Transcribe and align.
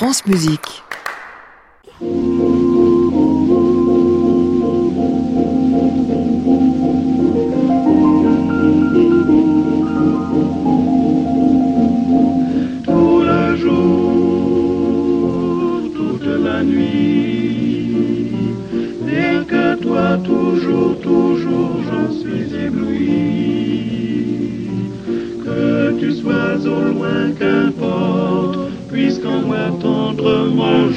France 0.00 0.24
Musique. 0.24 0.82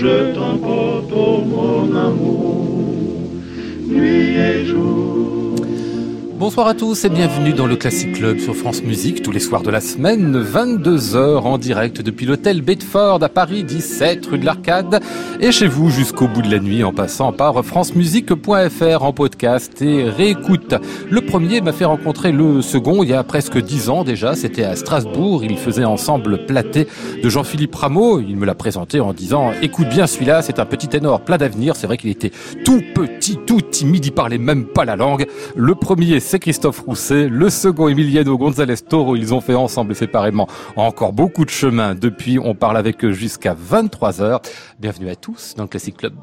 Je 0.03 0.33
t'emporte, 0.33 0.62
Bonsoir 6.43 6.67
à 6.67 6.73
tous 6.73 7.05
et 7.05 7.09
bienvenue 7.09 7.53
dans 7.53 7.67
le 7.67 7.77
Classic 7.77 8.11
Club 8.11 8.37
sur 8.37 8.53
France 8.53 8.83
Musique 8.83 9.23
tous 9.23 9.31
les 9.31 9.39
soirs 9.39 9.61
de 9.61 9.71
la 9.71 9.79
semaine, 9.79 10.43
22h 10.43 11.37
en 11.37 11.57
direct 11.57 12.01
depuis 12.01 12.25
l'hôtel 12.25 12.61
Bedford 12.61 13.23
à 13.23 13.29
Paris 13.29 13.63
17 13.63 14.25
rue 14.25 14.39
de 14.39 14.45
l'Arcade. 14.45 15.01
Et 15.39 15.53
chez 15.53 15.67
vous 15.67 15.89
jusqu'au 15.89 16.27
bout 16.27 16.41
de 16.41 16.51
la 16.51 16.59
nuit 16.59 16.83
en 16.83 16.91
passant 16.91 17.31
par 17.31 17.63
francemusique.fr 17.63 19.03
en 19.03 19.13
podcast 19.13 19.81
et 19.81 20.03
réécoute. 20.03 20.75
Le 21.09 21.21
premier 21.21 21.61
m'a 21.61 21.71
fait 21.71 21.85
rencontrer 21.85 22.33
le 22.33 22.61
second 22.61 23.03
il 23.03 23.11
y 23.11 23.13
a 23.13 23.23
presque 23.23 23.57
10 23.57 23.87
ans 23.87 24.03
déjà, 24.03 24.35
c'était 24.35 24.65
à 24.65 24.75
Strasbourg, 24.75 25.45
ils 25.45 25.57
faisaient 25.57 25.85
ensemble 25.85 26.45
Platé 26.45 26.89
de 27.23 27.29
Jean-Philippe 27.29 27.75
Rameau, 27.75 28.19
il 28.19 28.35
me 28.35 28.45
l'a 28.45 28.53
présenté 28.53 28.99
en 28.99 29.13
disant 29.13 29.53
écoute 29.61 29.87
bien 29.87 30.07
celui-là, 30.07 30.41
c'est 30.41 30.59
un 30.59 30.65
petit 30.65 30.89
ténor 30.89 31.21
plein 31.21 31.37
d'avenir, 31.37 31.77
c'est 31.77 31.87
vrai 31.87 31.95
qu'il 31.95 32.09
était 32.09 32.33
tout 32.65 32.81
petit, 32.93 33.39
tout 33.47 33.61
timide, 33.61 34.05
il 34.07 34.11
parlait 34.11 34.37
même 34.37 34.65
pas 34.65 34.83
la 34.83 34.97
langue. 34.97 35.25
Le 35.55 35.73
premier 35.73 36.19
c'est 36.33 36.39
Christophe 36.39 36.79
Rousset, 36.79 37.29
le 37.29 37.47
second 37.51 37.89
Emiliano 37.89 38.35
González 38.39 38.77
Toro, 38.77 39.15
ils 39.15 39.35
ont 39.35 39.39
fait 39.39 39.53
ensemble 39.53 39.91
et 39.91 39.93
séparément 39.93 40.47
encore 40.75 41.13
beaucoup 41.13 41.45
de 41.45 41.51
chemin 41.51 41.93
depuis, 41.93 42.39
on 42.39 42.55
parle 42.55 42.75
avec 42.75 43.05
eux 43.05 43.11
jusqu'à 43.11 43.53
23h. 43.53 44.43
Bienvenue 44.79 45.11
à 45.11 45.15
tous 45.15 45.53
dans 45.55 45.61
le 45.61 45.69
Classic 45.69 45.95
Club. 45.95 46.15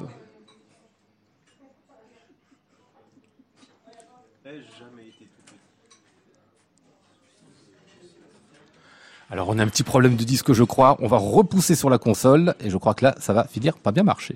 Alors 9.29 9.47
on 9.47 9.57
a 9.59 9.63
un 9.63 9.67
petit 9.67 9.83
problème 9.83 10.17
de 10.17 10.25
disque 10.25 10.51
je 10.51 10.65
crois, 10.65 10.97
on 10.99 11.07
va 11.07 11.19
repousser 11.19 11.73
sur 11.73 11.89
la 11.89 11.99
console 11.99 12.53
et 12.59 12.69
je 12.69 12.75
crois 12.75 12.95
que 12.95 13.05
là 13.05 13.15
ça 13.17 13.31
va 13.31 13.45
finir 13.45 13.77
par 13.77 13.93
bien 13.93 14.03
marcher. 14.03 14.35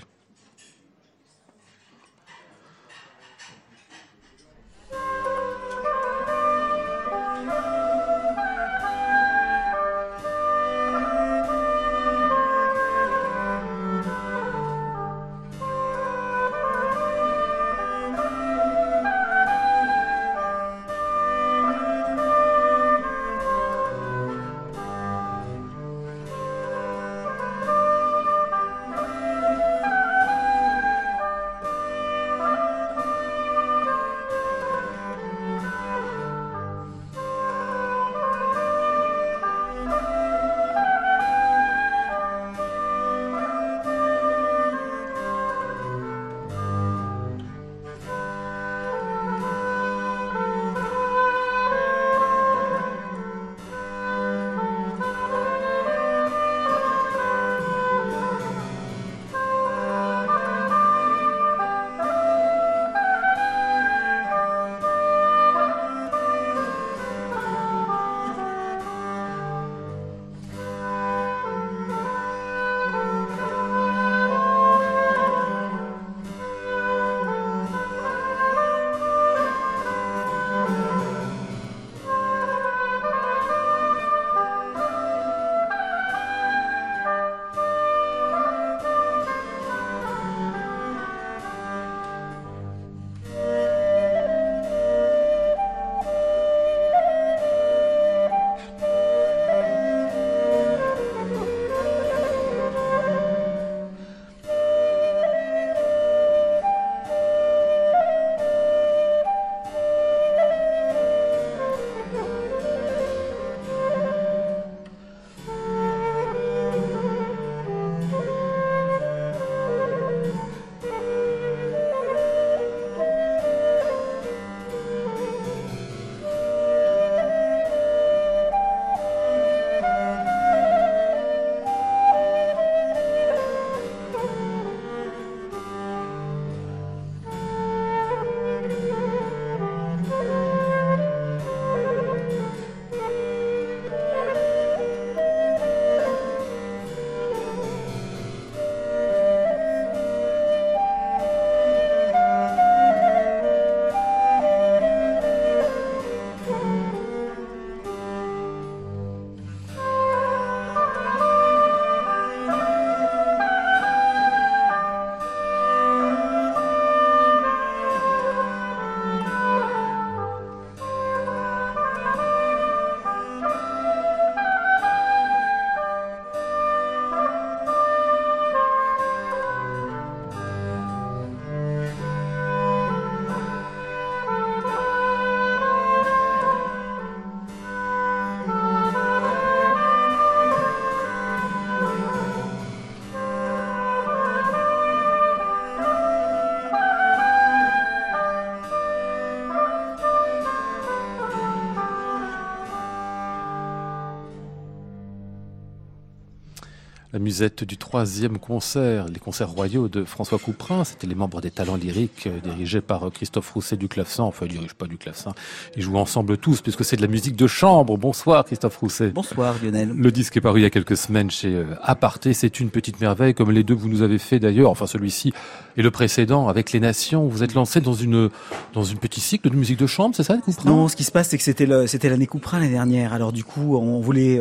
Musette 207.26 207.64
du 207.64 207.76
troisième 207.76 208.38
concert, 208.38 209.08
les 209.08 209.18
concerts 209.18 209.50
royaux 209.50 209.88
de 209.88 210.04
François 210.04 210.38
Couperin. 210.38 210.84
C'était 210.84 211.08
les 211.08 211.16
membres 211.16 211.42
des 211.42 211.50
talents 211.50 211.76
lyriques 211.76 212.28
euh, 212.28 212.40
dirigés 212.40 212.82
par 212.82 213.08
euh, 213.08 213.10
Christophe 213.10 213.50
Rousset 213.50 213.78
du 213.78 213.88
clavecin. 213.88 214.22
Enfin, 214.22 214.46
il 214.46 214.52
dirige 214.52 214.76
pas 214.76 214.86
du 214.86 214.98
clavecin. 214.98 215.34
Ils 215.76 215.82
jouent 215.82 215.98
ensemble 215.98 216.38
tous 216.38 216.62
puisque 216.62 216.86
c'est 216.86 216.98
de 216.98 217.02
la 217.02 217.08
musique 217.08 217.36
de 217.36 217.48
chambre. 217.48 217.98
Bonsoir 217.98 218.46
Christophe 218.46 218.78
Rousset. 218.78 219.10
Bonsoir 219.10 219.56
Lionel. 219.64 219.90
Le 219.90 220.12
disque 220.12 220.38
est 220.38 220.42
paru 220.42 220.60
il 220.60 220.64
y 220.64 220.68
a 220.68 220.70
quelques 220.70 220.98
semaines 220.98 221.32
chez 221.32 221.56
euh, 221.56 221.66
Aparté. 221.82 222.36
C'est 222.36 222.60
une 222.60 222.70
petite 222.70 223.02
merveille 223.02 223.34
comme 223.34 223.50
les 223.50 223.64
deux 223.64 223.74
que 223.74 223.82
vous 223.82 223.90
nous 223.90 224.04
avez 224.04 224.20
fait 224.20 224.38
d'ailleurs. 224.38 224.70
Enfin, 224.70 224.86
celui-ci 224.86 225.34
et 225.78 225.82
le 225.82 225.90
précédent 225.90 226.48
avec 226.48 226.74
les 226.74 226.80
Nations. 226.80 227.26
Vous 227.28 227.42
êtes 227.42 227.56
lancé 227.56 227.82
dans 227.82 227.94
une, 227.94 228.30
dans 228.74 228.84
une 228.84 229.00
petite 229.00 229.24
cycle 229.24 229.50
de 229.50 229.56
musique 229.56 229.80
de 229.80 229.88
chambre, 229.88 230.16
c'est 230.16 230.22
ça, 230.22 230.38
Couperin 230.38 230.70
Non, 230.70 230.88
ce 230.88 230.96
qui 230.96 231.04
se 231.04 231.12
passe, 231.12 231.30
c'est 231.30 231.40
que 231.40 231.44
c'était 231.44 232.10
l'année 232.10 232.28
Couperin 232.28 232.60
l'année 232.60 232.74
dernière. 232.74 233.14
Alors 233.14 233.34
du 233.34 233.44
coup, 233.44 233.76
on 233.78 234.00
voulait 234.00 234.40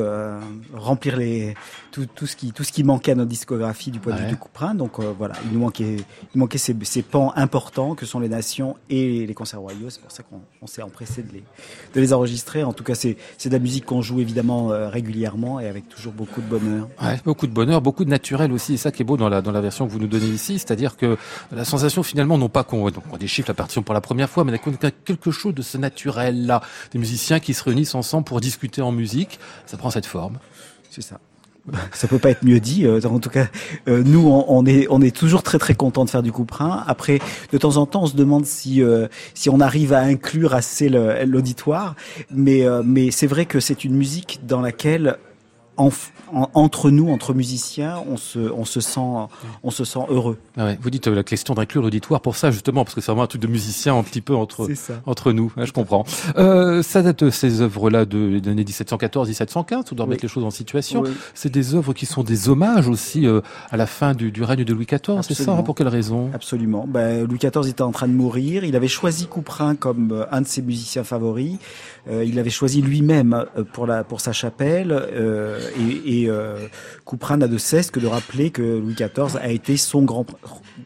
remplir 0.74 1.16
les, 1.16 1.54
tout, 1.94 2.06
tout, 2.12 2.26
ce 2.26 2.34
qui, 2.34 2.52
tout 2.52 2.64
ce 2.64 2.72
qui 2.72 2.73
manquait 2.82 3.12
à 3.12 3.14
notre 3.14 3.28
discographie 3.28 3.90
du 3.90 4.00
point 4.00 4.14
de 4.14 4.20
vue 4.20 4.26
du 4.26 4.36
Couperin. 4.36 4.74
Donc 4.74 4.98
euh, 4.98 5.12
voilà, 5.16 5.34
il 5.44 5.52
nous 5.52 5.60
manquait, 5.60 5.96
il 6.34 6.38
manquait 6.38 6.58
ces, 6.58 6.74
ces, 6.82 7.02
pans 7.02 7.32
importants 7.36 7.94
que 7.94 8.06
sont 8.06 8.18
les 8.18 8.28
nations 8.28 8.76
et 8.90 9.26
les 9.26 9.34
concerts 9.34 9.60
royaux. 9.60 9.90
C'est 9.90 10.00
pour 10.00 10.10
ça 10.10 10.22
qu'on 10.22 10.66
s'est 10.66 10.82
empressé 10.82 11.22
de 11.22 11.32
les, 11.32 11.44
de 11.94 12.00
les 12.00 12.12
enregistrer. 12.12 12.64
En 12.64 12.72
tout 12.72 12.82
cas, 12.82 12.94
c'est 12.94 13.16
de 13.44 13.50
la 13.50 13.58
musique 13.58 13.84
qu'on 13.84 14.02
joue 14.02 14.20
évidemment 14.20 14.72
euh, 14.72 14.88
régulièrement 14.88 15.60
et 15.60 15.68
avec 15.68 15.88
toujours 15.88 16.12
beaucoup 16.12 16.40
de 16.40 16.46
bonheur. 16.46 16.88
Ouais, 17.00 17.20
beaucoup 17.24 17.46
de 17.46 17.52
bonheur, 17.52 17.80
beaucoup 17.80 18.04
de 18.04 18.10
naturel 18.10 18.50
aussi. 18.52 18.74
Et 18.74 18.76
ça 18.76 18.90
qui 18.90 19.02
est 19.02 19.04
beau 19.04 19.16
dans 19.16 19.28
la, 19.28 19.42
dans 19.42 19.52
la 19.52 19.60
version 19.60 19.86
que 19.86 19.92
vous 19.92 20.00
nous 20.00 20.08
donnez 20.08 20.26
ici, 20.26 20.58
c'est-à-dire 20.58 20.96
que 20.96 21.16
la 21.52 21.64
sensation 21.64 22.02
finalement, 22.02 22.38
non 22.38 22.48
pas 22.48 22.64
qu'on 22.64 22.90
on 23.12 23.16
déchiffre 23.16 23.48
la 23.48 23.54
partition 23.54 23.82
pour 23.82 23.94
la 23.94 24.00
première 24.00 24.30
fois, 24.30 24.44
mais 24.44 24.58
qu'on 24.58 24.72
a 24.72 24.90
quelque 24.90 25.30
chose 25.30 25.54
de 25.54 25.62
ce 25.62 25.78
naturel-là. 25.78 26.62
Des 26.92 26.98
musiciens 26.98 27.40
qui 27.40 27.54
se 27.54 27.62
réunissent 27.62 27.94
ensemble 27.94 28.24
pour 28.24 28.40
discuter 28.40 28.82
en 28.82 28.92
musique. 28.92 29.38
Ça 29.66 29.76
prend 29.76 29.90
cette 29.90 30.06
forme. 30.06 30.38
C'est 30.90 31.02
ça. 31.02 31.20
Ça 31.92 32.08
peut 32.08 32.18
pas 32.18 32.30
être 32.30 32.44
mieux 32.44 32.60
dit. 32.60 32.86
Euh, 32.86 33.00
en 33.04 33.18
tout 33.18 33.30
cas, 33.30 33.46
euh, 33.88 34.02
nous, 34.04 34.28
on, 34.28 34.66
est, 34.66 34.86
on 34.90 35.00
est 35.00 35.14
toujours 35.14 35.42
très 35.42 35.58
très 35.58 35.74
content 35.74 36.04
de 36.04 36.10
faire 36.10 36.22
du 36.22 36.32
couperin. 36.32 36.84
Après, 36.86 37.20
de 37.52 37.58
temps 37.58 37.78
en 37.78 37.86
temps, 37.86 38.02
on 38.02 38.06
se 38.06 38.16
demande 38.16 38.44
si 38.44 38.82
euh, 38.82 39.08
si 39.32 39.48
on 39.48 39.60
arrive 39.60 39.92
à 39.92 40.00
inclure 40.00 40.54
assez 40.54 40.88
l'auditoire. 40.88 41.94
Mais 42.30 42.64
mais 42.84 43.10
c'est 43.10 43.26
vrai 43.26 43.46
que 43.46 43.60
c'est 43.60 43.84
une 43.84 43.94
musique 43.94 44.40
dans 44.46 44.60
laquelle 44.60 45.16
entre 45.76 46.90
nous, 46.90 47.10
entre 47.10 47.34
musiciens, 47.34 48.02
on 48.08 48.16
se, 48.16 48.38
on 48.38 48.64
se 48.64 48.80
sent, 48.80 49.00
on 49.62 49.70
se 49.70 49.84
sent 49.84 50.00
heureux. 50.08 50.38
Ah 50.56 50.66
ouais, 50.66 50.78
vous 50.80 50.90
dites 50.90 51.08
euh, 51.08 51.14
la 51.14 51.22
question 51.22 51.54
d'inclure 51.54 51.82
l'auditoire 51.82 52.20
pour 52.20 52.36
ça 52.36 52.50
justement, 52.50 52.84
parce 52.84 52.94
que 52.94 53.00
c'est 53.00 53.10
vraiment 53.10 53.24
un 53.24 53.28
truc 53.28 53.42
de 53.42 53.46
musicien 53.46 53.96
un 53.96 54.02
petit 54.02 54.20
peu 54.20 54.34
entre 54.34 54.68
entre 55.06 55.32
nous. 55.32 55.52
je 55.56 55.72
comprends. 55.72 56.04
Euh, 56.36 56.82
ça 56.82 57.02
date 57.02 57.30
ces 57.30 57.60
œuvres-là 57.60 58.04
de 58.04 58.40
l'année 58.44 58.64
1714-1715. 58.64 59.84
On 59.92 59.94
doit 59.94 60.04
remettre 60.06 60.22
les 60.22 60.28
choses 60.28 60.44
en 60.44 60.50
situation. 60.50 61.04
C'est 61.34 61.52
des 61.52 61.74
œuvres 61.74 61.92
qui 61.92 62.06
sont 62.06 62.22
des 62.22 62.48
hommages 62.48 62.88
aussi 62.88 63.26
euh, 63.26 63.40
à 63.70 63.76
la 63.76 63.86
fin 63.86 64.14
du, 64.14 64.30
du 64.30 64.42
règne 64.42 64.64
de 64.64 64.72
Louis 64.72 64.86
XIV. 64.86 65.20
C'est 65.22 65.34
ça. 65.34 65.52
Hein, 65.52 65.62
pour 65.62 65.74
quelle 65.74 65.88
raison? 65.88 66.30
Absolument. 66.34 66.86
Ben, 66.88 67.26
Louis 67.26 67.38
XIV 67.38 67.68
était 67.68 67.82
en 67.82 67.92
train 67.92 68.08
de 68.08 68.12
mourir. 68.12 68.64
Il 68.64 68.76
avait 68.76 68.88
choisi 68.88 69.26
Couperin 69.26 69.74
comme 69.74 70.26
un 70.30 70.40
de 70.40 70.46
ses 70.46 70.62
musiciens 70.62 71.04
favoris. 71.04 71.58
Euh, 72.08 72.24
il 72.24 72.38
avait 72.38 72.50
choisi 72.50 72.82
lui-même 72.82 73.46
pour 73.72 73.86
la 73.86 74.04
pour 74.04 74.20
sa 74.20 74.32
chapelle. 74.32 74.92
Euh, 74.92 75.58
et, 75.78 76.22
et 76.22 76.30
euh, 76.30 76.66
Couperin 77.04 77.38
n'a 77.38 77.48
de 77.48 77.58
cesse 77.58 77.90
que 77.90 78.00
de 78.00 78.06
rappeler 78.06 78.50
que 78.50 78.62
Louis 78.62 78.94
XIV 78.94 79.38
a 79.40 79.50
été 79.50 79.76
son 79.76 80.02
grand, 80.02 80.26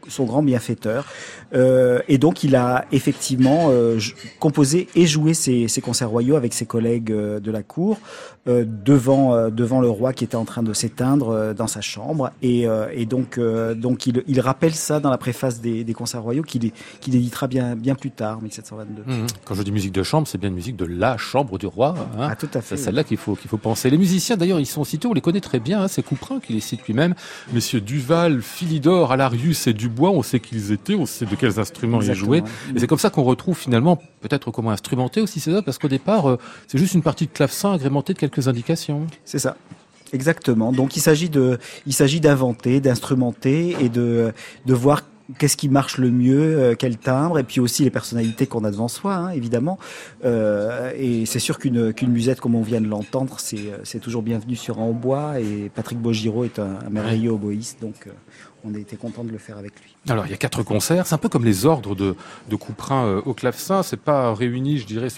son 0.07 0.25
grand 0.25 0.43
bienfaiteur. 0.43 1.05
Euh, 1.53 1.99
et 2.07 2.17
donc 2.17 2.43
il 2.43 2.55
a 2.55 2.85
effectivement 2.91 3.69
euh, 3.69 3.99
composé 4.39 4.87
et 4.95 5.07
joué 5.07 5.33
ses, 5.33 5.67
ses, 5.67 5.81
concerts 5.81 6.09
royaux 6.09 6.35
avec 6.35 6.53
ses 6.53 6.65
collègues 6.65 7.11
euh, 7.11 7.39
de 7.39 7.51
la 7.51 7.63
cour 7.63 7.97
euh, 8.47 8.65
devant 8.67 9.33
euh, 9.33 9.49
devant 9.49 9.81
le 9.81 9.89
roi 9.89 10.13
qui 10.13 10.23
était 10.23 10.35
en 10.35 10.45
train 10.45 10.61
de 10.61 10.73
s'éteindre 10.73 11.53
dans 11.55 11.67
sa 11.67 11.81
chambre. 11.81 12.31
Et, 12.41 12.67
et 12.93 13.05
donc 13.05 13.39
donc 13.39 14.05
il, 14.05 14.23
il, 14.27 14.39
rappelle 14.39 14.73
ça 14.73 14.99
dans 14.99 15.09
la 15.09 15.17
préface 15.17 15.59
des, 15.61 15.83
des 15.83 15.93
concerts 15.93 16.21
royaux 16.21 16.43
qu'il 16.43 16.71
qu'il 16.99 17.15
éditera 17.15 17.47
bien 17.47 17.75
bien 17.75 17.95
plus 17.95 18.11
tard, 18.11 18.41
1722. 18.41 19.01
Mmh. 19.01 19.27
Quand 19.45 19.55
je 19.55 19.63
dis 19.63 19.71
musique 19.71 19.91
de 19.91 20.03
chambre, 20.03 20.27
c'est 20.27 20.37
bien 20.37 20.49
une 20.49 20.55
musique 20.55 20.75
de 20.75 20.85
la 20.85 21.17
chambre 21.17 21.57
du 21.57 21.65
roi. 21.65 21.95
Hein. 22.17 22.27
Ah 22.31 22.35
tout 22.35 22.49
à 22.53 22.61
fait. 22.61 22.77
C'est 22.77 22.83
celle-là 22.83 23.03
qu'il 23.03 23.17
faut 23.17 23.35
qu'il 23.35 23.49
faut 23.49 23.57
penser. 23.57 23.89
Les 23.89 23.97
musiciens 23.97 24.37
d'ailleurs 24.37 24.59
ils 24.59 24.65
sont 24.65 24.83
cités, 24.83 25.07
on 25.07 25.13
les 25.13 25.21
connaît 25.21 25.41
très 25.41 25.59
bien. 25.59 25.83
Hein, 25.83 25.87
c'est 25.87 26.03
Couperin 26.03 26.39
qui 26.39 26.53
les 26.53 26.59
cite 26.59 26.85
lui-même. 26.85 27.15
Messieurs 27.53 27.81
Duval, 27.81 28.41
Philidor, 28.41 29.11
Alarius 29.11 29.67
et 29.67 29.73
Dubois, 29.73 30.11
on 30.11 30.23
sait 30.23 30.39
qui 30.39 30.55
ils 30.55 30.71
étaient, 30.71 30.95
on 30.95 31.05
sait 31.05 31.25
de 31.25 31.35
quels 31.39 31.59
instruments 31.59 32.01
ils 32.01 32.13
jouaient. 32.13 32.43
Et 32.75 32.79
c'est 32.79 32.87
comme 32.87 32.99
ça 32.99 33.09
qu'on 33.09 33.23
retrouve 33.23 33.57
finalement 33.57 33.97
peut-être 34.21 34.51
comment 34.51 34.71
instrumenter 34.71 35.21
aussi 35.21 35.39
ces 35.39 35.51
œuvres, 35.51 35.63
parce 35.63 35.77
qu'au 35.77 35.87
départ, 35.87 36.29
euh, 36.29 36.37
c'est 36.67 36.77
juste 36.77 36.93
une 36.93 37.01
partie 37.01 37.25
de 37.25 37.31
clavecin 37.31 37.73
agrémentée 37.73 38.13
de 38.13 38.19
quelques 38.19 38.47
indications. 38.47 39.07
C'est 39.25 39.39
ça. 39.39 39.55
Exactement. 40.13 40.71
Donc 40.71 40.95
il 40.95 41.01
s'agit 41.01 41.29
de, 41.29 41.59
il 41.85 41.93
s'agit 41.93 42.19
d'inventer, 42.19 42.79
d'instrumenter 42.79 43.75
et 43.79 43.89
de, 43.89 44.33
de 44.65 44.73
voir 44.73 45.03
qu'est-ce 45.37 45.57
qui 45.57 45.69
marche 45.69 45.97
le 45.97 46.09
mieux, 46.09 46.57
euh, 46.57 46.75
quel 46.77 46.97
timbre, 46.97 47.39
et 47.39 47.43
puis 47.43 47.59
aussi 47.59 47.83
les 47.83 47.89
personnalités 47.89 48.47
qu'on 48.47 48.63
a 48.63 48.71
devant 48.71 48.87
soi, 48.87 49.15
hein, 49.15 49.29
évidemment. 49.29 49.77
Euh, 50.25 50.91
et 50.95 51.25
c'est 51.25 51.39
sûr 51.39 51.59
qu'une 51.59 51.93
musette, 52.07 52.39
comme 52.39 52.55
on 52.55 52.61
vient 52.61 52.81
de 52.81 52.87
l'entendre, 52.87 53.39
c'est 53.39 53.57
euh, 53.57 53.99
toujours 53.99 54.21
bienvenu 54.21 54.55
sur 54.55 54.79
un 54.79 54.91
bois. 54.91 55.39
Et 55.39 55.69
Patrick 55.73 55.99
Bogiro 55.99 56.45
est 56.45 56.59
un, 56.59 56.79
merveilleux 56.89 57.31
oboïste, 57.31 57.81
donc 57.81 58.07
on 58.63 58.73
a 58.73 58.77
été 58.77 58.95
content 58.95 59.23
de 59.23 59.31
le 59.31 59.37
faire 59.37 59.57
avec 59.57 59.73
lui. 59.81 59.95
Alors 60.09 60.25
il 60.25 60.31
y 60.31 60.33
a 60.33 60.37
quatre 60.37 60.63
concerts, 60.63 61.05
c'est 61.07 61.15
un 61.15 61.19
peu 61.19 61.29
comme 61.29 61.45
les 61.45 61.65
ordres 61.65 61.95
de, 61.95 62.15
de 62.49 62.55
Couperin 62.55 63.21
au 63.25 63.33
clavecin, 63.33 63.83
c'est 63.83 63.99
pas 63.99 64.33
réuni, 64.33 64.77
je 64.77 64.85
dirais, 64.85 65.09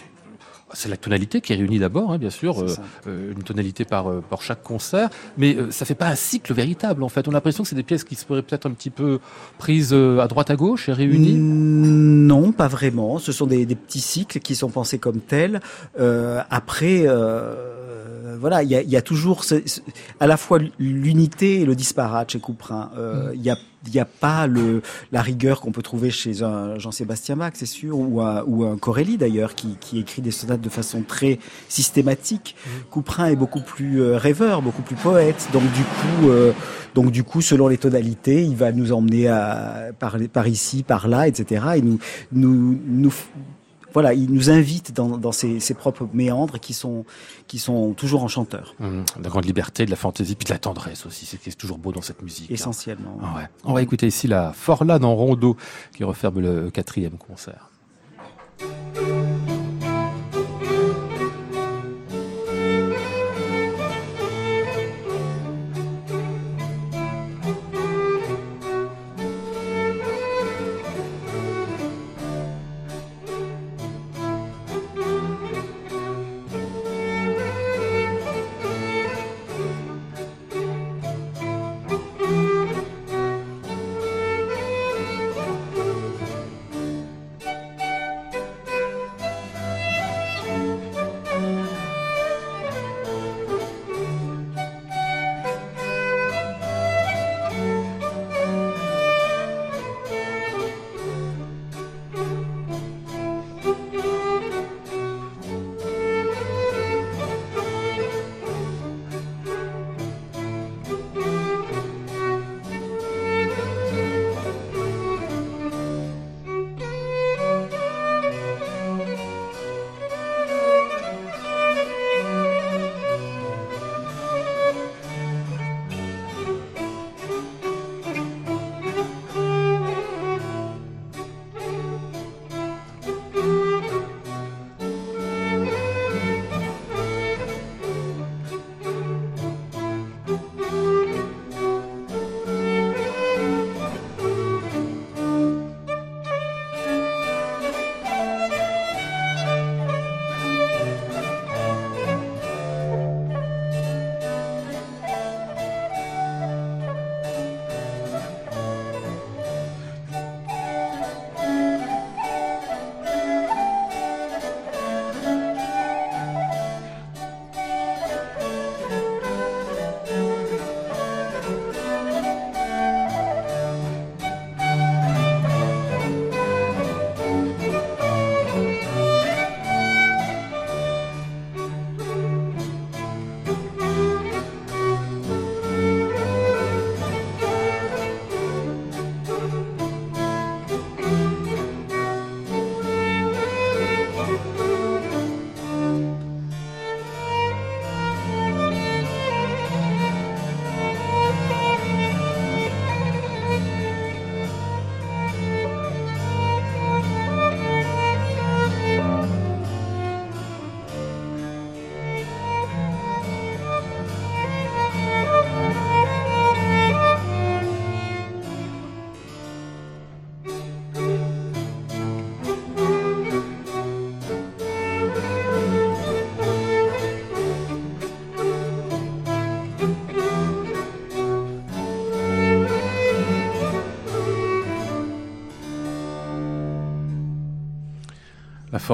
c'est 0.73 0.89
la 0.89 0.97
tonalité 0.97 1.41
qui 1.41 1.53
est 1.53 1.55
réunie 1.55 1.79
d'abord, 1.79 2.11
hein, 2.11 2.17
bien 2.17 2.29
sûr, 2.29 2.61
euh, 2.61 2.75
euh, 3.07 3.33
une 3.35 3.43
tonalité 3.43 3.85
par, 3.85 4.09
euh, 4.09 4.23
par 4.27 4.41
chaque 4.41 4.63
concert, 4.63 5.09
mais 5.37 5.55
euh, 5.55 5.71
ça 5.71 5.85
fait 5.85 5.95
pas 5.95 6.07
un 6.07 6.15
cycle 6.15 6.53
véritable 6.53 7.03
en 7.03 7.09
fait. 7.09 7.27
On 7.27 7.31
a 7.31 7.33
l'impression 7.35 7.63
que 7.63 7.69
c'est 7.69 7.75
des 7.75 7.83
pièces 7.83 8.03
qui 8.03 8.15
seraient 8.15 8.41
peut-être 8.41 8.65
un 8.65 8.71
petit 8.71 8.89
peu 8.89 9.19
prises 9.57 9.93
à 9.93 10.27
droite 10.27 10.49
à 10.49 10.55
gauche 10.55 10.89
et 10.89 10.93
réunies. 10.93 11.35
Non, 11.37 12.51
pas 12.51 12.67
vraiment. 12.67 13.19
Ce 13.19 13.31
sont 13.31 13.47
des, 13.47 13.65
des, 13.65 13.75
petits 13.75 14.01
cycles 14.01 14.39
qui 14.39 14.55
sont 14.55 14.69
pensés 14.69 14.99
comme 14.99 15.19
tels. 15.19 15.59
après 16.49 17.07
voilà, 18.41 18.63
il 18.63 18.69
y 18.69 18.75
a, 18.75 18.81
y 18.81 18.97
a, 18.97 19.01
toujours 19.01 19.43
ce, 19.43 19.55
à 20.19 20.25
la 20.25 20.35
fois 20.35 20.59
l'unité 20.79 21.61
et 21.61 21.65
le 21.65 21.75
disparate 21.75 22.31
chez 22.31 22.39
Couperin. 22.39 22.91
Euh, 22.97 23.31
il 23.35 23.41
y 23.41 23.51
a 23.51 23.57
il 23.85 23.93
n'y 23.93 23.99
a 23.99 24.05
pas 24.05 24.47
le, 24.47 24.81
la 25.11 25.21
rigueur 25.21 25.61
qu'on 25.61 25.71
peut 25.71 25.81
trouver 25.81 26.11
chez 26.11 26.43
un 26.43 26.77
Jean-Sébastien 26.77 27.35
Bach, 27.35 27.53
c'est 27.55 27.65
sûr, 27.65 27.97
ou 27.97 28.21
un, 28.21 28.43
ou 28.45 28.65
un 28.65 28.77
Corelli 28.77 29.17
d'ailleurs, 29.17 29.55
qui, 29.55 29.77
qui 29.79 29.99
écrit 29.99 30.21
des 30.21 30.31
sonates 30.31 30.61
de 30.61 30.69
façon 30.69 31.01
très 31.01 31.39
systématique. 31.67 32.55
Mmh. 32.55 32.69
Couperin 32.89 33.25
est 33.27 33.35
beaucoup 33.35 33.61
plus 33.61 34.01
euh, 34.01 34.17
rêveur, 34.17 34.61
beaucoup 34.61 34.81
plus 34.83 34.95
poète, 34.95 35.47
donc 35.53 35.63
du 35.73 35.83
coup, 35.83 36.29
euh, 36.29 36.51
donc 36.93 37.11
du 37.11 37.23
coup, 37.23 37.41
selon 37.41 37.67
les 37.67 37.77
tonalités, 37.77 38.43
il 38.43 38.55
va 38.55 38.71
nous 38.71 38.91
emmener 38.91 39.27
à, 39.27 39.87
par, 39.97 40.17
par 40.31 40.47
ici, 40.47 40.83
par 40.83 41.07
là, 41.07 41.27
etc. 41.27 41.65
Et 41.77 41.81
nous, 41.81 41.99
nous, 42.31 42.79
nous 42.85 43.13
voilà, 43.93 44.13
il 44.13 44.31
nous 44.31 44.49
invite 44.49 44.93
dans, 44.93 45.17
dans 45.17 45.31
ses, 45.31 45.59
ses, 45.59 45.73
propres 45.73 46.07
méandres 46.13 46.59
qui 46.59 46.73
sont, 46.73 47.05
qui 47.47 47.59
sont 47.59 47.93
toujours 47.93 48.23
enchanteurs. 48.23 48.75
Mmh, 48.79 49.01
la 49.21 49.29
grande 49.29 49.45
liberté, 49.45 49.85
de 49.85 49.89
la 49.89 49.95
fantaisie, 49.95 50.35
puis 50.35 50.45
de 50.45 50.51
la 50.51 50.59
tendresse 50.59 51.05
aussi, 51.05 51.25
c'est 51.25 51.37
qui 51.37 51.49
est 51.49 51.53
toujours 51.53 51.77
beau 51.77 51.91
dans 51.91 52.01
cette 52.01 52.21
musique. 52.21 52.51
Essentiellement. 52.51 53.17
Ah 53.23 53.37
ouais. 53.37 53.47
On 53.63 53.73
va 53.73 53.81
écouter 53.81 54.07
ici 54.07 54.27
la 54.27 54.53
Forlane 54.53 55.03
en 55.03 55.15
rondeau 55.15 55.57
qui 55.95 56.03
referme 56.03 56.39
le 56.39 56.69
quatrième 56.69 57.17
concert. 57.17 57.70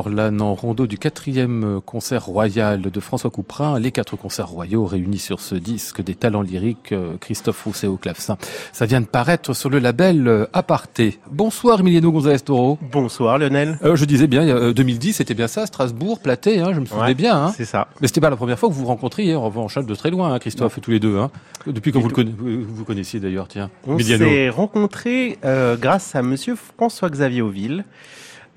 Forlan 0.02 0.40
en 0.42 0.54
rondeau 0.54 0.86
du 0.86 1.00
quatrième 1.00 1.82
concert 1.84 2.24
royal 2.24 2.82
de 2.82 3.00
François 3.00 3.32
Couperin, 3.32 3.80
les 3.80 3.92
quatre 3.92 4.16
concerts 4.16 4.48
royaux 4.48 4.86
réunis 4.86 5.18
sur 5.18 5.40
ce 5.40 5.56
disque 5.56 6.04
des 6.04 6.14
talents 6.14 6.44
lyriques, 6.44 6.92
euh, 6.92 7.18
Christophe 7.20 7.64
Rousset 7.64 7.88
au 7.88 7.98
clavecin. 7.98 8.38
Ça 8.74 8.86
vient 8.86 9.02
de 9.02 9.08
paraître 9.08 9.56
sur 9.56 9.72
le 9.72 9.80
label 9.80 10.28
euh, 10.28 10.46
Aparté. 10.54 11.18
Bonsoir 11.32 11.80
Emiliano 11.80 12.12
González 12.12 12.42
Toro. 12.42 12.78
Bonsoir 12.92 13.40
Lionel. 13.40 13.80
Euh, 13.84 13.96
je 13.96 14.06
disais 14.06 14.28
bien, 14.28 14.48
euh, 14.48 14.72
2010 14.72 15.14
c'était 15.14 15.34
bien 15.34 15.48
ça, 15.48 15.66
Strasbourg, 15.66 16.20
Platé, 16.20 16.60
hein, 16.60 16.74
je 16.76 16.80
me 16.80 16.86
souvenais 16.86 17.06
Ouais, 17.08 17.14
bien. 17.16 17.36
Hein. 17.46 17.54
C'est 17.58 17.66
ça. 17.66 17.88
Mais 18.00 18.08
c'était 18.08 18.22
pas 18.22 18.30
la 18.30 18.36
première 18.36 18.60
fois 18.60 18.70
que 18.70 18.76
vous 18.76 18.82
vous 18.82 18.86
rencontriez, 18.88 19.34
en 19.36 19.42
revanche, 19.46 19.80
de 19.80 19.96
très 19.96 20.12
loin, 20.12 20.32
hein, 20.32 20.38
Christophe, 20.38 20.80
tous 20.80 20.92
les 20.92 21.00
deux. 21.00 21.18
Hein. 21.18 21.32
Depuis 21.66 21.92
quand 21.92 22.02
vous 22.02 22.10
le 22.10 22.14
tout- 22.14 22.22
conna- 22.22 22.66
vous 22.70 22.86
connaissiez 22.86 23.20
d'ailleurs, 23.20 23.48
tiens. 23.48 23.72
On 23.88 23.98
s'est 23.98 24.50
rencontrés 24.50 25.40
euh, 25.44 25.76
grâce 25.76 26.14
à 26.16 26.22
Monsieur 26.22 26.56
François-Xavier 26.56 27.42
Auville, 27.42 27.84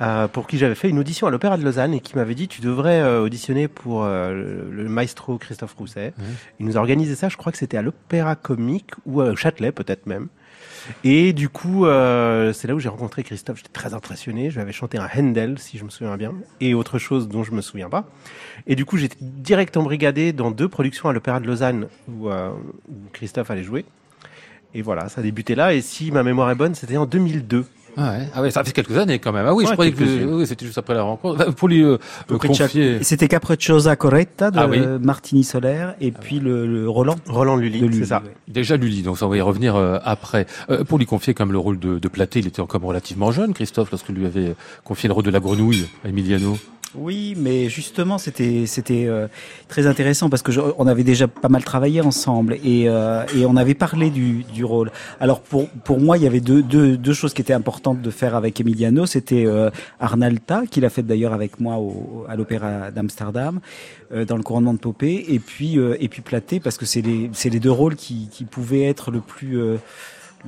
euh, 0.01 0.29
pour 0.29 0.47
qui 0.47 0.57
j'avais 0.57 0.75
fait 0.75 0.89
une 0.89 0.99
audition 0.99 1.27
à 1.27 1.31
l'Opéra 1.31 1.59
de 1.59 1.65
Lausanne 1.65 1.93
et 1.93 2.01
qui 2.01 2.17
m'avait 2.17 2.35
dit 2.35 2.49
tu 2.49 2.63
devrais 2.63 3.01
euh, 3.01 3.21
auditionner 3.23 3.69
pour 3.69 4.05
euh, 4.05 4.33
le, 4.33 4.83
le 4.83 4.89
maestro 4.89 5.37
Christophe 5.37 5.75
Rousset. 5.75 6.15
Ouais. 6.19 6.25
Il 6.59 6.67
nous 6.67 6.79
a 6.79 6.81
organisé 6.81 7.15
ça, 7.15 7.29
je 7.29 7.37
crois 7.37 7.53
que 7.53 7.59
c'était 7.59 7.77
à 7.77 7.83
l'Opéra 7.83 8.35
Comique 8.35 8.93
ou 9.05 9.21
à 9.21 9.35
Châtelet 9.37 9.73
peut-être 9.73 10.07
même. 10.07 10.29
Et 11.05 11.35
du 11.35 11.51
coup, 11.51 11.85
c'est 11.85 12.67
là 12.67 12.75
où 12.75 12.81
j'ai 12.81 12.89
rencontré 12.89 13.23
Christophe. 13.23 13.59
J'étais 13.59 13.69
très 13.69 13.93
impressionné. 13.93 14.49
Je 14.49 14.55
lui 14.55 14.63
avais 14.63 14.73
chanté 14.73 14.99
un 14.99 15.09
Handel, 15.15 15.59
si 15.59 15.77
je 15.77 15.85
me 15.85 15.91
souviens 15.91 16.17
bien, 16.17 16.35
et 16.61 16.73
autre 16.73 16.99
chose 16.99 17.29
dont 17.29 17.45
je 17.45 17.53
me 17.53 17.61
souviens 17.61 17.91
pas. 17.91 18.09
Et 18.67 18.75
du 18.77 18.87
coup, 18.87 18.97
j'étais 18.97 19.19
direct 19.21 19.77
embrigadé 19.77 20.33
dans 20.33 20.51
deux 20.51 20.69
productions 20.69 21.09
à 21.09 21.13
l'Opéra 21.13 21.39
de 21.39 21.47
Lausanne 21.47 21.87
où, 22.09 22.29
où 22.29 22.95
Christophe 23.13 23.51
allait 23.51 23.63
jouer. 23.63 23.85
Et 24.75 24.83
voilà, 24.83 25.09
ça 25.09 25.21
a 25.21 25.23
débuté 25.23 25.55
là. 25.55 25.75
Et 25.75 25.83
si 25.83 26.11
ma 26.11 26.23
mémoire 26.23 26.51
est 26.51 26.55
bonne, 26.57 26.75
c'était 26.75 26.97
en 26.97 27.07
2002. 27.07 27.67
Ah 27.97 28.13
ouais. 28.13 28.29
ah 28.35 28.43
ouais, 28.43 28.51
ça 28.51 28.65
fait 28.65 28.73
quelques 28.73 28.97
années 28.97 29.19
quand 29.19 29.33
même. 29.33 29.47
Ah 29.47 29.55
oui, 29.55 29.65
je 29.67 29.73
croyais 29.73 29.93
que 29.93 30.03
oui, 30.25 30.47
c'était 30.47 30.65
juste 30.67 30.79
après 30.79 30.95
la 30.95 31.03
rencontre. 31.03 31.53
Pour 31.55 31.69
lui 31.69 31.83
euh, 31.83 31.99
euh, 32.31 32.39
confier. 32.39 33.03
C'était 33.03 33.29
Capricciosa 33.29 33.97
Corretta 33.97 34.51
de 34.51 34.59
Ah 34.59 34.67
oui. 34.69 34.81
Martini 35.01 35.45
Soler 35.45 35.89
et 36.01 36.11
puis 36.13 36.39
le, 36.41 36.67
le 36.67 36.89
Roland 36.89 37.17
Roland 37.27 37.57
Lully, 37.57 37.89
c'est 37.99 38.07
ça. 38.07 38.23
ouais. 38.25 38.35
Déjà 38.49 38.77
Lully, 38.77 39.03
donc 39.03 39.19
ça 39.19 39.27
on 39.27 39.31
va 39.31 39.37
y 39.37 39.41
revenir 39.41 39.77
euh, 39.77 39.99
après. 40.05 40.47
Euh, 40.71 40.85
pour 40.85 40.99
lui 40.99 41.07
confier 41.07 41.35
comme 41.35 41.53
le 41.53 41.59
rôle 41.59 41.79
de, 41.79 41.99
de 41.99 42.09
Platé, 42.09 42.41
il 42.41 42.47
était 42.47 42.61
encore 42.61 42.81
relativement 42.83 43.31
jeune, 43.33 43.55
Christophe, 43.55 43.91
lorsque 43.91 44.09
lui 44.09 44.27
avait 44.27 44.55
confié 44.85 45.09
le 45.09 45.15
rôle 45.15 45.25
de 45.25 45.31
la 45.31 45.41
grenouille 45.41 45.87
à 46.05 46.09
Emiliano. 46.09 46.57
Oui, 46.97 47.35
mais 47.39 47.69
justement, 47.69 48.19
c'était 48.19 48.67
c'était 48.67 49.05
euh, 49.07 49.29
très 49.69 49.87
intéressant 49.87 50.29
parce 50.29 50.43
que 50.43 50.51
je- 50.51 50.61
on 50.77 50.89
avait 50.89 51.05
déjà 51.05 51.29
pas 51.29 51.49
mal 51.49 51.63
travaillé 51.63 52.01
ensemble 52.01 52.55
et 52.65 52.89
euh, 52.89 53.23
et 53.37 53.47
on 53.47 53.55
avait 53.57 53.75
parlé 53.75 54.11
du 54.11 54.43
du 54.43 54.65
rôle. 54.65 54.91
Alors 55.21 55.41
pour 55.41 55.69
pour 55.85 56.01
moi, 56.01 56.17
il 56.19 56.25
y 56.25 56.27
avait 56.27 56.41
deux 56.41 56.63
deux 56.65 56.97
deux 56.97 57.13
choses 57.13 57.33
qui 57.33 57.43
étaient 57.43 57.53
importantes 57.53 58.03
de 58.03 58.11
faire 58.11 58.35
avec 58.35 58.61
Emiliano. 58.61 59.07
C'était 59.07 59.47
euh, 59.47 59.71
Arnalta 60.01 60.63
qu'il 60.69 60.85
a 60.85 60.91
fait 60.91 61.05
d'ailleurs 61.05 61.33
avec 61.33 61.61
moi 61.61 61.77
au, 61.77 62.25
à 62.29 62.35
l'Opéra 62.35 62.91
d'Amsterdam 62.91 63.61
euh, 64.13 64.25
dans 64.25 64.37
le 64.37 64.43
couronnement 64.43 64.75
de 64.75 64.79
Popée 64.81 65.27
et 65.29 65.39
puis 65.39 65.79
euh, 65.79 65.97
et 66.01 66.09
puis 66.09 66.23
Platé 66.23 66.59
parce 66.59 66.77
que 66.77 66.87
c'est 66.87 67.03
les 67.03 67.31
c'est 67.33 67.51
les 67.51 67.61
deux 67.61 67.71
rôles 67.71 67.95
qui 67.95 68.29
qui 68.33 68.45
pouvaient 68.45 68.83
être 68.87 69.13
le 69.13 69.21
plus 69.21 69.61
euh, 69.61 69.77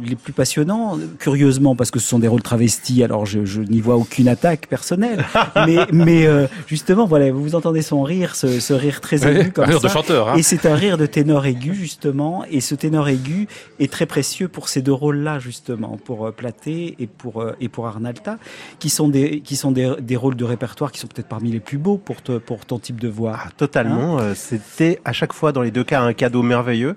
les 0.01 0.17
plus 0.17 0.33
passionnants, 0.33 0.99
curieusement, 1.19 1.77
parce 1.77 1.91
que 1.91 1.99
ce 1.99 2.09
sont 2.09 2.19
des 2.19 2.29
rôles 2.29 2.43
travestis, 2.43 3.03
alors 3.03 3.27
je, 3.27 3.45
je 3.45 3.61
n'y 3.61 3.81
vois 3.81 3.97
aucune 3.97 4.29
attaque 4.29 4.67
personnelle. 4.67 5.25
mais 5.67 5.79
mais 5.93 6.27
euh, 6.27 6.47
justement, 6.67 7.07
voilà, 7.07 7.31
vous 7.31 7.43
vous 7.43 7.55
entendez 7.55 7.83
son 7.83 8.03
rire, 8.03 8.35
ce, 8.35 8.61
ce 8.61 8.73
rire 8.73 9.01
très 9.01 9.27
aigu 9.27 9.53
comme 9.53 9.65
un 9.65 9.69
rire 9.69 9.81
ça. 9.81 9.89
de 9.89 9.93
chanteur. 9.93 10.29
Hein. 10.29 10.37
Et 10.37 10.43
c'est 10.43 10.67
un 10.67 10.75
rire 10.75 10.99
de 10.99 11.07
ténor 11.07 11.47
aigu, 11.47 11.75
justement. 11.75 12.45
Et 12.51 12.61
ce 12.61 12.75
ténor 12.75 13.09
aigu 13.09 13.49
est 13.79 13.93
très 13.93 14.07
précieux 14.07 14.49
pour 14.49 14.69
ces 14.69 14.83
deux 14.83 14.93
rôles-là, 14.93 15.39
justement, 15.39 15.99
pour 16.05 16.27
euh, 16.27 16.33
Platé 16.33 16.97
et 16.99 17.07
pour, 17.07 17.43
euh, 17.43 17.57
et 17.61 17.69
pour 17.69 17.87
Arnalta, 17.87 18.39
qui 18.79 18.91
sont, 18.91 19.09
des, 19.09 19.41
qui 19.41 19.57
sont 19.57 19.73
des, 19.73 19.95
des 20.01 20.17
rôles 20.17 20.37
de 20.37 20.45
répertoire 20.45 20.93
qui 20.93 21.01
sont 21.01 21.07
peut-être 21.09 21.29
parmi 21.29 21.51
les 21.51 21.61
plus 21.61 21.79
beaux 21.79 21.99
pour, 21.99 22.23
te, 22.23 22.39
pour 22.39 22.65
ton 22.65 22.79
type 22.79 23.01
de 23.01 23.09
voix. 23.09 23.39
Ah, 23.39 23.49
totalement. 23.57 24.19
Euh, 24.19 24.35
C'était 24.35 25.01
à 25.05 25.13
chaque 25.13 25.33
fois 25.33 25.53
dans 25.53 25.63
les 25.63 25.71
deux 25.71 25.85
cas 25.85 26.01
un 26.01 26.13
cadeau 26.13 26.43
merveilleux. 26.43 26.97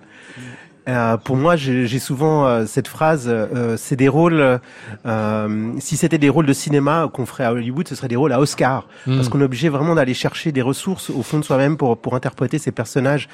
Euh, 0.87 1.17
pour 1.17 1.35
moi, 1.35 1.55
j'ai 1.55 1.99
souvent 1.99 2.45
euh, 2.45 2.65
cette 2.67 2.87
phrase 2.87 3.25
euh, 3.27 3.75
c'est 3.77 3.95
des 3.95 4.07
rôles. 4.07 4.59
euh, 5.05 5.71
si 5.79 5.97
c'était 5.97 6.17
des 6.19 6.29
rôles 6.29 6.45
de 6.45 6.53
cinéma 6.53 7.09
qu'on 7.11 7.25
ferait 7.25 7.43
à 7.43 7.51
Hollywood, 7.53 7.87
ce 7.87 7.95
serait 7.95 8.07
des 8.07 8.15
rôles 8.15 8.33
à 8.33 8.39
Oscar, 8.39 8.87
Hmm. 9.07 9.15
parce 9.15 9.29
qu'on 9.29 9.41
est 9.41 9.45
obligé 9.45 9.69
vraiment 9.69 9.95
d'aller 9.95 10.13
chercher 10.13 10.51
des 10.51 10.61
ressources 10.61 11.09
au 11.09 11.23
fond 11.23 11.39
de 11.39 11.43
soi-même 11.43 11.77
pour 11.77 11.97
pour 11.97 12.15
interpréter 12.15 12.57
ces 12.59 12.71
personnages 12.71 13.27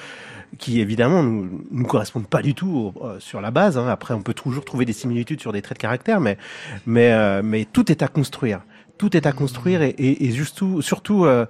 qui 0.57 0.81
évidemment 0.81 1.23
nous, 1.23 1.61
nous 1.71 1.85
correspondent 1.85 2.27
pas 2.27 2.41
du 2.41 2.53
tout 2.53 2.93
euh, 3.03 3.15
sur 3.19 3.39
la 3.41 3.51
base. 3.51 3.77
hein. 3.77 3.87
Après, 3.87 4.13
on 4.13 4.21
peut 4.21 4.33
toujours 4.33 4.65
trouver 4.65 4.83
des 4.85 4.93
similitudes 4.93 5.39
sur 5.41 5.51
des 5.53 5.61
traits 5.61 5.77
de 5.77 5.81
caractère, 5.81 6.19
mais 6.21 6.37
mais 6.85 7.11
euh, 7.13 7.41
mais 7.43 7.65
tout 7.65 7.91
est 7.91 8.01
à 8.01 8.07
construire. 8.07 8.61
Tout 8.97 9.17
est 9.17 9.25
à 9.25 9.31
construire 9.31 9.81
et, 9.81 9.89
et, 9.89 10.25
et 10.27 10.31
surtout 10.31 10.81
surtout 10.81 11.25
euh, 11.25 11.45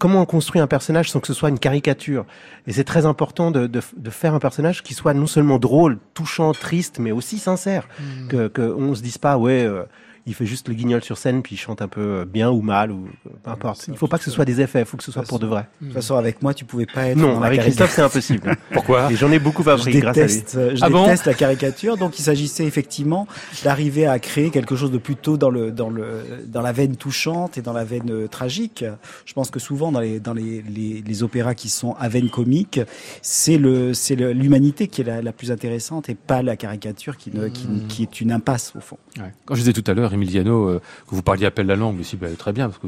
comment 0.00 0.22
on 0.22 0.26
construit 0.26 0.60
un 0.60 0.66
personnage 0.66 1.10
sans 1.10 1.20
que 1.20 1.28
ce 1.28 1.34
soit 1.34 1.50
une 1.50 1.58
caricature. 1.58 2.24
Et 2.66 2.72
c'est 2.72 2.84
très 2.84 3.04
important 3.06 3.52
de, 3.52 3.68
de, 3.68 3.80
de 3.96 4.10
faire 4.10 4.34
un 4.34 4.40
personnage 4.40 4.82
qui 4.82 4.94
soit 4.94 5.14
non 5.14 5.26
seulement 5.28 5.58
drôle, 5.58 5.98
touchant, 6.14 6.52
triste, 6.52 6.98
mais 6.98 7.12
aussi 7.12 7.38
sincère. 7.38 7.86
Que, 8.28 8.48
que 8.48 8.62
on 8.62 8.94
se 8.94 9.02
dise 9.02 9.18
pas 9.18 9.36
ouais. 9.36 9.64
euh, 9.64 9.84
il 10.26 10.34
fait 10.34 10.46
juste 10.46 10.68
le 10.68 10.74
guignol 10.74 11.02
sur 11.02 11.18
scène 11.18 11.42
puis 11.42 11.54
il 11.54 11.58
chante 11.58 11.82
un 11.82 11.88
peu 11.88 12.00
euh, 12.00 12.24
bien 12.24 12.50
ou 12.50 12.60
mal 12.62 12.90
ou 12.92 13.06
euh, 13.26 13.30
peu 13.42 13.50
importe. 13.50 13.86
Il 13.88 13.96
faut 13.96 14.06
pas 14.08 14.18
que 14.18 14.24
ce 14.24 14.30
soit 14.30 14.44
des 14.44 14.60
effets, 14.60 14.80
il 14.80 14.84
faut 14.86 14.96
que 14.96 15.02
ce 15.04 15.12
soit 15.12 15.22
pour 15.22 15.38
de 15.38 15.46
vrai. 15.46 15.66
De 15.80 15.86
toute 15.86 15.94
façon, 15.94 16.16
avec 16.16 16.42
moi, 16.42 16.54
tu 16.54 16.64
pouvais 16.64 16.86
pas 16.86 17.08
être 17.08 17.16
Non, 17.16 17.42
avec 17.42 17.58
caricature. 17.60 17.62
Christophe 17.64 17.90
c'est 17.94 18.02
impossible. 18.02 18.56
Pourquoi 18.72 19.10
Et 19.12 19.16
j'en 19.16 19.30
ai 19.32 19.38
beaucoup 19.38 19.68
appris 19.68 19.98
grâce 20.00 20.18
à 20.18 20.26
lui. 20.26 20.42
euh, 20.56 20.76
je 20.76 20.84
Ah 20.84 20.88
bon 20.90 21.04
déteste 21.04 21.26
la 21.26 21.34
caricature. 21.34 21.96
Donc, 21.96 22.18
il 22.18 22.22
s'agissait 22.22 22.64
effectivement 22.64 23.26
d'arriver 23.64 24.06
à 24.06 24.18
créer 24.18 24.50
quelque 24.50 24.76
chose 24.76 24.90
de 24.90 24.98
plutôt 24.98 25.36
dans 25.36 25.50
le 25.50 25.70
dans 25.70 25.90
le 25.90 26.22
dans 26.46 26.62
la 26.62 26.72
veine 26.72 26.96
touchante 26.96 27.58
et 27.58 27.62
dans 27.62 27.72
la 27.72 27.84
veine 27.84 28.28
tragique. 28.28 28.84
Je 29.24 29.32
pense 29.32 29.50
que 29.50 29.58
souvent 29.58 29.92
dans 29.92 30.00
les 30.00 30.20
dans 30.20 30.34
les 30.34 30.62
les, 30.62 31.02
les 31.06 31.22
opéras 31.22 31.54
qui 31.54 31.68
sont 31.68 31.94
à 31.98 32.08
veine 32.08 32.30
comique, 32.30 32.80
c'est 33.22 33.58
le 33.58 33.94
c'est 33.94 34.16
l'humanité 34.16 34.88
qui 34.88 35.00
est 35.00 35.04
la, 35.04 35.22
la 35.22 35.32
plus 35.32 35.50
intéressante 35.50 36.08
et 36.08 36.14
pas 36.14 36.42
la 36.42 36.56
caricature 36.56 37.16
qui 37.16 37.30
ne 37.32 37.48
qui, 37.48 37.66
qui 37.88 38.02
est 38.02 38.20
une 38.20 38.32
impasse 38.32 38.72
au 38.76 38.80
fond. 38.80 38.98
Ouais. 39.18 39.32
Quand 39.44 39.54
je 39.54 39.60
disais 39.60 39.72
tout 39.72 39.84
à 39.90 39.94
l'heure, 39.94 40.12
Emiliano, 40.20 40.68
euh, 40.68 40.80
que 41.08 41.14
vous 41.14 41.22
parliez 41.22 41.46
appel 41.46 41.66
la 41.66 41.76
langue 41.76 42.00
aussi, 42.00 42.16
bah, 42.16 42.28
très 42.36 42.52
bien, 42.52 42.68
parce 42.68 42.78
que 42.78 42.86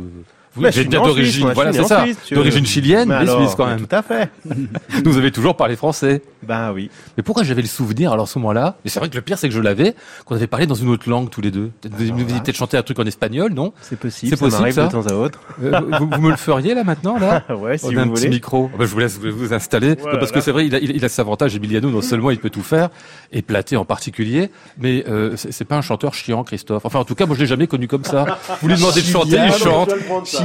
vous 0.55 0.63
je 0.63 0.67
êtes 0.67 0.75
suis 0.75 0.85
bien 0.87 1.03
d'origine, 1.03 1.51
voilà, 1.55 1.73
c'est 1.73 1.85
ça, 1.85 2.05
d'origine 2.31 2.67
chilienne, 2.67 3.09
Mais 3.09 3.15
mais 3.17 3.21
alors, 3.23 3.41
suisse 3.41 3.55
quand 3.57 3.67
même. 3.67 3.81
Tout 3.87 3.95
à 3.97 4.03
fait. 4.03 4.31
Vous 5.05 5.17
avez 5.17 5.31
toujours 5.31 5.57
parlé 5.57 5.77
français. 5.77 6.23
Ben 6.43 6.73
oui. 6.73 6.91
Mais 7.17 7.23
pourquoi 7.23 7.43
j'avais 7.45 7.63
le 7.63 7.69
souvenir 7.69 8.13
alors 8.13 8.25
à 8.25 8.27
ce 8.27 8.39
moment-là? 8.39 8.77
Mais 8.85 8.91
c'est 8.91 8.99
vrai 8.99 9.09
que 9.09 9.15
le 9.15 9.23
pire 9.23 9.39
c'est 9.39 9.49
que 9.49 9.55
je 9.55 9.61
l'avais 9.61 9.95
qu'on 10.25 10.35
avait 10.35 10.47
parlé 10.47 10.67
dans 10.67 10.75
une 10.75 10.89
autre 10.89 11.09
langue 11.09 11.31
tous 11.31 11.41
les 11.41 11.51
deux. 11.51 11.71
Vous 11.85 11.95
aviez 12.03 12.13
voilà. 12.13 12.41
peut-être 12.41 12.57
chanté 12.57 12.77
un 12.77 12.83
truc 12.83 12.99
en 12.99 13.05
espagnol, 13.05 13.53
non? 13.53 13.73
C'est 13.81 13.99
possible. 13.99 14.31
C'est 14.31 14.39
possible, 14.39 14.73
ça 14.73 14.87
de 14.87 14.93
temps 14.93 15.07
à 15.07 15.15
autre. 15.15 15.41
Euh, 15.63 15.81
vous, 15.99 16.11
vous 16.11 16.21
me 16.21 16.31
le 16.31 16.37
feriez 16.37 16.75
là 16.75 16.85
maintenant 16.85 17.19
là? 17.19 17.43
Ouais, 17.53 17.79
si 17.79 17.87
On 17.87 17.97
a 17.97 18.03
un 18.03 18.07
vous 18.07 18.15
petit 18.15 18.29
micro. 18.29 18.71
Ah 18.75 18.77
bah, 18.79 18.85
je 18.87 18.91
vous 18.91 18.99
laisse 18.99 19.19
vous 19.19 19.31
vous 19.31 19.55
installer 19.55 19.95
Voilà, 20.01 20.19
parce 20.19 20.33
que 20.33 20.41
c'est 20.41 20.53
vrai, 20.53 20.67
il 20.67 20.75
a, 20.75 20.79
il, 20.79 20.97
il 20.97 21.05
a 21.05 21.09
cet 21.09 21.21
avantage, 21.21 21.55
Emiliano. 21.55 21.91
Non 21.91 22.03
seulement 22.03 22.31
il 22.31 22.39
peut 22.39 22.51
tout 22.51 22.63
faire 22.63 22.91
et 23.33 23.43
Platé 23.43 23.77
en 23.77 23.85
particulier, 23.85 24.51
mais 24.79 25.05
euh, 25.09 25.35
c'est 25.37 25.65
pas 25.65 25.77
un 25.77 25.83
chanteur 25.83 26.15
chiant, 26.15 26.45
Christophe. 26.45 26.85
Enfin, 26.85 26.99
en 26.99 27.05
tout 27.05 27.15
cas, 27.15 27.27
moi 27.27 27.35
je 27.37 27.41
l'ai 27.41 27.47
jamais 27.47 27.67
connu 27.67 27.89
comme 27.89 28.05
ça. 28.05 28.39
Vous 28.61 28.69
lui 28.69 28.77
demandez 28.77 29.01
de 29.01 29.07
chanter, 29.07 29.39
il 29.47 29.53
chante. 29.53 29.91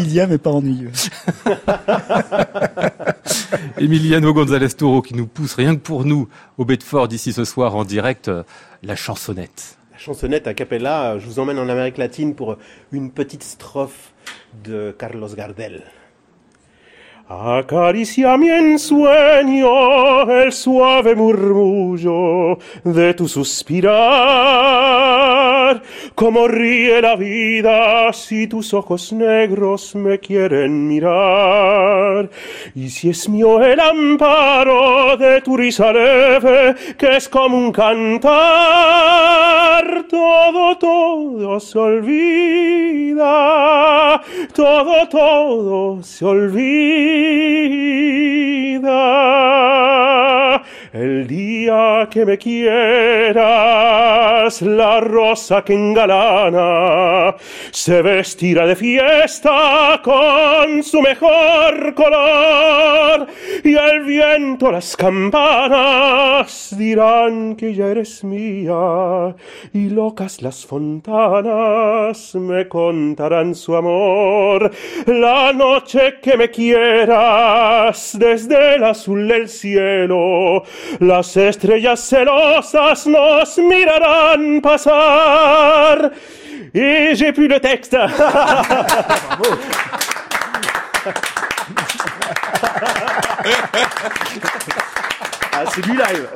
Chilien, 0.01 0.27
mais 0.27 0.38
pas 0.38 0.51
ennuyeux. 0.51 0.92
Emiliano 3.77 4.34
González 4.34 4.70
Toro 4.70 5.01
qui 5.01 5.13
nous 5.13 5.27
pousse 5.27 5.54
rien 5.54 5.75
que 5.75 5.82
pour 5.82 6.06
nous 6.06 6.27
au 6.58 6.66
Bedford 6.66 7.08
ici 7.12 7.34
ce 7.34 7.46
soir 7.46 7.75
en 7.75 7.86
direct 7.86 8.27
euh, 8.27 8.44
la 8.84 8.96
chansonnette. 8.96 9.77
La 9.92 9.98
chansonnette 9.98 10.48
a 10.48 10.54
cappella, 10.54 11.18
je 11.20 11.25
vous 11.25 11.39
emmène 11.39 11.60
en 11.60 11.70
Amérique 11.70 11.98
latine 11.98 12.36
pour 12.36 12.58
une 12.92 13.12
petite 13.12 13.44
strophe 13.44 14.13
de 14.63 14.96
Carlos 14.98 15.30
Gardel. 15.36 15.84
Acariciami 17.29 18.50
en 18.50 18.79
sueño 18.79 20.31
el 20.31 20.53
suave 20.53 21.13
murmullo 21.13 22.57
de 22.86 23.13
tu 23.15 23.27
suspirar, 23.27 23.91
como 26.15 26.48
ríe 26.48 27.01
la 27.01 27.17
vida 27.17 28.13
si 28.13 28.48
tus 28.48 28.74
ojos 28.74 29.12
negros 29.12 29.93
me 29.93 30.19
quieren 30.19 30.88
mirar, 30.88 32.29
y 32.74 32.89
si 32.89 33.10
es 33.10 33.27
mío 33.27 33.62
el 33.62 33.81
amparo 33.81 35.17
de 35.17 35.41
tu 35.41 35.57
risa 35.57 35.91
leve, 35.91 36.75
que 36.98 37.17
es 37.17 37.27
como 37.27 37.57
un 37.57 37.74
cantar, 37.74 38.38
todo, 40.10 40.77
todo 40.77 41.60
se 41.60 41.77
olvida, 41.77 43.22
todo, 44.53 45.10
todo 45.10 46.01
se 46.03 46.24
olvida. 46.24 47.16
the 48.81 50.62
El 51.00 51.27
día 51.27 52.08
que 52.10 52.25
me 52.25 52.39
quieras, 52.39 53.44
la 54.63 55.00
rosa 55.00 55.63
que 55.63 55.74
engalana 55.74 57.36
se 57.70 58.01
vestirá 58.01 58.66
de 58.66 58.75
fiesta 58.75 60.01
con 60.04 60.82
su 60.82 61.00
mejor 61.01 61.94
color 61.94 63.27
y 63.63 63.75
al 63.75 64.06
viento 64.06 64.72
las 64.72 64.98
campanas 64.98 66.75
dirán 66.75 67.56
que 67.56 67.75
ya 67.75 67.89
eres 67.89 68.24
mía 68.24 69.36
y 69.74 69.89
locas 69.89 70.42
las 70.42 70.66
fontanas 70.66 72.34
me 72.34 72.68
contarán 72.68 73.54
su 73.54 73.75
amor. 73.75 74.72
La 75.06 75.54
noche 75.54 76.16
que 76.24 76.36
me 76.38 76.50
quieras 76.50 78.18
desde 78.20 78.77
el 78.77 78.84
azul 78.84 79.27
del 79.27 79.48
cielo 79.48 80.63
las 81.00 81.36
estrellas 81.38 82.00
celosas 82.00 83.06
nos 83.08 83.58
mirarán 83.58 84.62
pasar. 84.62 86.12
Et 86.74 87.15
j'ai 87.15 87.32
plus 87.32 87.47
le 87.47 87.60
texte. 87.60 87.97
Ah, 95.60 95.63
c'est 95.73 95.82
du 95.82 95.93
live. 95.93 96.28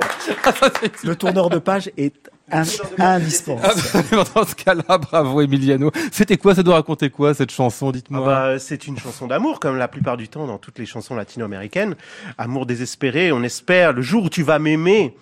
Le 1.04 1.16
tourneur 1.16 1.50
de 1.50 1.60
page 1.60 1.92
est 1.96 2.32
indispensable. 2.52 3.62
Absolument, 3.64 4.24
Dans 4.36 4.46
ce 4.46 4.56
cas-là, 4.56 4.98
bravo 4.98 5.42
Emiliano. 5.42 5.92
C'était 6.12 6.38
quoi 6.38 6.56
Ça 6.56 6.64
doit 6.64 6.76
raconter 6.76 7.10
quoi 7.10 7.34
cette 7.34 7.52
chanson 7.52 7.90
Ah 7.90 7.92
Dites-moi. 7.94 8.26
bah, 8.26 8.60
c'est 8.60 8.88
une 8.88 8.98
chanson 8.98 9.28
d'amour, 9.28 9.60
comme 9.60 9.78
la 9.78 9.88
plupart 9.88 10.18
du 10.18 10.28
temps 10.28 10.48
dans 10.48 10.58
toutes 10.58 10.80
les 10.80 10.86
chansons 10.86 11.16
latino-américaines. 11.16 11.96
Amour 12.38 12.66
désespéré, 12.66 13.32
on 13.32 13.44
espère, 13.44 13.94
le 13.94 14.02
jour 14.02 14.26
où 14.26 14.30
tu 14.30 14.44
vas 14.44 14.60
m'aimer, 14.60 15.16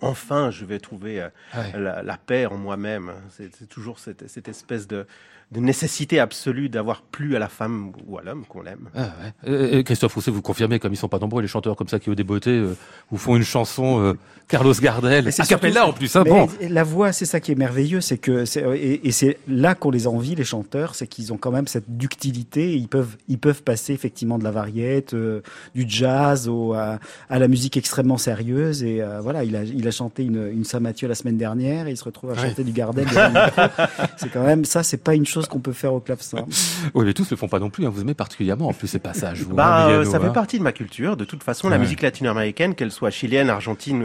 enfin 0.00 0.50
je 0.50 0.64
vais 0.64 0.78
trouver 0.78 1.20
euh, 1.20 1.28
Ouais. 1.56 1.78
la, 1.80 2.02
la 2.02 2.16
paix 2.16 2.46
en 2.46 2.56
moi-même. 2.56 3.12
C'est 3.36 3.50
c'est 3.56 3.68
toujours 3.68 3.98
cette, 3.98 4.28
cette 4.28 4.48
espèce 4.48 4.86
de, 4.88 5.06
de 5.52 5.60
nécessité 5.60 6.18
absolue 6.18 6.68
d'avoir 6.68 7.02
plu 7.02 7.36
à 7.36 7.38
la 7.38 7.48
femme 7.48 7.92
ou 8.06 8.18
à 8.18 8.22
l'homme 8.22 8.44
qu'on 8.48 8.64
aime. 8.64 8.88
Ah 8.94 9.10
ouais. 9.46 9.52
Et- 9.52 9.78
et 9.78 9.84
Christophe 9.84 10.14
Rousset, 10.14 10.30
vous 10.30 10.42
confirmez, 10.42 10.78
comme 10.78 10.92
ils 10.92 10.96
sont 10.96 11.08
pas 11.08 11.18
nombreux, 11.18 11.42
les 11.42 11.48
chanteurs 11.48 11.76
comme 11.76 11.88
ça 11.88 11.98
qui 11.98 12.08
au 12.10 12.14
débeauté 12.14 12.50
euh, 12.50 12.74
vous 13.10 13.18
font 13.18 13.36
une 13.36 13.42
chanson 13.44 14.00
euh, 14.02 14.14
Carlos 14.48 14.72
Gardel, 14.80 15.32
c'est 15.32 15.44
surtout- 15.44 15.66
en 15.78 15.92
plus. 15.92 16.14
Hein, 16.16 16.24
bon. 16.24 16.48
La 16.68 16.84
voix, 16.84 17.12
c'est 17.12 17.24
ça 17.26 17.40
qui 17.40 17.52
est 17.52 17.54
merveilleux, 17.54 18.00
c'est 18.00 18.18
que 18.18 18.44
c'est- 18.44 18.64
et, 18.76 19.06
et 19.06 19.12
c'est 19.12 19.38
là 19.48 19.74
qu'on 19.74 19.90
les 19.90 20.06
envie 20.06 20.34
les 20.34 20.44
chanteurs, 20.44 20.94
c'est 20.94 21.06
qu'ils 21.06 21.32
ont 21.32 21.36
quand 21.38 21.50
même 21.50 21.66
cette 21.66 21.96
ductilité. 21.96 22.74
Ils 22.74 22.88
peuvent 22.88 23.16
ils 23.28 23.38
peuvent 23.38 23.62
passer 23.62 23.92
effectivement 23.92 24.38
de 24.38 24.44
la 24.44 24.50
variette, 24.50 25.14
euh, 25.14 25.40
du 25.74 25.84
jazz 25.88 26.48
au, 26.48 26.72
à, 26.74 26.98
à 27.30 27.38
la 27.38 27.48
musique 27.48 27.76
extrêmement 27.76 28.18
sérieuse. 28.18 28.82
Et 28.82 29.00
euh, 29.02 29.20
voilà, 29.20 29.44
il 29.44 29.54
a 29.56 29.64
il 29.64 29.86
a 29.86 29.90
chanté 29.90 30.22
une, 30.24 30.48
une 30.52 30.64
Saint 30.64 30.80
Mathieu 30.80 31.08
la 31.08 31.14
semaine 31.14 31.36
dernière, 31.38 31.86
et 31.88 31.90
il 31.92 31.96
se 31.96 32.04
retrouve 32.04 32.30
à 32.30 32.34
Ouais. 32.34 32.48
chanter 32.48 32.64
du 32.64 32.72
Gardel. 32.72 33.06
c'est 34.16 34.30
quand 34.32 34.42
même 34.44 34.64
ça, 34.64 34.82
c'est 34.82 35.02
pas 35.02 35.14
une 35.14 35.26
chose 35.26 35.41
qu'on 35.48 35.60
peut 35.60 35.72
faire 35.72 35.94
au 35.94 36.00
clavecin. 36.00 36.46
Oui, 36.94 37.04
mais 37.04 37.14
tous 37.14 37.30
le 37.30 37.36
font 37.36 37.48
pas 37.48 37.58
non 37.60 37.70
plus. 37.70 37.86
Hein. 37.86 37.90
Vous 37.90 38.00
aimez 38.00 38.14
particulièrement 38.14 38.68
en 38.68 38.72
plus 38.72 38.88
ces 38.88 38.98
passages. 38.98 39.42
Vous, 39.42 39.54
Bah, 39.54 39.86
hein, 39.86 39.90
euh, 39.90 40.04
ça 40.04 40.18
fait 40.18 40.26
hein. 40.26 40.30
partie 40.30 40.58
de 40.58 40.64
ma 40.64 40.72
culture. 40.72 41.16
De 41.16 41.24
toute 41.24 41.42
façon, 41.42 41.68
la 41.68 41.78
musique 41.78 42.02
latino-américaine, 42.02 42.74
qu'elle 42.74 42.90
soit 42.90 43.10
chilienne, 43.10 43.50
argentine, 43.50 44.02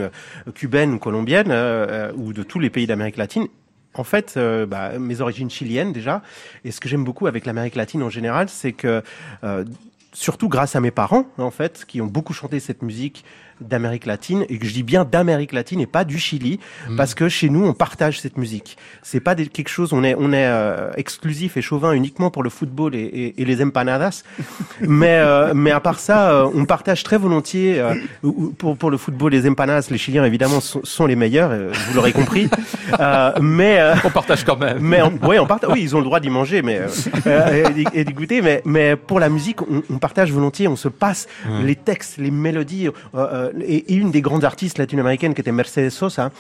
euh, 0.48 0.52
cubaine 0.54 0.94
ou 0.94 1.00
colombienne, 1.00 1.52
euh, 1.52 1.88
euh, 1.90 2.12
ou 2.16 2.34
de 2.34 2.44
tous 2.44 2.60
les 2.60 2.70
pays 2.70 2.88
d'Amérique 2.88 3.18
latine, 3.18 3.48
en 3.96 4.04
fait, 4.04 4.36
euh, 4.38 4.66
bah, 4.66 5.00
mes 5.00 5.22
origines 5.22 5.50
chiliennes 5.50 5.92
déjà, 5.92 6.22
et 6.64 6.72
ce 6.72 6.80
que 6.80 6.88
j'aime 6.88 7.04
beaucoup 7.04 7.28
avec 7.28 7.46
l'Amérique 7.46 7.76
latine 7.76 8.04
en 8.04 8.10
général, 8.10 8.48
c'est 8.50 8.74
que, 8.74 9.02
euh, 9.44 9.66
surtout 10.14 10.50
grâce 10.50 10.76
à 10.76 10.82
mes 10.82 10.92
parents, 10.92 11.26
en 11.38 11.52
fait, 11.52 11.84
qui 11.88 12.02
ont 12.02 12.08
beaucoup 12.08 12.34
chanté 12.34 12.60
cette 12.60 12.82
musique 12.82 13.24
d'Amérique 13.62 14.06
latine, 14.06 14.46
et 14.50 14.58
que 14.58 14.66
je 14.66 14.74
dis 14.74 14.84
bien 14.84 15.04
d'Amérique 15.06 15.52
latine 15.54 15.80
et 15.80 15.86
pas 15.88 16.04
du 16.04 16.18
Chili, 16.20 16.60
parce 16.96 17.14
que 17.16 17.30
chez 17.30 17.50
nous, 17.50 17.66
on 17.66 17.74
partage 17.74 18.20
cette 18.22 18.38
musique. 18.38 18.78
C'est 19.04 19.20
pas 19.20 19.36
des- 19.36 19.48
quelque 19.48 19.70
chose, 19.70 19.94
on 19.94 20.04
est, 20.04 20.16
on 20.18 20.32
est 20.34 20.46
euh, 20.48 20.92
exclusif 20.96 21.58
et 21.58 21.62
chauvin 21.62 21.92
uniquement 21.94 22.30
pour 22.32 22.44
le 22.44 22.50
football 22.50 22.96
et, 22.96 23.00
et- 23.00 23.42
et 23.42 23.46
les 23.46 23.64
empanadas, 23.64 24.24
mais, 24.82 25.18
euh, 25.20 25.54
mais 25.56 25.72
à 25.72 25.80
part 25.80 26.00
ça, 26.00 26.32
euh, 26.32 26.50
on 26.54 26.66
partage 26.66 27.04
très 27.04 27.18
volontiers, 27.18 27.80
euh, 27.80 27.94
ou- 28.24 28.36
ou 28.46 28.50
pour, 28.52 28.78
pour 28.78 28.92
le 28.92 28.98
football, 28.98 29.32
les 29.32 29.48
empanadas, 29.50 29.88
les 29.92 29.98
Chiliens 29.98 30.24
évidemment 30.26 30.60
sont, 30.60 30.82
sont 30.84 31.06
les 31.06 31.16
meilleurs, 31.16 31.52
euh, 31.52 31.72
vous 31.88 31.96
l'aurez 31.96 32.14
compris, 32.14 32.50
Euh, 33.02 33.34
mais... 33.42 33.80
euh, 33.82 33.96
On 34.06 34.10
partage 34.10 34.46
quand 34.46 34.56
même. 34.58 34.78
mais 34.80 35.02
on, 35.02 35.12
ouais, 35.28 35.40
on 35.40 35.46
partage. 35.46 35.70
Oui, 35.74 35.82
ils 35.82 35.94
ont 35.94 36.00
le 36.00 36.06
droit 36.06 36.22
d'y 36.22 36.30
manger, 36.30 36.62
mais 36.62 36.80
et 37.26 37.74
d'y- 37.74 37.86
et 37.94 38.06
d'y 38.06 38.14
goûter. 38.14 38.42
Mais, 38.42 38.62
mais 38.64 38.96
pour 38.96 39.20
la 39.20 39.28
musique, 39.28 39.62
on, 39.62 39.84
on 39.94 39.98
partage 39.98 40.32
volontiers. 40.32 40.70
On 40.70 40.78
se 40.78 40.88
passe 40.88 41.28
les 41.64 41.76
textes, 41.76 42.18
les 42.18 42.32
mélodies. 42.32 42.88
euh, 43.14 43.47
euh, 43.48 43.62
et, 43.62 43.94
et 43.94 43.96
une 43.96 44.12
des 44.12 44.22
grandes 44.22 44.44
artistes 44.44 44.78
latino-américaines 44.78 45.34
qui 45.34 45.42
était 45.42 45.52
Mercedes 45.52 45.90
Sosa. 45.90 46.32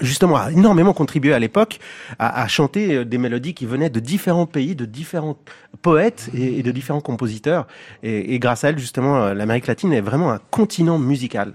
Justement, 0.00 0.36
a 0.36 0.50
énormément 0.50 0.94
contribué 0.94 1.34
à 1.34 1.38
l'époque 1.38 1.78
à, 2.18 2.42
à 2.42 2.48
chanter 2.48 2.94
euh, 2.94 3.04
des 3.04 3.18
mélodies 3.18 3.52
qui 3.52 3.66
venaient 3.66 3.90
de 3.90 4.00
différents 4.00 4.46
pays, 4.46 4.74
de 4.74 4.86
différents 4.86 5.36
poètes 5.82 6.30
et, 6.34 6.58
et 6.58 6.62
de 6.62 6.70
différents 6.70 7.02
compositeurs. 7.02 7.66
Et, 8.02 8.34
et 8.34 8.38
grâce 8.38 8.64
à 8.64 8.70
elle, 8.70 8.78
justement, 8.78 9.22
euh, 9.22 9.34
l'Amérique 9.34 9.66
latine 9.66 9.92
est 9.92 10.00
vraiment 10.00 10.32
un 10.32 10.40
continent 10.50 10.98
musical. 10.98 11.54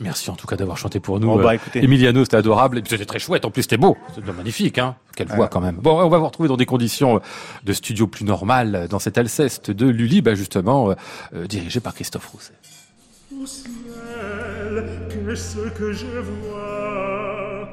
Merci 0.00 0.30
en 0.30 0.36
tout 0.36 0.46
cas 0.46 0.56
d'avoir 0.56 0.76
chanté 0.78 1.00
pour 1.00 1.20
nous. 1.20 1.30
Oh, 1.30 1.38
bah, 1.38 1.54
écoutez. 1.54 1.82
Emiliano, 1.82 2.24
c'était 2.24 2.36
adorable. 2.38 2.78
Et 2.78 2.82
puis 2.82 2.90
c'était 2.90 3.06
très 3.06 3.18
chouette. 3.18 3.44
En 3.44 3.50
plus, 3.50 3.62
c'était 3.62 3.78
beau. 3.78 3.96
C'était 4.14 4.32
magnifique, 4.32 4.78
hein. 4.78 4.96
Quelle 5.14 5.28
voix 5.28 5.48
quand 5.48 5.60
même. 5.60 5.76
Bon, 5.76 6.00
on 6.02 6.08
va 6.08 6.18
vous 6.18 6.26
retrouver 6.26 6.48
dans 6.48 6.58
des 6.58 6.66
conditions 6.66 7.20
de 7.64 7.72
studio 7.72 8.06
plus 8.06 8.24
normales 8.24 8.86
dans 8.90 8.98
cet 8.98 9.16
Alceste 9.18 9.70
de 9.70 9.86
Lully, 9.86 10.20
bah, 10.22 10.34
justement, 10.34 10.90
euh, 10.90 10.94
euh, 11.34 11.46
dirigé 11.46 11.80
par 11.80 11.94
Christophe 11.94 12.26
Rousset. 12.26 12.52
Au 13.32 13.44
ciel, 13.44 14.84
qu'est-ce 15.10 15.68
que 15.76 15.92
je 15.92 16.20
vois? 16.20 17.68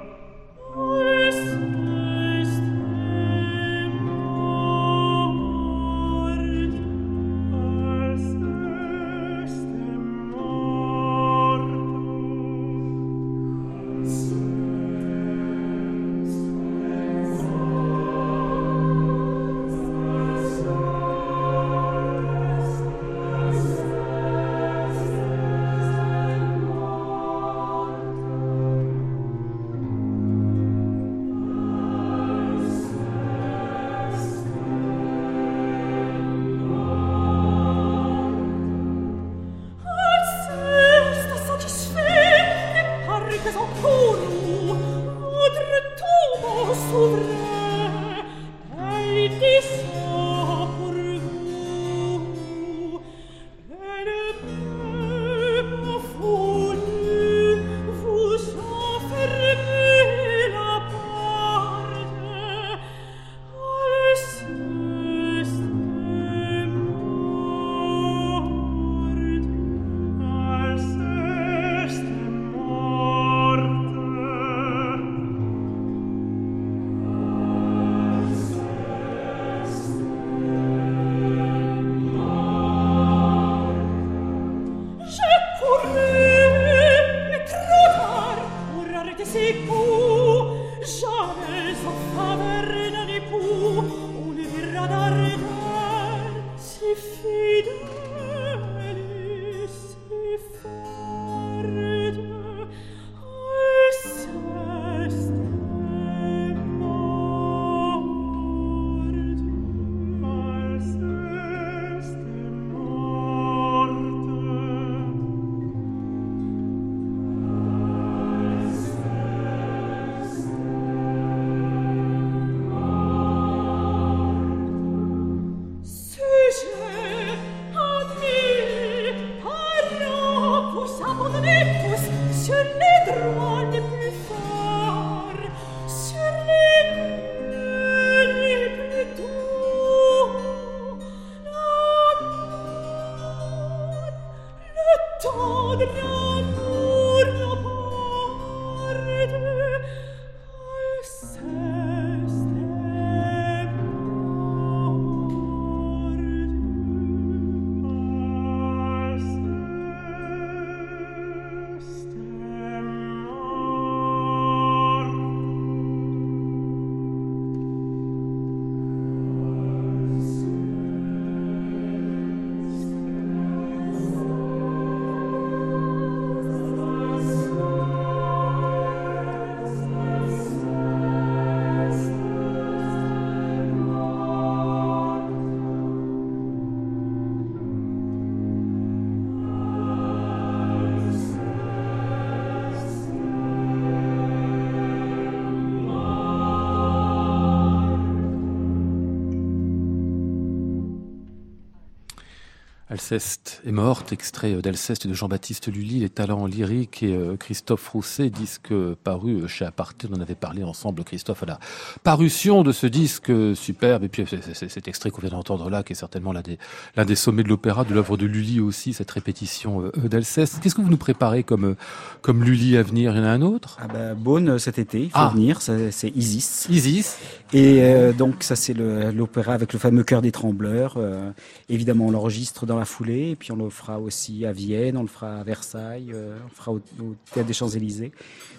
Alceste 202.93 203.59
est 203.65 203.71
morte, 203.71 204.13
extrait 204.13 204.53
d'Alceste 204.61 205.07
de 205.07 205.15
Jean-Baptiste 205.15 205.67
Lully, 205.67 205.99
les 206.01 206.09
talents 206.09 206.45
lyriques 206.45 207.01
et 207.01 207.15
euh, 207.15 207.35
Christophe 207.37 207.87
Rousset, 207.89 208.29
disque 208.29 208.71
paru 209.03 209.47
chez 209.47 209.65
Aparté. 209.65 210.07
On 210.11 210.15
en 210.15 210.21
avait 210.21 210.35
parlé 210.35 210.63
ensemble, 210.63 211.03
Christophe, 211.03 211.41
à 211.41 211.47
la 211.47 211.59
parution 212.03 212.61
de 212.61 212.71
ce 212.71 212.85
disque 212.85 213.31
superbe. 213.55 214.03
Et 214.03 214.09
puis 214.09 214.25
cet 214.53 214.87
extrait 214.87 215.09
qu'on 215.09 215.21
vient 215.21 215.31
d'entendre 215.31 215.71
là, 215.71 215.81
qui 215.81 215.93
est 215.93 215.95
certainement 215.95 216.33
l'un 216.33 216.41
des, 216.43 216.59
l'un 216.95 217.03
des 217.03 217.15
sommets 217.15 217.41
de 217.41 217.49
l'opéra, 217.49 217.83
de 217.83 217.95
l'œuvre 217.95 218.15
de 218.15 218.27
Lully 218.27 218.59
aussi, 218.59 218.93
cette 218.93 219.09
répétition 219.09 219.81
euh, 219.81 220.07
d'Alceste. 220.07 220.59
Qu'est-ce 220.61 220.75
que 220.75 220.81
vous 220.81 220.89
nous 220.91 220.95
préparez 220.97 221.41
comme, 221.41 221.65
euh, 221.65 221.75
comme 222.21 222.43
Lully 222.43 222.77
à 222.77 222.83
venir? 222.83 223.11
Il 223.13 223.17
y 223.17 223.21
en 223.21 223.23
a 223.23 223.29
un 223.29 223.41
autre? 223.41 223.79
Ah 223.81 223.87
bah, 223.87 224.13
Beaune 224.13 224.59
cet 224.59 224.77
été, 224.77 224.99
il 225.05 225.09
faut 225.09 225.17
Ah. 225.17 225.31
venir, 225.33 225.61
c'est 225.63 226.09
Isis. 226.15 226.67
Isis 226.69 227.17
Et 227.53 227.81
euh, 227.81 228.13
donc 228.13 228.43
ça 228.43 228.55
c'est 228.55 228.73
le- 228.75 229.09
l'opéra 229.11 229.53
avec 229.53 229.73
le 229.73 229.79
fameux 229.79 230.03
chœur 230.03 230.21
des 230.21 230.31
trembleurs. 230.31 230.93
Euh, 230.97 231.31
évidemment 231.69 232.05
on 232.05 232.11
l'enregistre 232.11 232.67
dans 232.67 232.77
la 232.77 232.82
foulée, 232.85 233.31
et 233.31 233.35
puis 233.35 233.51
on 233.51 233.55
le 233.55 233.69
fera 233.69 233.99
aussi 233.99 234.45
à 234.45 234.51
Vienne, 234.51 234.97
on 234.97 235.01
le 235.01 235.07
fera 235.07 235.39
à 235.39 235.43
Versailles, 235.43 236.11
euh, 236.13 236.37
on 236.41 236.47
le 236.49 236.53
fera 236.55 236.71
au, 236.71 236.75
au 237.01 237.15
Théâtre 237.33 237.47
des 237.47 237.53
Champs-Élysées. 237.53 238.11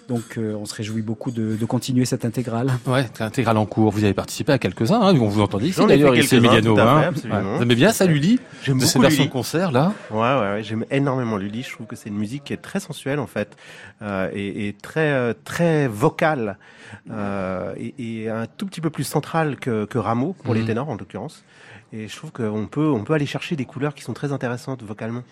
Donc 0.07 0.37
euh, 0.37 0.53
on 0.55 0.65
se 0.65 0.75
réjouit 0.75 1.01
beaucoup 1.01 1.31
de, 1.31 1.55
de 1.55 1.65
continuer 1.65 2.05
cette 2.05 2.25
intégrale. 2.25 2.71
Ouais, 2.85 3.07
c'est 3.13 3.23
intégral 3.23 3.57
en 3.57 3.65
cours. 3.65 3.91
Vous 3.91 4.03
avez 4.03 4.13
participé 4.13 4.51
à 4.53 4.59
quelques-uns, 4.59 5.01
hein, 5.01 5.15
on 5.19 5.27
vous 5.27 5.41
entendait 5.41 5.67
ici 5.67 5.83
d'ailleurs, 5.85 6.15
ici 6.15 6.35
Emiliano. 6.35 6.77
hein. 6.79 7.11
Ouais. 7.23 7.41
Vous 7.57 7.61
aimez 7.63 7.75
bien 7.75 7.91
ça, 7.91 8.05
Lully 8.05 8.39
J'aime 8.63 8.77
De 8.77 8.83
cette 8.85 8.93
beaucoup 8.95 9.01
version 9.03 9.23
Lully. 9.23 9.31
concert 9.31 9.71
là 9.71 9.93
Ouais, 10.11 10.19
ouais, 10.19 10.51
ouais, 10.53 10.63
j'aime 10.63 10.85
énormément 10.91 11.37
Lully. 11.37 11.63
Je 11.63 11.71
trouve 11.71 11.87
que 11.87 11.95
c'est 11.95 12.09
une 12.09 12.17
musique 12.17 12.43
qui 12.43 12.53
est 12.53 12.57
très 12.61 12.79
sensuelle 12.79 13.19
en 13.19 13.25
fait, 13.27 13.57
euh, 14.03 14.29
et, 14.33 14.67
et 14.67 14.73
très 14.73 15.11
euh, 15.11 15.33
très 15.43 15.87
vocale, 15.87 16.57
euh, 17.11 17.73
et, 17.77 18.23
et 18.23 18.29
un 18.29 18.45
tout 18.45 18.65
petit 18.67 18.81
peu 18.81 18.89
plus 18.91 19.03
centrale 19.03 19.55
que, 19.57 19.85
que 19.85 19.97
Rameau 19.97 20.33
pour 20.43 20.53
les 20.53 20.61
Mhm. 20.61 20.67
ténors 20.67 20.89
en 20.89 20.95
l'occurrence. 20.95 21.43
Et 21.93 22.07
je 22.07 22.15
trouve 22.15 22.31
qu'on 22.31 22.67
peut 22.67 22.87
on 22.87 23.03
peut 23.03 23.13
aller 23.13 23.25
chercher 23.25 23.55
des 23.55 23.65
couleurs 23.65 23.93
qui 23.93 24.01
sont 24.01 24.13
très 24.13 24.31
intéressantes 24.31 24.83
vocalement. 24.83 25.23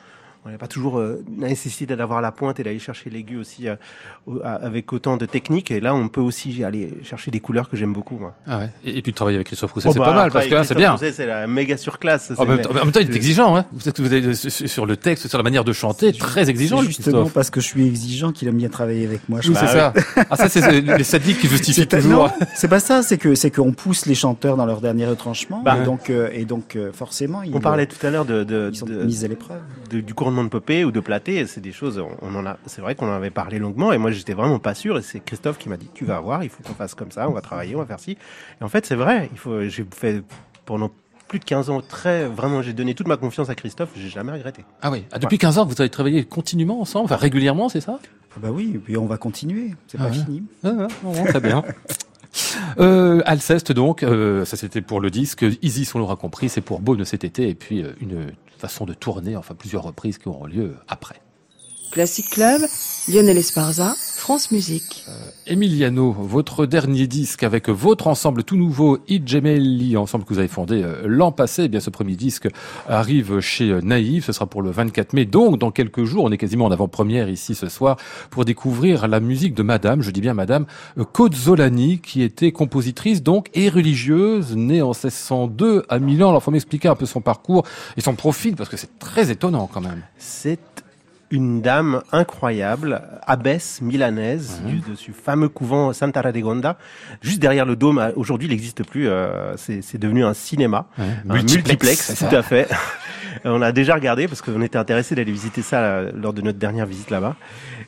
On 0.46 0.50
n'a 0.50 0.58
pas 0.58 0.68
toujours 0.68 1.00
euh, 1.00 1.24
la 1.40 1.48
nécessité 1.48 1.96
d'avoir 1.96 2.20
la 2.22 2.32
pointe 2.34 2.60
et 2.60 2.64
d'aller 2.64 2.78
chercher 2.80 3.10
l'aigu 3.10 3.38
aussi 3.38 3.70
euh, 3.70 3.76
avec 4.44 4.92
autant 4.92 5.16
de 5.16 5.26
technique. 5.26 5.72
Et 5.72 5.80
là, 5.80 5.96
on 5.96 6.10
peut 6.10 6.20
aussi 6.22 6.64
aller 6.66 6.94
chercher 7.04 7.32
des 7.32 7.40
couleurs 7.40 7.70
que 7.70 7.78
j'aime 7.78 7.94
beaucoup. 7.94 8.18
Moi. 8.18 8.34
Ah 8.48 8.60
ouais. 8.60 8.70
Et, 8.84 8.98
et 8.98 9.02
puis 9.02 9.12
de 9.14 9.16
travailler 9.16 9.38
avec 9.38 9.48
Christophe 9.48 9.72
Rousset, 9.72 9.88
Oh, 9.90 9.94
c'est 9.94 10.00
bah, 10.00 10.06
pas 10.06 10.14
mal, 10.14 10.32
parce 10.32 10.48
que 10.48 10.54
là, 10.54 10.64
c'est 10.64 10.74
Christophe 10.76 10.78
bien. 10.78 10.92
Rousset, 10.92 11.12
C'est 11.14 11.26
la 11.26 11.48
méga 11.48 11.78
surclasse. 11.78 12.32
même, 12.32 12.62
temps, 12.62 12.72
en 12.72 12.74
même 12.74 12.92
temps, 12.92 13.00
il 13.00 13.10
est 13.10 13.16
exigeant, 13.16 13.56
hein. 13.56 13.66
Vous 13.72 13.88
êtes, 13.88 14.00
vous 14.02 14.14
êtes 14.14 14.34
sur 14.68 14.86
le 14.86 14.98
texte, 14.98 15.28
sur 15.30 15.38
la 15.38 15.44
manière 15.44 15.64
de 15.64 15.72
chanter, 15.74 16.12
très 16.12 16.50
exigeant, 16.50 16.82
justement 16.82 17.20
Christophe. 17.20 17.34
parce 17.34 17.50
que 17.50 17.62
je 17.62 17.68
suis 17.68 17.88
exigeant 17.88 18.32
qu'il 18.34 18.48
aime 18.50 18.58
bien 18.58 18.70
travailler 18.70 19.06
avec 19.06 19.28
moi. 19.30 19.40
je 19.42 19.50
Oui, 19.50 19.56
crois. 19.56 19.68
c'est 19.68 19.78
ça. 19.78 19.94
Ah, 20.30 20.36
ça, 20.36 20.50
c'est 20.50 20.82
les 20.82 21.04
sadiques 21.04 21.40
qui 21.40 21.48
justifient 21.48 21.88
toujours. 21.88 22.28
non, 22.28 22.32
c'est 22.56 22.68
pas 22.68 22.80
ça, 22.80 23.02
c'est 23.04 23.18
que 23.18 23.36
c'est 23.36 23.52
qu'on 23.52 23.72
pousse 23.72 24.06
les 24.08 24.16
chanteurs 24.16 24.58
dans 24.58 24.66
leur 24.66 24.82
dernier 24.82 25.06
retranchement 25.06 25.62
Bah, 25.64 25.78
et 25.82 25.86
donc 25.86 26.10
euh, 26.10 26.30
et 26.34 26.46
donc 26.46 26.76
euh, 26.76 26.92
forcément 26.92 27.44
ils, 27.44 27.56
On 27.56 27.60
parlait 27.60 27.86
tout 27.86 28.06
à 28.06 28.10
l'heure 28.10 28.26
de, 28.26 28.44
de, 28.44 28.70
ils 28.74 28.78
sont 28.78 28.86
de- 28.86 29.04
mis 29.04 29.24
à 29.24 29.28
l'épreuve. 29.28 29.60
du 29.90 30.14
de 30.43 30.50
Popé 30.50 30.86
ou 30.86 30.91
de 30.91 31.00
Platé, 31.00 31.46
c'est 31.46 31.62
des 31.62 31.72
choses, 31.74 32.02
on, 32.22 32.34
en 32.36 32.46
a, 32.46 32.58
c'est 32.65 32.82
vrai 32.82 32.96
qu'on 32.96 33.08
en 33.08 33.13
avait 33.13 33.30
parlé 33.30 33.60
longuement, 33.60 33.91
et 33.91 33.98
moi 33.98 34.10
j'étais 34.12 34.34
vraiment 34.34 34.58
pas 34.60 34.74
sûr, 34.74 34.98
et 34.98 35.02
c'est 35.02 35.19
Christophe 35.19 35.58
qui 35.58 35.67
m'a 35.69 35.78
dit, 35.78 35.89
tu 35.93 36.06
vas 36.06 36.19
voir, 36.22 36.43
il 36.43 36.50
faut 36.50 36.63
qu'on 36.63 36.74
fasse 36.74 36.96
comme 36.96 37.12
ça, 37.12 37.30
on 37.30 37.34
va 37.34 37.41
travailler, 37.41 37.76
on 37.76 37.80
va 37.80 37.86
faire 37.86 38.00
ci. 38.00 38.17
Et 38.60 38.63
en 38.63 38.69
fait, 38.69 38.86
c'est 38.86 38.96
vrai, 38.96 39.30
il 39.32 39.38
faut, 39.38 39.62
j'ai 39.67 39.86
fait 39.93 40.24
pendant 40.65 40.89
plus 41.28 41.39
de 41.39 41.46
15 41.46 41.69
ans 41.69 41.82
très, 41.82 42.26
vraiment, 42.26 42.62
j'ai 42.62 42.74
donné 42.74 42.96
toute 42.96 43.08
ma 43.08 43.17
confiance 43.17 43.50
à 43.50 43.56
Christophe, 43.56 43.89
j'ai 43.96 44.10
jamais 44.10 44.32
regretté. 44.32 44.63
Ah 44.82 44.89
oui. 44.89 45.04
Ah, 45.12 45.19
depuis 45.19 45.38
15 45.38 45.58
ans, 45.60 45.65
vous 45.65 45.76
avez 45.80 45.89
travaillé 45.89 46.24
continuellement 46.24 46.80
ensemble, 46.82 47.06
enfin 47.06 47.17
régulièrement, 47.17 47.69
c'est 47.69 47.82
ça? 47.82 48.00
Ah 48.36 48.39
bah 48.41 48.50
oui, 48.52 48.72
et 48.76 48.80
puis 48.80 48.98
on 48.98 49.06
va 49.06 49.17
continuer, 49.17 49.76
c'est 49.88 49.98
Ah 50.00 50.06
pas 50.06 50.10
ouais. 50.10 50.24
fini. 50.24 50.43
Ah, 50.63 50.88
Très 51.28 51.39
bien. 51.41 51.63
Euh, 52.80 53.22
Alceste 53.26 53.72
donc, 53.72 54.02
euh, 54.02 54.43
ça 54.46 54.58
c'était 54.58 54.82
pour 54.82 55.00
le 55.00 55.12
disque. 55.12 55.46
Isis, 55.62 55.93
on 55.93 56.00
l'aura 56.00 56.15
compris, 56.15 56.50
c'est 56.50 56.62
pour 56.62 56.82
Beaune 56.82 57.06
cet 57.06 57.24
été, 57.24 57.48
et 57.50 57.54
puis 57.54 57.84
euh, 57.84 57.91
une 58.02 58.32
façon 58.63 58.86
de 58.86 58.93
tourner, 58.93 59.36
enfin 59.36 59.56
plusieurs 59.56 59.84
reprises 59.84 60.17
qui 60.17 60.30
auront 60.30 60.45
lieu 60.45 60.78
après. 60.88 61.23
Classic 61.94 62.28
Club, 62.28 62.64
Lionel 63.08 63.38
Esparza, 63.38 63.94
France 63.96 64.50
Musique. 64.52 65.06
Emiliano, 65.46 66.12
votre 66.12 66.66
dernier 66.66 67.06
disque 67.06 67.44
avec 67.44 67.70
votre 67.70 68.08
ensemble 68.08 68.44
tout 68.44 68.56
nouveau, 68.56 68.98
I 69.08 69.22
Gemelli, 69.24 69.96
ensemble 69.96 70.26
que 70.26 70.34
vous 70.34 70.40
avez 70.40 70.48
fondé 70.48 70.82
euh, 70.82 71.04
l'an 71.06 71.32
passé. 71.32 71.66
Eh 71.66 71.68
bien, 71.68 71.80
ce 71.80 71.92
premier 71.92 72.16
disque 72.16 72.48
arrive 72.90 73.42
chez 73.42 73.70
euh, 73.70 73.82
Naïve. 73.82 74.26
Ce 74.26 74.32
sera 74.32 74.48
pour 74.48 74.64
le 74.64 74.72
24 74.72 75.14
mai. 75.14 75.26
Donc, 75.26 75.60
dans 75.60 75.70
quelques 75.70 76.04
jours, 76.04 76.24
on 76.24 76.32
est 76.32 76.38
quasiment 76.40 76.66
en 76.66 76.72
avant-première 76.72 77.30
ici 77.30 77.54
ce 77.54 77.70
soir 77.70 77.98
pour 78.32 78.44
découvrir 78.44 79.08
la 79.08 79.20
musique 79.20 79.54
de 79.54 79.62
Madame, 79.62 80.02
je 80.02 80.10
dis 80.10 80.22
bien 80.22 80.34
Madame, 80.34 80.66
euh, 80.98 81.04
Cozzolani, 81.04 82.00
qui 82.00 82.24
était 82.24 82.52
compositrice 82.52 83.22
donc 83.22 83.52
et 83.54 83.70
religieuse, 83.70 84.56
née 84.56 84.82
en 84.82 84.94
1602 84.94 85.84
à 85.90 86.00
Milan. 86.00 86.30
Alors, 86.30 86.42
faut 86.42 86.50
m'expliquer 86.50 86.88
un 86.88 86.96
peu 86.96 87.06
son 87.06 87.22
parcours 87.22 87.66
et 87.98 88.02
son 88.02 88.16
profil 88.16 88.56
parce 88.56 88.70
que 88.70 88.78
c'est 88.78 88.98
très 88.98 89.30
étonnant 89.30 89.70
quand 89.72 89.82
même. 89.82 90.02
C'est 90.18 90.73
une 91.34 91.62
dame 91.62 92.02
incroyable, 92.12 93.02
abbesse 93.28 93.82
milanaise 93.82 94.62
Mhm. 94.63 94.69
du, 94.69 94.80
de 94.91 94.96
ce 94.96 95.12
fameux 95.12 95.50
couvent 95.50 95.91
Santa 95.91 96.22
Radegonda, 96.22 96.78
juste 97.22 97.41
derrière 97.41 97.65
le 97.65 97.76
dôme. 97.76 98.12
Aujourd'hui, 98.15 98.48
il 98.48 98.52
n'existe 98.52 98.86
plus. 98.86 99.10
euh, 99.10 99.58
c'est 99.58 99.98
devenu 99.98 100.24
un 100.24 100.34
cinéma, 100.36 100.86
un 100.98 101.34
multiplex, 101.34 102.15
tout 102.30 102.36
à 102.36 102.43
fait. 102.43 102.67
on 103.46 103.62
a 103.63 103.72
déjà 103.72 103.96
regardé 103.96 104.28
parce 104.28 104.41
qu'on 104.43 104.62
était 104.62 104.78
intéressé 104.78 105.15
d'aller 105.15 105.32
visiter 105.32 105.62
ça 105.63 105.80
euh, 105.82 106.12
lors 106.15 106.34
de 106.34 106.41
notre 106.41 106.60
dernière 106.60 106.86
visite 106.86 107.10
là-bas. 107.10 107.36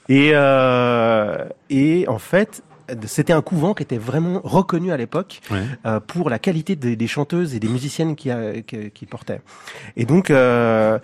Et 0.10 0.32
euh, 0.34 1.46
et 1.70 2.06
en 2.08 2.20
fait. 2.20 2.62
C'était 3.08 3.34
un 3.34 3.42
couvent 3.42 3.74
qui 3.74 3.82
était 3.82 3.98
vraiment 3.98 4.42
reconnu 4.44 4.92
à 4.92 4.98
l'époque 4.98 5.42
Ouais. 5.50 5.58
euh, 5.88 6.00
pour 6.00 6.30
la 6.30 6.38
qualité 6.38 6.76
des, 6.76 6.96
des 6.96 7.08
chanteuses 7.08 7.56
et 7.56 7.60
des 7.60 7.68
musiciennes 7.68 8.16
qui, 8.16 8.30
qui, 8.68 8.92
qui 8.92 9.06
portaient. 9.08 9.42
Et 9.98 10.06
donc, 10.06 10.30
euh, 10.30 11.00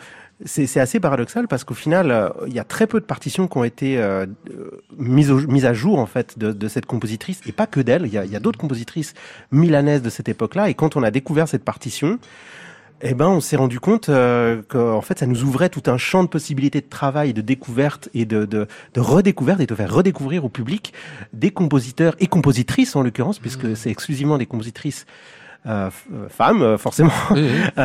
c'est 0.46 0.66
c'est 0.68 0.80
assez 0.80 1.00
paradoxal 1.00 1.48
parce 1.48 1.64
qu'au 1.64 1.74
final, 1.74 2.12
euh, 2.12 2.30
il 2.48 2.54
y 2.54 2.60
a 2.60 2.64
très 2.64 2.88
peu 2.88 3.00
de 3.00 3.06
partitions 3.06 3.48
qui 3.48 3.58
ont 3.58 3.64
été 3.64 3.98
euh, 3.98 4.26
euh, 4.50 4.72
mises, 4.98 5.32
au- 5.32 5.48
mises 5.48 5.66
à 5.66 5.74
jour 5.74 6.00
en 6.00 6.06
fait 6.06 6.38
de, 6.40 6.52
de 6.52 6.68
cette 6.68 6.86
compositrice 6.86 7.42
et 7.46 7.52
pas 7.52 7.68
que 7.68 7.80
d'elle. 7.80 8.04
Il 8.06 8.14
y 8.14 8.18
a, 8.18 8.26
il 8.26 8.32
y 8.32 8.36
a 8.36 8.40
d'autres 8.40 8.60
compositrices 8.60 9.14
milanaises 9.52 10.02
de 10.02 10.10
cette 10.10 10.30
époque-là. 10.30 10.70
Et 10.70 10.74
quand 10.74 10.96
on 10.96 11.04
a 11.04 11.12
découvert 11.12 11.48
cette 11.48 11.64
partition, 11.64 12.20
eh 13.04 13.14
ben, 13.16 13.28
on 13.28 13.40
s'est 13.40 13.56
rendu 13.56 13.80
compte 13.80 14.10
euh, 14.10 14.62
qu'en 14.68 15.02
fait, 15.02 15.18
ça 15.20 15.26
nous 15.26 15.44
ouvrait 15.44 15.70
tout 15.70 15.82
un 15.88 15.98
champ 15.98 16.24
de 16.24 16.30
possibilités 16.30 16.82
de 16.82 16.90
travail, 16.90 17.34
de 17.34 17.42
découverte 17.42 18.10
et 18.14 18.26
de, 18.26 18.46
de, 18.46 18.68
de 18.94 19.00
redécouverte 19.00 19.60
et 19.60 19.66
de 19.66 19.74
faire 19.74 19.92
redécouvrir 19.92 20.46
au 20.46 20.50
public 20.50 20.94
des 21.34 21.50
compositeurs 21.50 22.16
et 22.20 22.28
compositrices 22.28 22.96
en 22.96 23.02
l'occurrence, 23.02 23.40
puisque 23.40 23.76
c'est 23.76 23.90
exclusivement 23.90 24.38
des 24.38 24.46
compositrices 24.46 25.06
euh, 25.66 25.90
euh, 26.14 26.30
femmes, 26.30 26.78
forcément. 26.78 27.12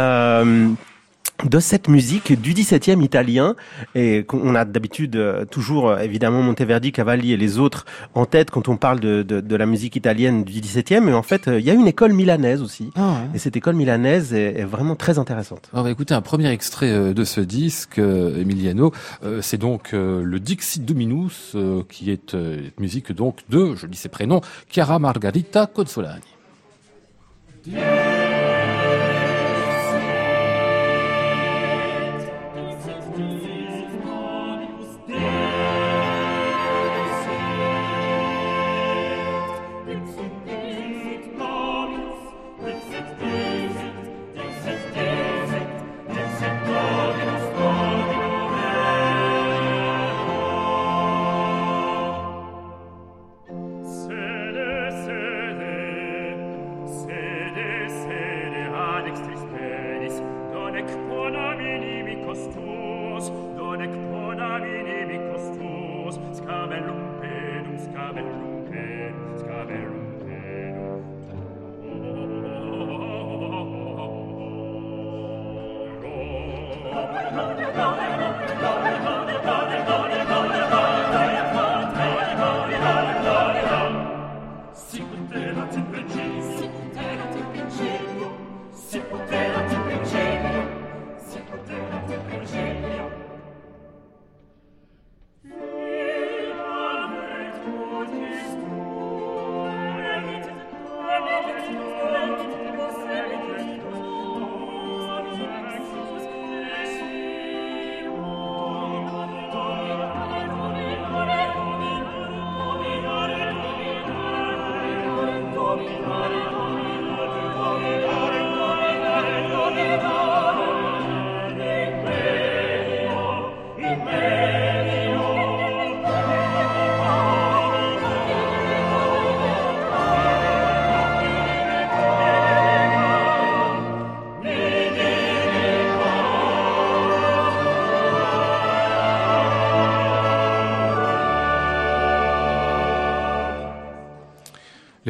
de 1.44 1.58
cette 1.60 1.88
musique 1.88 2.40
du 2.40 2.54
17e 2.54 3.02
italien 3.04 3.54
et 3.94 4.24
qu'on 4.24 4.54
a 4.54 4.64
d'habitude 4.64 5.16
euh, 5.16 5.44
toujours 5.44 5.90
euh, 5.90 5.98
évidemment 5.98 6.40
Monteverdi, 6.42 6.92
Cavalli 6.92 7.32
et 7.32 7.36
les 7.36 7.58
autres 7.58 7.84
en 8.14 8.24
tête 8.24 8.50
quand 8.50 8.68
on 8.68 8.76
parle 8.78 9.00
de, 9.00 9.22
de, 9.22 9.40
de 9.42 9.56
la 9.56 9.66
musique 9.66 9.96
italienne 9.96 10.44
du 10.44 10.60
17e 10.60 11.00
mais 11.00 11.12
en 11.12 11.22
fait 11.22 11.46
euh, 11.46 11.60
il 11.60 11.66
y 11.66 11.70
a 11.70 11.74
une 11.74 11.86
école 11.86 12.14
milanaise 12.14 12.62
aussi 12.62 12.90
Ah, 12.96 13.00
ouais. 13.12 13.16
et 13.34 13.38
cette 13.38 13.54
école 13.56 13.74
milanaise 13.76 14.32
est, 14.32 14.60
est 14.60 14.64
vraiment 14.64 14.96
très 14.96 15.18
intéressante. 15.18 15.68
On 15.74 15.82
va 15.82 15.90
écouter 15.90 16.14
un 16.14 16.22
premier 16.22 16.50
extrait 16.50 17.12
de 17.12 17.24
ce 17.24 17.40
disque, 17.42 17.98
Emiliano. 17.98 18.92
Euh, 19.22 19.40
C'est 19.42 19.58
donc 19.58 19.90
le 19.92 20.38
Dixit 20.40 20.84
Dominus, 20.84 21.54
qui 21.90 22.10
est 22.10 22.34
musique 22.78 23.12
donc 23.12 23.40
de, 23.50 23.74
je 23.74 23.86
dis 23.86 23.98
ses 23.98 24.08
prénoms, 24.08 24.40
Chiara 24.70 24.98
Margarita 24.98 25.66
Cozzolani. 25.66 26.22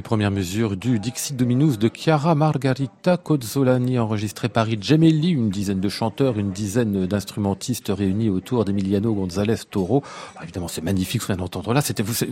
Premières 0.07 0.31
mesures 0.31 0.77
du 0.77 1.01
Dixit 1.01 1.37
Dominus 1.37 1.81
de 1.81 1.91
Chiara 1.93 2.37
Margarita 2.37 3.17
Cozzolani, 3.17 3.99
enregistré 3.99 4.49
Paris 4.49 4.79
Gemelli, 4.81 5.31
une 5.31 5.51
dizaine 5.51 5.81
de 5.81 5.89
chanteurs, 5.89 6.39
une 6.39 6.53
dizaine 6.53 7.07
d'instrumentistes 7.07 7.89
réunis 7.89 8.31
autour 8.31 8.65
d'Emiliano 8.65 9.13
González 9.13 9.57
Toro. 9.69 10.05
Alors, 10.35 10.45
évidemment, 10.45 10.69
c'est 10.69 10.81
magnifique 10.85 11.23
ce 11.23 11.27
qu'on 11.27 11.33
vient 11.33 11.43
d'entendre 11.43 11.75
là. 11.75 11.81
C'était 11.81 12.05
vous, 12.05 12.13
c'est 12.15 12.29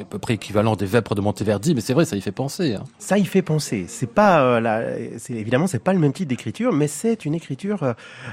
à 0.00 0.04
peu 0.06 0.18
près 0.18 0.34
équivalent 0.34 0.74
des 0.74 0.86
Vêpres 0.86 1.14
de 1.14 1.20
Monteverdi, 1.20 1.76
mais 1.76 1.80
c'est 1.82 1.94
vrai, 1.94 2.04
ça 2.04 2.16
y 2.16 2.20
fait 2.20 2.32
penser. 2.32 2.74
hein. 2.74 2.82
Ça 2.98 3.16
y 3.16 3.24
fait 3.24 3.42
penser. 3.42 3.84
C'est 3.86 4.10
pas, 4.12 4.42
euh, 4.42 4.58
la, 4.60 4.82
c'est 5.18 5.34
évidemment, 5.34 5.68
c'est 5.68 5.78
pas 5.78 5.92
le 5.92 6.00
même 6.00 6.12
type 6.12 6.26
d'écriture, 6.26 6.72
mais 6.72 6.88
c'est 6.88 7.24
une 7.24 7.34
écriture 7.36 7.84
euh, 7.84 7.92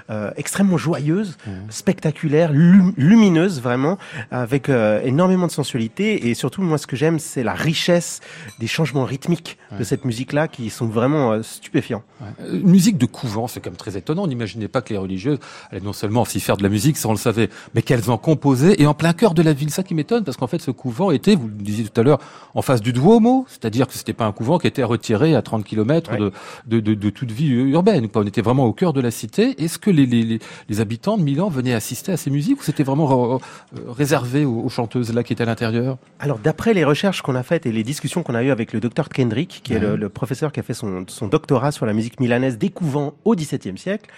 euh, 0.10 0.32
extrêmement 0.38 0.78
joyeuse, 0.78 1.38
spectaculaire, 1.70 2.52
lum- 2.52 2.94
lumineuse 2.98 3.62
vraiment, 3.62 4.00
avec 4.32 4.70
euh, 4.70 5.02
énormément 5.04 5.46
de 5.46 5.52
sensualité. 5.52 6.30
Et 6.30 6.34
surtout, 6.34 6.64
moi, 6.64 6.80
ce 6.80 6.88
que 6.88 6.96
j'aime, 6.96 7.20
c'est 7.20 7.44
la 7.44 7.54
richesse 7.54 8.22
des 8.60 8.68
changements 8.68 9.04
rythmiques 9.06 9.58
de 9.78 9.84
cette 9.84 10.06
musique-là, 10.06 10.48
qui 10.48 10.70
sont 10.70 10.86
vraiment 10.88 11.34
euh, 11.34 11.42
stupéfiants. 11.44 12.04
Euh, 12.42 12.60
Une 12.62 12.70
musique 12.70 12.98
de 12.98 13.06
couvent, 13.06 13.48
c'est 13.48 13.60
quand 13.60 13.70
même 13.70 13.78
très 13.78 13.98
étonnant. 13.98 14.24
On 14.24 14.28
n'imaginait 14.28 14.68
pas 14.70 14.82
que 14.82 14.94
les 14.94 14.98
religieuses 14.98 15.40
allaient 15.72 15.82
non 15.82 15.92
seulement 15.94 16.22
aussi 16.22 16.40
faire 16.40 16.56
de 16.58 16.64
la 16.64 16.70
musique, 16.70 16.96
ça 16.98 17.10
on 17.10 17.12
le 17.12 17.18
savait, 17.18 17.50
mais 17.74 17.82
qu'elles 17.82 18.10
en 18.10 18.18
composaient 18.18 18.76
et 18.80 18.88
en 18.88 18.94
plein 18.94 19.14
cœur 19.14 19.34
de 19.34 19.42
la 19.42 19.54
ville. 19.54 19.70
Ça 19.72 19.84
qui 19.84 19.94
m'étonne, 19.96 20.24
parce 20.24 20.38
qu'en 20.38 20.48
fait, 20.48 20.62
ce 20.62 20.72
couvent 20.72 21.12
était, 21.12 21.36
vous 21.36 21.48
le 21.48 21.54
disiez 21.54 21.86
tout 21.86 22.00
à 22.00 22.04
l'heure, 22.04 22.20
en 22.54 22.62
face 22.62 22.82
du 22.82 22.94
Duomo, 22.94 23.46
c'est-à-dire 23.50 23.88
que 23.88 23.94
c'était 23.94 24.14
pas 24.14 24.26
un 24.26 24.32
couvent 24.32 24.58
qui 24.58 24.68
était 24.68 24.84
retiré 24.84 25.36
à 25.36 25.42
30 25.42 25.64
km 25.66 26.12
Ouais. 26.12 26.20
de, 26.20 26.32
de, 26.68 26.80
de, 26.80 26.94
de 26.94 27.10
toute 27.10 27.32
vie 27.32 27.48
urbaine. 27.50 28.08
quoi. 28.10 28.22
On 28.22 28.26
était 28.28 28.42
vraiment 28.42 28.66
au 28.66 28.74
cœur 28.74 28.94
de 28.94 29.02
la 29.02 29.12
cité. 29.12 29.62
Est-ce 29.64 29.78
que 29.80 29.90
les, 29.90 30.06
les, 30.06 30.40
les, 30.70 30.80
habitants 30.82 31.18
de 31.18 31.24
Milan 31.24 31.50
venaient 31.50 31.74
assister 31.74 32.12
à 32.12 32.18
ces 32.18 32.30
musiques 32.30 32.60
ou 32.62 32.64
c'était 32.64 32.84
vraiment 32.84 33.36
euh, 33.36 33.38
euh, 33.78 33.92
réservé 33.92 34.46
aux, 34.46 34.62
aux 34.62 34.70
chanteuses 34.70 35.14
là 35.14 35.24
qui 35.24 35.34
étaient 35.34 35.44
à 35.44 35.48
l'intérieur? 35.48 35.98
Alors, 36.20 36.40
d'après 36.40 36.74
les 36.74 36.84
recherches 36.84 37.22
qu'on 37.22 37.36
a 37.36 37.44
faites 37.44 37.66
et 37.66 37.72
les 37.72 37.84
discussions 37.84 38.24
qu'on 38.24 38.36
a 38.36 38.44
avec 38.52 38.74
le 38.74 38.80
docteur 38.80 39.10
Kendrick, 39.10 39.62
qui 39.64 39.74
est 39.74 39.80
le, 39.80 39.96
le 39.96 40.10
professeur 40.10 40.52
qui 40.52 40.60
a 40.60 40.64
fait 40.64 40.74
son, 40.74 41.06
son 41.08 41.28
doctorat 41.28 41.72
sur 41.72 41.86
la 41.86 41.94
musique 41.94 42.20
milanaise 42.20 42.58
des 42.58 42.70
couvents 42.70 43.16
au 43.26 43.36
XVIIe 43.36 43.78
siècle, 43.78 44.10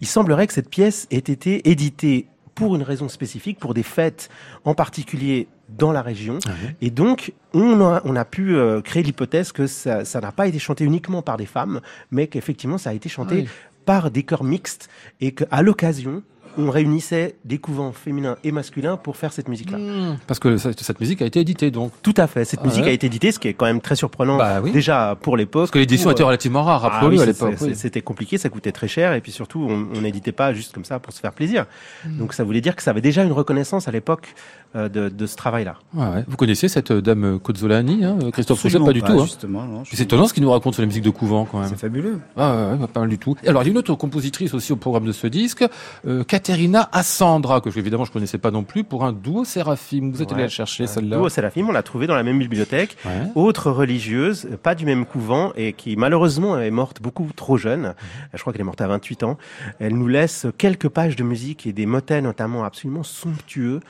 il 0.00 0.06
semblerait 0.06 0.46
que 0.46 0.52
cette 0.52 0.70
pièce 0.70 1.06
ait 1.10 1.16
été 1.18 1.68
éditée 1.68 2.26
pour 2.54 2.76
une 2.76 2.82
raison 2.82 3.08
spécifique, 3.08 3.58
pour 3.58 3.74
des 3.74 3.82
fêtes 3.82 4.28
en 4.64 4.74
particulier 4.74 5.48
dans 5.68 5.90
la 5.90 6.02
région. 6.02 6.38
Et 6.80 6.90
donc, 6.90 7.32
on 7.52 7.80
a, 7.80 8.00
on 8.04 8.14
a 8.14 8.24
pu 8.24 8.54
euh, 8.54 8.80
créer 8.80 9.02
l'hypothèse 9.02 9.50
que 9.50 9.66
ça 9.66 10.04
ça 10.04 10.20
n'a 10.20 10.30
pas 10.30 10.46
été 10.46 10.58
chanté 10.60 10.84
uniquement 10.84 11.20
par 11.22 11.36
des 11.36 11.46
femmes, 11.46 11.80
mais 12.12 12.28
qu'effectivement, 12.28 12.78
ça 12.78 12.90
a 12.90 12.92
été 12.92 13.08
chanté 13.08 13.34
Oui. 13.34 13.48
par 13.86 14.10
des 14.12 14.22
chœurs 14.22 14.44
mixtes 14.44 14.88
et 15.20 15.32
qu'à 15.32 15.62
l'occasion, 15.62 16.22
on 16.58 16.70
réunissait 16.70 17.36
des 17.44 17.58
couvents 17.58 17.92
féminins 17.92 18.36
et 18.44 18.52
masculins 18.52 18.96
pour 18.96 19.16
faire 19.16 19.32
cette 19.32 19.48
musique-là. 19.48 19.78
Parce 20.26 20.40
que 20.40 20.56
cette, 20.56 21.00
musique 21.00 21.22
a 21.22 21.26
été 21.26 21.40
éditée 21.40 21.70
donc. 21.70 21.92
Tout 22.02 22.14
à 22.16 22.26
fait. 22.26 22.44
Cette 22.44 22.60
Ah 22.62 22.66
musique 22.66 22.84
ouais. 22.84 22.90
a 22.90 22.92
été 22.92 23.06
éditée, 23.06 23.32
ce 23.32 23.38
qui 23.38 23.48
est 23.48 23.54
quand 23.54 23.66
même 23.66 23.80
très 23.80 23.96
surprenant 23.96 24.36
Bah 24.36 24.60
oui. 24.62 24.72
déjà 24.72 25.16
pour 25.20 25.36
l'époque. 25.36 25.62
Parce 25.62 25.70
que 25.72 25.78
l'édition 25.78 26.10
était 26.10 26.22
euh, 26.22 26.26
relativement 26.26 26.62
rare, 26.62 26.84
ah 26.84 27.06
oui, 27.06 27.20
à 27.20 27.26
l'époque. 27.26 27.56
oui. 27.60 27.74
C'était 27.74 28.02
compliqué, 28.02 28.38
ça 28.38 28.48
coûtait 28.48 28.72
très 28.72 28.88
cher, 28.88 29.14
et 29.14 29.20
puis 29.20 29.32
surtout, 29.32 29.60
on 29.68 30.00
n'éditait 30.00 30.32
pas 30.32 30.52
juste 30.52 30.72
comme 30.74 30.84
ça 30.84 30.98
pour 30.98 31.12
se 31.12 31.20
faire 31.20 31.32
plaisir. 31.32 31.66
Hmm. 32.06 32.18
Donc 32.18 32.34
ça 32.34 32.44
voulait 32.44 32.60
dire 32.60 32.76
que 32.76 32.82
ça 32.82 32.90
avait 32.90 33.00
déjà 33.00 33.22
une 33.24 33.32
reconnaissance 33.32 33.88
à 33.88 33.90
l'époque 33.90 34.34
de, 34.74 35.08
de 35.08 35.26
ce 35.26 35.36
travail-là. 35.36 35.76
Ouais. 35.94 36.24
Vous 36.26 36.36
connaissez 36.36 36.68
cette 36.68 36.90
euh, 36.90 37.00
dame 37.00 37.38
Cozzolani, 37.38 38.04
hein, 38.04 38.18
Christophe 38.32 38.58
Absolument 38.58 38.86
Pas 38.86 38.92
du 38.92 39.02
tout. 39.02 39.20
Hein. 39.20 39.82
C'est 39.84 40.02
étonnant 40.02 40.26
ce 40.26 40.34
qu'il 40.34 40.42
nous 40.42 40.50
raconte 40.50 40.74
sur 40.74 40.82
la 40.82 40.86
musique 40.86 41.04
de 41.04 41.10
couvent 41.10 41.44
quand 41.44 41.60
même. 41.60 41.68
C'est 41.68 41.78
fabuleux. 41.78 42.18
Ah 42.36 42.72
ouais, 42.80 42.86
pas 42.88 43.00
mal 43.00 43.08
du 43.08 43.18
tout. 43.18 43.36
Et 43.44 43.48
alors 43.48 43.62
il 43.62 43.66
y 43.66 43.68
a 43.68 43.72
une 43.72 43.78
autre 43.78 43.94
compositrice 43.94 44.52
aussi 44.54 44.72
au 44.72 44.76
programme 44.76 45.04
de 45.04 45.12
ce 45.12 45.26
disque, 45.26 45.64
euh, 46.06 46.24
Caterina 46.24 46.88
Assandra, 46.92 47.60
que 47.60 47.70
je- 47.70 47.78
évidemment 47.78 48.04
je 48.04 48.12
connaissais 48.12 48.38
pas 48.38 48.50
non 48.50 48.64
plus, 48.64 48.84
pour 48.84 49.04
un 49.04 49.12
duo 49.12 49.44
séraphime. 49.44 50.10
Vous 50.12 50.22
êtes 50.22 50.32
allé 50.32 50.42
la 50.42 50.48
chercher 50.48 50.84
Euh, 50.84 50.86
celle-là 50.86 51.20
au 51.20 51.28
Séraphim, 51.28 51.66
on 51.68 51.72
l'a 51.72 51.82
trouvée 51.82 52.06
dans 52.06 52.16
la 52.16 52.22
même 52.22 52.38
bibliothèque. 52.38 52.96
Autre 53.34 53.70
religieuse, 53.70 54.46
euh, 54.50 54.56
pas 54.56 54.74
du 54.74 54.84
même 54.86 55.06
couvent, 55.06 55.52
et 55.56 55.72
qui 55.72 55.96
malheureusement 55.96 56.58
est 56.58 56.70
morte 56.70 57.00
beaucoup 57.02 57.28
trop 57.36 57.56
jeune. 57.56 57.94
Je 58.32 58.40
crois 58.40 58.52
qu'elle 58.52 58.62
est 58.62 58.64
morte 58.64 58.80
à 58.80 58.86
28 58.88 59.22
ans. 59.22 59.38
Elle 59.78 59.96
nous 59.96 60.08
laisse 60.08 60.46
quelques 60.58 60.88
pages 60.88 61.16
de 61.16 61.22
musique 61.22 61.66
et 61.66 61.72
des 61.72 61.86
motets 61.86 62.20
notamment 62.22 62.64
absolument 62.64 63.02
somptueux, 63.02 63.80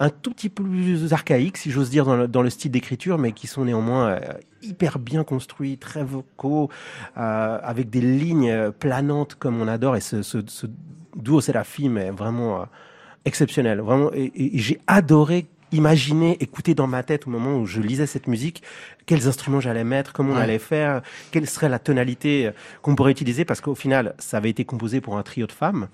un 0.00 0.10
tout 0.10 0.30
petit 0.30 0.48
peu 0.48 0.62
plus 0.62 1.12
archaïques, 1.12 1.56
si 1.56 1.70
j'ose 1.70 1.90
dire, 1.90 2.28
dans 2.28 2.42
le, 2.42 2.50
style 2.50 2.70
d'écriture, 2.70 3.18
mais 3.18 3.32
qui 3.32 3.46
sont 3.46 3.64
néanmoins 3.64 4.10
euh, 4.10 4.20
hyper 4.62 4.98
bien 4.98 5.24
construits, 5.24 5.76
très 5.76 6.04
vocaux, 6.04 6.70
euh, 7.16 7.58
avec 7.62 7.90
des 7.90 8.00
lignes 8.00 8.70
planantes 8.72 9.34
comme 9.34 9.60
on 9.60 9.68
adore. 9.68 9.96
Et 9.96 10.00
ce, 10.00 10.22
ce, 10.22 10.38
ce 10.46 10.66
duo 11.16 11.40
est 11.40 12.10
vraiment 12.10 12.62
euh, 12.62 12.64
exceptionnel. 13.24 13.80
Vraiment, 13.80 14.10
et 14.14 14.50
j'ai 14.54 14.80
adoré 14.86 15.46
imaginer, 15.72 16.36
écouter 16.42 16.74
dans 16.74 16.86
ma 16.86 17.02
tête 17.02 17.26
au 17.26 17.30
moment 17.30 17.56
où 17.58 17.66
je 17.66 17.80
lisais 17.80 18.06
cette 18.06 18.26
musique, 18.26 18.62
quels 19.06 19.26
instruments 19.26 19.60
j'allais 19.60 19.84
mettre, 19.84 20.12
comment 20.12 20.32
on 20.32 20.36
Ouais. 20.36 20.42
allait 20.42 20.58
faire, 20.58 21.02
quelle 21.30 21.48
serait 21.48 21.68
la 21.68 21.78
tonalité 21.78 22.46
euh, 22.48 22.50
qu'on 22.82 22.94
pourrait 22.94 23.10
utiliser, 23.12 23.44
parce 23.44 23.60
qu'au 23.60 23.74
final, 23.74 24.14
ça 24.18 24.36
avait 24.36 24.50
été 24.50 24.64
composé 24.64 25.00
pour 25.00 25.16
un 25.16 25.22
trio 25.22 25.46
de 25.46 25.52
femmes, 25.52 25.88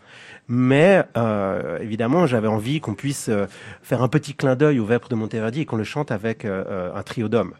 mais 0.49 1.03
euh, 1.17 1.79
évidemment, 1.81 2.27
j'avais 2.27 2.49
envie 2.49 2.81
qu'on 2.81 2.95
puisse 2.95 3.29
euh, 3.29 3.47
faire 3.83 4.03
un 4.03 4.09
petit 4.09 4.35
clin 4.35 4.57
d'œil 4.57 4.81
au 4.81 4.85
Vêpres 4.85 5.09
de 5.09 5.15
Monteverdi 5.15 5.61
et 5.61 5.65
qu'on 5.65 5.77
le 5.77 5.85
chante 5.85 6.11
avec 6.11 6.45
euh, 6.45 6.65
euh, 6.69 6.95
un 6.95 7.03
trio 7.03 7.29
d'hommes. 7.29 7.55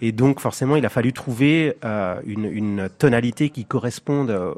Et 0.00 0.12
donc, 0.12 0.40
forcément, 0.40 0.76
il 0.76 0.84
a 0.84 0.88
fallu 0.90 1.12
trouver 1.12 1.76
euh, 1.84 2.20
une, 2.26 2.44
une 2.44 2.88
tonalité 2.98 3.50
qui 3.50 3.64
corresponde 3.64 4.30
euh, 4.30 4.54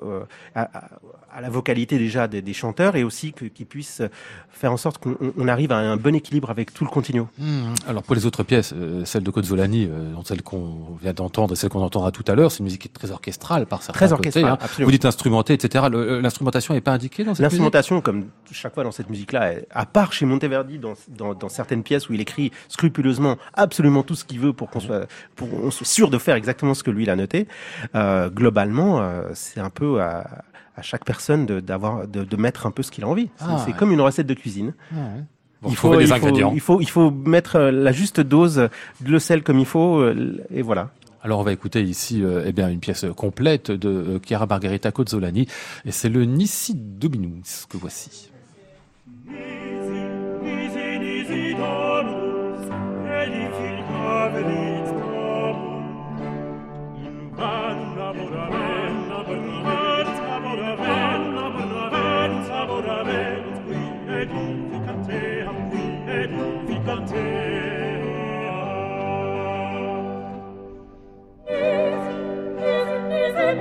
à, 0.55 0.63
à- 0.79 0.89
à 1.35 1.41
la 1.41 1.51
vocalité 1.51 1.99
déjà 1.99 2.27
des, 2.29 2.43
des 2.43 2.53
chanteurs 2.53 2.97
et 2.97 3.05
aussi 3.05 3.33
que- 3.33 3.45
qui 3.45 3.65
puisse 3.65 4.03
faire 4.51 4.73
en 4.73 4.77
sorte 4.77 4.99
qu'on 4.99 5.11
on- 5.21 5.33
on 5.37 5.49
arrive 5.49 5.73
à 5.73 5.77
un 5.79 5.97
bon 5.97 6.15
équilibre 6.15 6.51
avec 6.51 6.73
tout 6.73 6.85
le 6.85 6.91
continuo. 6.91 7.29
Hmm. 7.39 7.75
Alors 7.87 8.03
pour 8.03 8.15
les 8.15 8.27
autres 8.27 8.43
pièces, 8.43 8.73
euh, 8.75 9.05
celle 9.05 9.23
de 9.23 9.31
Cozzolani, 9.31 9.87
euh, 9.91 10.13
dont 10.15 10.25
celle 10.25 10.43
qu'on 10.43 10.97
vient 11.01 11.13
d'entendre 11.13 11.53
et 11.53 11.57
celle 11.57 11.71
qu'on 11.71 11.83
entendra 11.83 12.11
tout 12.13 12.25
à 12.29 12.35
l'heure, 12.35 12.51
c'est 12.51 12.59
une 12.61 12.65
musique 12.65 12.83
qui 12.83 12.89
est 12.89 12.93
très 12.93 13.11
orchestrale 13.11 13.67
par 13.67 13.83
certains 13.83 13.99
Très 14.07 14.09
côtés, 14.17 14.29
orchestrale, 14.29 14.53
hein. 14.53 14.59
absolument. 14.61 14.87
Vous 14.87 14.91
dites 14.93 15.05
instrumentée, 15.05 15.53
etc. 15.55 15.85
Euh, 15.93 16.21
L'instrumentation 16.21 16.75
n'est 16.75 16.81
pas 16.81 16.93
indiquée 16.93 17.25
dans 17.25 17.35
cette 17.35 17.43
L'instrumentation, 17.43 18.01
comme 18.01 18.27
chaque 18.51 18.75
fois 18.75 18.85
dans 18.85 18.93
cette 18.93 19.11
musique-là, 19.11 19.53
à 19.71 19.87
part 19.87 20.13
chez 20.13 20.25
Monteverdi, 20.27 20.79
dans, 20.79 20.95
dans, 21.09 21.35
dans 21.35 21.49
certaines 21.49 21.83
pièces 21.83 22.09
où 22.09 22.15
il 22.15 22.21
écrit 22.21 22.51
scrupuleusement 22.69 23.37
absolument 23.55 24.03
tout 24.03 24.15
ce 24.15 24.25
qu'il 24.25 24.41
veut 24.41 24.53
pour 24.53 24.71
qu'on 24.71 24.81
soit, 24.81 25.07
pour 25.37 25.49
soit 25.73 25.87
sûr 25.87 26.11
de 26.11 26.19
faire 26.19 26.37
exactement 26.37 26.75
ce 26.75 26.83
que 26.83 26.91
lui 26.91 27.03
il 27.05 27.11
a 27.11 27.17
noté, 27.17 27.49
euh, 27.95 28.31
globalement, 28.31 29.01
euh, 29.01 29.29
c'est 29.35 29.61
un 29.61 29.71
peu 29.71 30.01
à, 30.01 30.45
à 30.79 30.83
chaque 30.83 31.05
personne 31.05 31.45
de, 31.45 31.61
d'avoir, 31.61 32.07
de, 32.09 32.25
de 32.25 32.37
mettre 32.37 32.67
un 32.67 32.71
peu 32.71 32.83
ce 32.83 32.91
qu'il 32.91 33.05
a 33.05 33.09
envie. 33.09 33.29
C'est, 33.37 33.45
Ah, 33.47 33.59
c'est 33.65 33.73
ouais. 33.73 33.77
comme 33.77 33.93
une 33.93 34.01
recette 34.01 34.27
de 34.27 34.35
cuisine. 34.35 34.75
Ah 34.93 34.97
ouais. 34.97 35.25
Il 35.69 35.75
faut, 35.75 35.99
il, 36.01 36.07
faut, 36.07 36.53
il 36.55 36.61
faut, 36.61 36.81
il 36.81 36.89
faut 36.89 37.11
mettre 37.11 37.57
euh, 37.57 37.71
la 37.73 37.91
juste 37.91 38.21
dose 38.21 38.69
de 39.01 39.11
le 39.11 39.19
sel 39.19 39.43
comme 39.43 39.59
il 39.59 39.67
faut, 39.67 39.99
euh, 39.99 40.41
et 40.51 40.63
voilà. 40.63 40.91
Alors 41.21 41.41
on 41.41 41.43
va 41.43 41.53
écouter 41.53 41.83
ici 41.83 42.23
euh, 42.23 42.45
eh 42.47 42.53
bien 42.53 42.69
une 42.69 42.79
pièce 42.79 43.05
complète 43.17 43.73
de 43.73 43.89
euh, 43.89 44.19
Chiara 44.25 44.47
Margherita 44.47 44.93
Cozzolani 44.93 45.49
et 45.85 45.91
c'est 45.91 46.09
le 46.09 46.25
Nissi 46.25 46.75
Dominus 46.77 47.67
que 47.69 47.77
voici. 47.77 48.31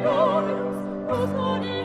Romulus 0.07 1.09
was 1.09 1.76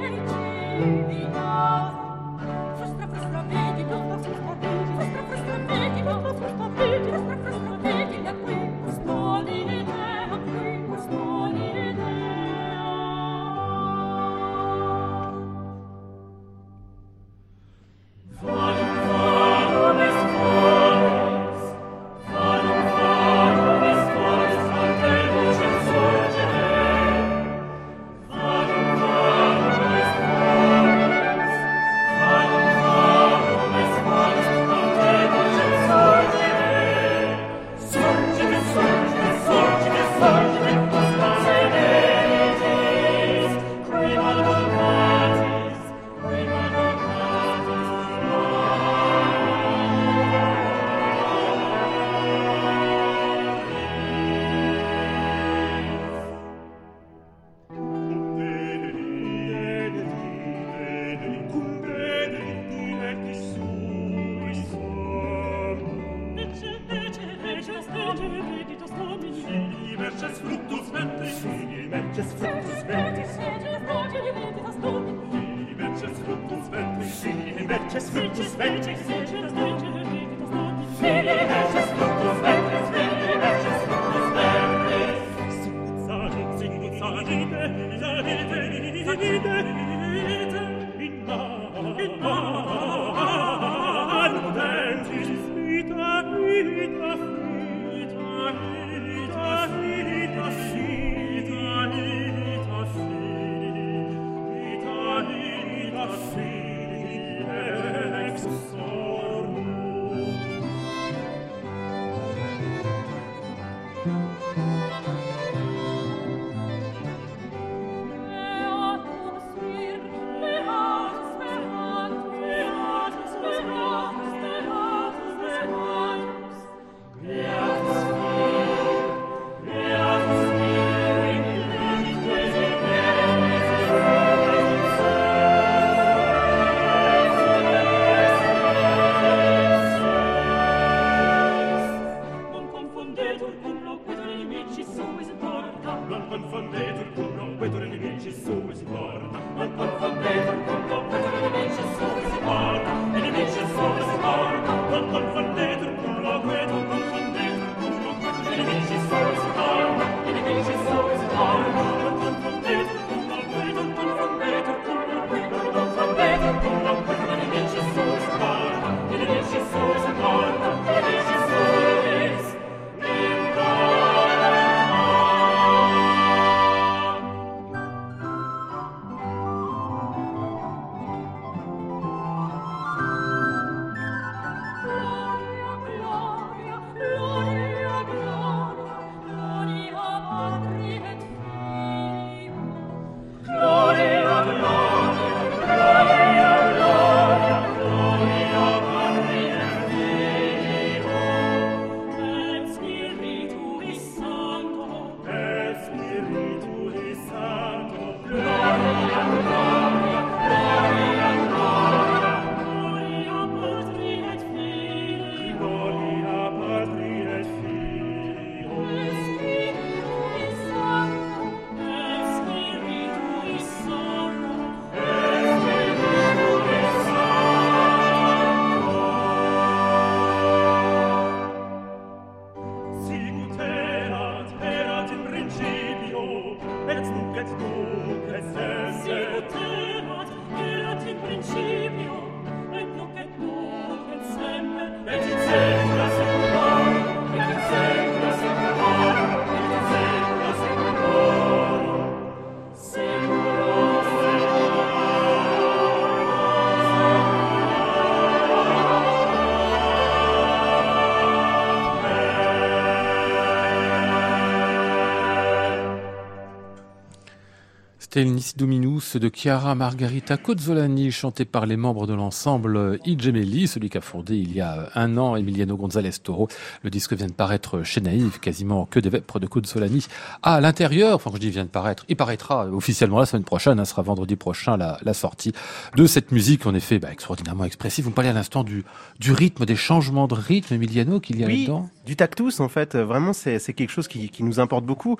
C'était 268.14 268.28
Nisi 268.28 268.52
Dominus 268.58 269.16
de 269.16 269.30
Chiara 269.34 269.74
Margherita 269.74 270.36
Cozzolani, 270.36 271.10
chanté 271.10 271.46
par 271.46 271.64
les 271.64 271.78
membres 271.78 272.06
de 272.06 272.12
l'ensemble 272.12 272.98
I 273.06 273.16
Gemelli, 273.18 273.66
celui 273.66 273.88
qu'a 273.88 274.02
fondé 274.02 274.36
il 274.36 274.52
y 274.52 274.60
a 274.60 274.90
un 274.94 275.16
an 275.16 275.34
Emiliano 275.34 275.78
González 275.78 276.10
Toro. 276.22 276.46
Le 276.82 276.90
disque 276.90 277.14
vient 277.14 277.28
de 277.28 277.32
paraître 277.32 277.82
chez 277.84 278.02
Naïve, 278.02 278.38
quasiment 278.38 278.84
que 278.84 279.00
des 279.00 279.08
vêpres 279.08 279.40
de 279.40 279.46
Cozzolani. 279.46 280.06
à 280.42 280.60
l'intérieur, 280.60 281.14
enfin, 281.14 281.30
je 281.32 281.38
dis 281.38 281.48
vient 281.48 281.64
de 281.64 281.70
paraître, 281.70 282.04
il 282.10 282.16
paraîtra 282.16 282.66
officiellement 282.66 283.18
la 283.18 283.24
semaine 283.24 283.44
prochaine, 283.44 283.80
hein, 283.80 283.86
sera 283.86 284.02
vendredi 284.02 284.36
prochain 284.36 284.76
la, 284.76 284.98
la 285.02 285.14
sortie 285.14 285.52
de 285.96 286.04
cette 286.04 286.32
musique, 286.32 286.66
en 286.66 286.74
effet, 286.74 286.98
bah, 286.98 287.08
extraordinairement 287.10 287.64
expressive. 287.64 288.04
Vous 288.04 288.10
me 288.10 288.14
parlez 288.14 288.28
à 288.28 288.34
l'instant 288.34 288.62
du, 288.62 288.84
du 289.20 289.32
rythme, 289.32 289.64
des 289.64 289.76
changements 289.76 290.26
de 290.28 290.34
rythme, 290.34 290.74
Emiliano, 290.74 291.18
qu'il 291.18 291.40
y 291.40 291.44
a 291.44 291.46
Oui, 291.46 291.60
là-dedans? 291.60 291.88
du 292.04 292.16
tactus 292.16 292.58
en 292.60 292.68
fait. 292.68 292.94
Vraiment, 292.96 293.32
c'est 293.32 293.58
quelque 293.72 293.88
chose 293.90 294.08
qui, 294.08 294.28
qui 294.28 294.42
nous 294.42 294.60
importe 294.60 294.84
beaucoup. 294.84 295.16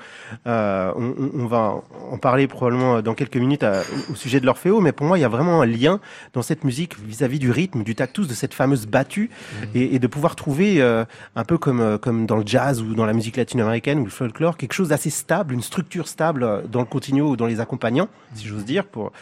Euh, 0.46 0.92
on- 0.96 1.14
on 1.32 1.46
va 1.46 1.76
en 2.10 2.18
parler 2.18 2.48
probablement 2.48 2.81
dans 3.02 3.14
quelques 3.14 3.36
minutes 3.36 3.62
à- 3.62 3.82
au 4.10 4.14
sujet 4.14 4.40
de 4.40 4.46
l'Orfeo, 4.46 4.80
mais 4.80 4.92
pour 4.92 5.06
moi, 5.06 5.18
il 5.18 5.20
y 5.20 5.24
a 5.24 5.28
vraiment 5.28 5.62
un 5.62 5.66
lien 5.66 6.00
dans 6.32 6.42
cette 6.42 6.64
musique 6.64 6.98
vis-à-vis 6.98 7.38
du 7.38 7.50
rythme, 7.50 7.82
du 7.84 7.94
tactus, 7.94 8.26
de 8.28 8.34
cette 8.34 8.54
fameuse 8.54 8.86
battue, 8.86 9.30
et, 9.74 9.94
et 9.94 9.98
de 9.98 10.06
pouvoir 10.06 10.34
trouver 10.36 10.80
euh, 10.82 11.04
un 11.36 11.44
peu 11.44 11.58
comme 11.58 11.80
euh, 11.80 11.98
comme 11.98 12.26
dans 12.26 12.36
le 12.36 12.44
jazz 12.46 12.80
ou 12.82 12.94
dans 12.94 13.06
la 13.06 13.12
musique 13.12 13.36
latino-américaine 13.36 13.98
ou 14.00 14.04
le 14.04 14.10
folklore, 14.10 14.56
quelque 14.56 14.74
chose 14.74 14.88
d'assez 14.88 15.10
stable, 15.10 15.54
une 15.54 15.62
structure 15.62 16.08
stable 16.08 16.42
euh, 16.42 16.60
dans 16.70 16.80
le 16.80 16.86
continuo 16.86 17.30
ou 17.30 17.36
dans 17.36 17.46
les 17.46 17.60
accompagnants, 17.60 18.08
si 18.34 18.46
j'ose 18.46 18.64
dire, 18.64 18.84
pour 18.84 19.12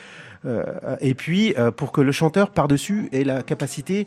euh, 0.46 0.64
et 1.02 1.12
puis 1.12 1.54
euh, 1.58 1.70
pour 1.70 1.92
que 1.92 2.00
le 2.00 2.12
chanteur 2.12 2.48
par-dessus 2.50 3.10
ait 3.12 3.24
la 3.24 3.42
capacité 3.42 4.06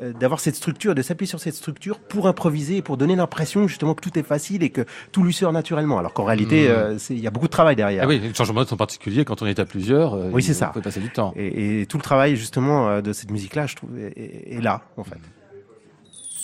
d'avoir 0.00 0.40
cette 0.40 0.56
structure, 0.56 0.94
de 0.94 1.02
s'appuyer 1.02 1.28
sur 1.28 1.38
cette 1.40 1.54
structure 1.54 1.98
pour 2.00 2.26
improviser, 2.26 2.78
et 2.78 2.82
pour 2.82 2.96
donner 2.96 3.14
l'impression 3.16 3.68
justement 3.68 3.94
que 3.94 4.00
tout 4.00 4.18
est 4.18 4.22
facile 4.24 4.62
et 4.62 4.70
que 4.70 4.84
tout 5.12 5.22
lui 5.22 5.32
sort 5.32 5.52
naturellement. 5.52 5.98
Alors 5.98 6.12
qu'en 6.12 6.24
réalité, 6.24 6.64
Mhm. 6.64 6.70
euh, 6.74 6.98
c'est- 6.98 7.14
il 7.14 7.20
y 7.20 7.26
a 7.26 7.30
beaucoup 7.30 7.46
de 7.46 7.52
travail 7.52 7.76
derrière. 7.76 8.02
Ah 8.04 8.08
oui, 8.08 8.18
les 8.18 8.34
changements 8.34 8.54
de 8.54 8.60
rythme 8.60 8.74
en 8.74 8.78
particulier, 8.78 9.24
quand 9.24 9.40
on 9.42 9.46
est 9.46 9.58
à 9.58 9.64
plusieurs, 9.64 10.14
euh, 10.14 10.30
Oui, 10.32 10.42
c'est 10.42 10.52
il 10.52 10.56
ça. 10.56 10.72
faut 10.74 10.80
passer 10.80 11.00
du 11.00 11.10
temps. 11.10 11.32
Et, 11.36 11.80
et 11.82 11.86
tout 11.86 11.96
le 11.96 12.02
travail 12.02 12.36
justement 12.36 12.88
euh, 12.88 13.00
de 13.02 13.12
cette 13.12 13.30
musique-là, 13.30 13.66
je 13.66 13.76
trouve, 13.76 13.96
est, 13.98 14.12
est- 14.16 14.54
est 14.56 14.60
là 14.60 14.82
en 14.96 15.04
fait. 15.04 15.18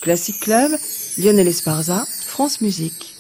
Classic 0.00 0.38
Club, 0.40 0.70
Lionel 1.18 1.46
Esparza, 1.48 2.04
France 2.22 2.60
Musique. 2.62 3.16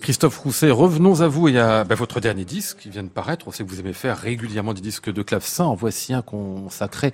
Christophe 0.00 0.38
Rousset, 0.38 0.70
revenons 0.70 1.20
à 1.20 1.28
vous 1.28 1.48
et 1.48 1.58
à 1.58 1.84
bah, 1.84 1.94
votre 1.94 2.20
dernier 2.20 2.44
disque 2.44 2.78
qui 2.78 2.88
vient 2.88 3.02
de 3.02 3.08
paraître. 3.08 3.46
On 3.46 3.50
sait 3.50 3.64
que 3.64 3.68
vous 3.68 3.80
aimez 3.80 3.92
faire 3.92 4.16
régulièrement 4.16 4.72
des 4.72 4.80
disques 4.80 5.12
de 5.12 5.22
clavecin. 5.22 5.64
En 5.64 5.74
voici 5.74 6.14
un 6.14 6.22
consacré 6.22 7.12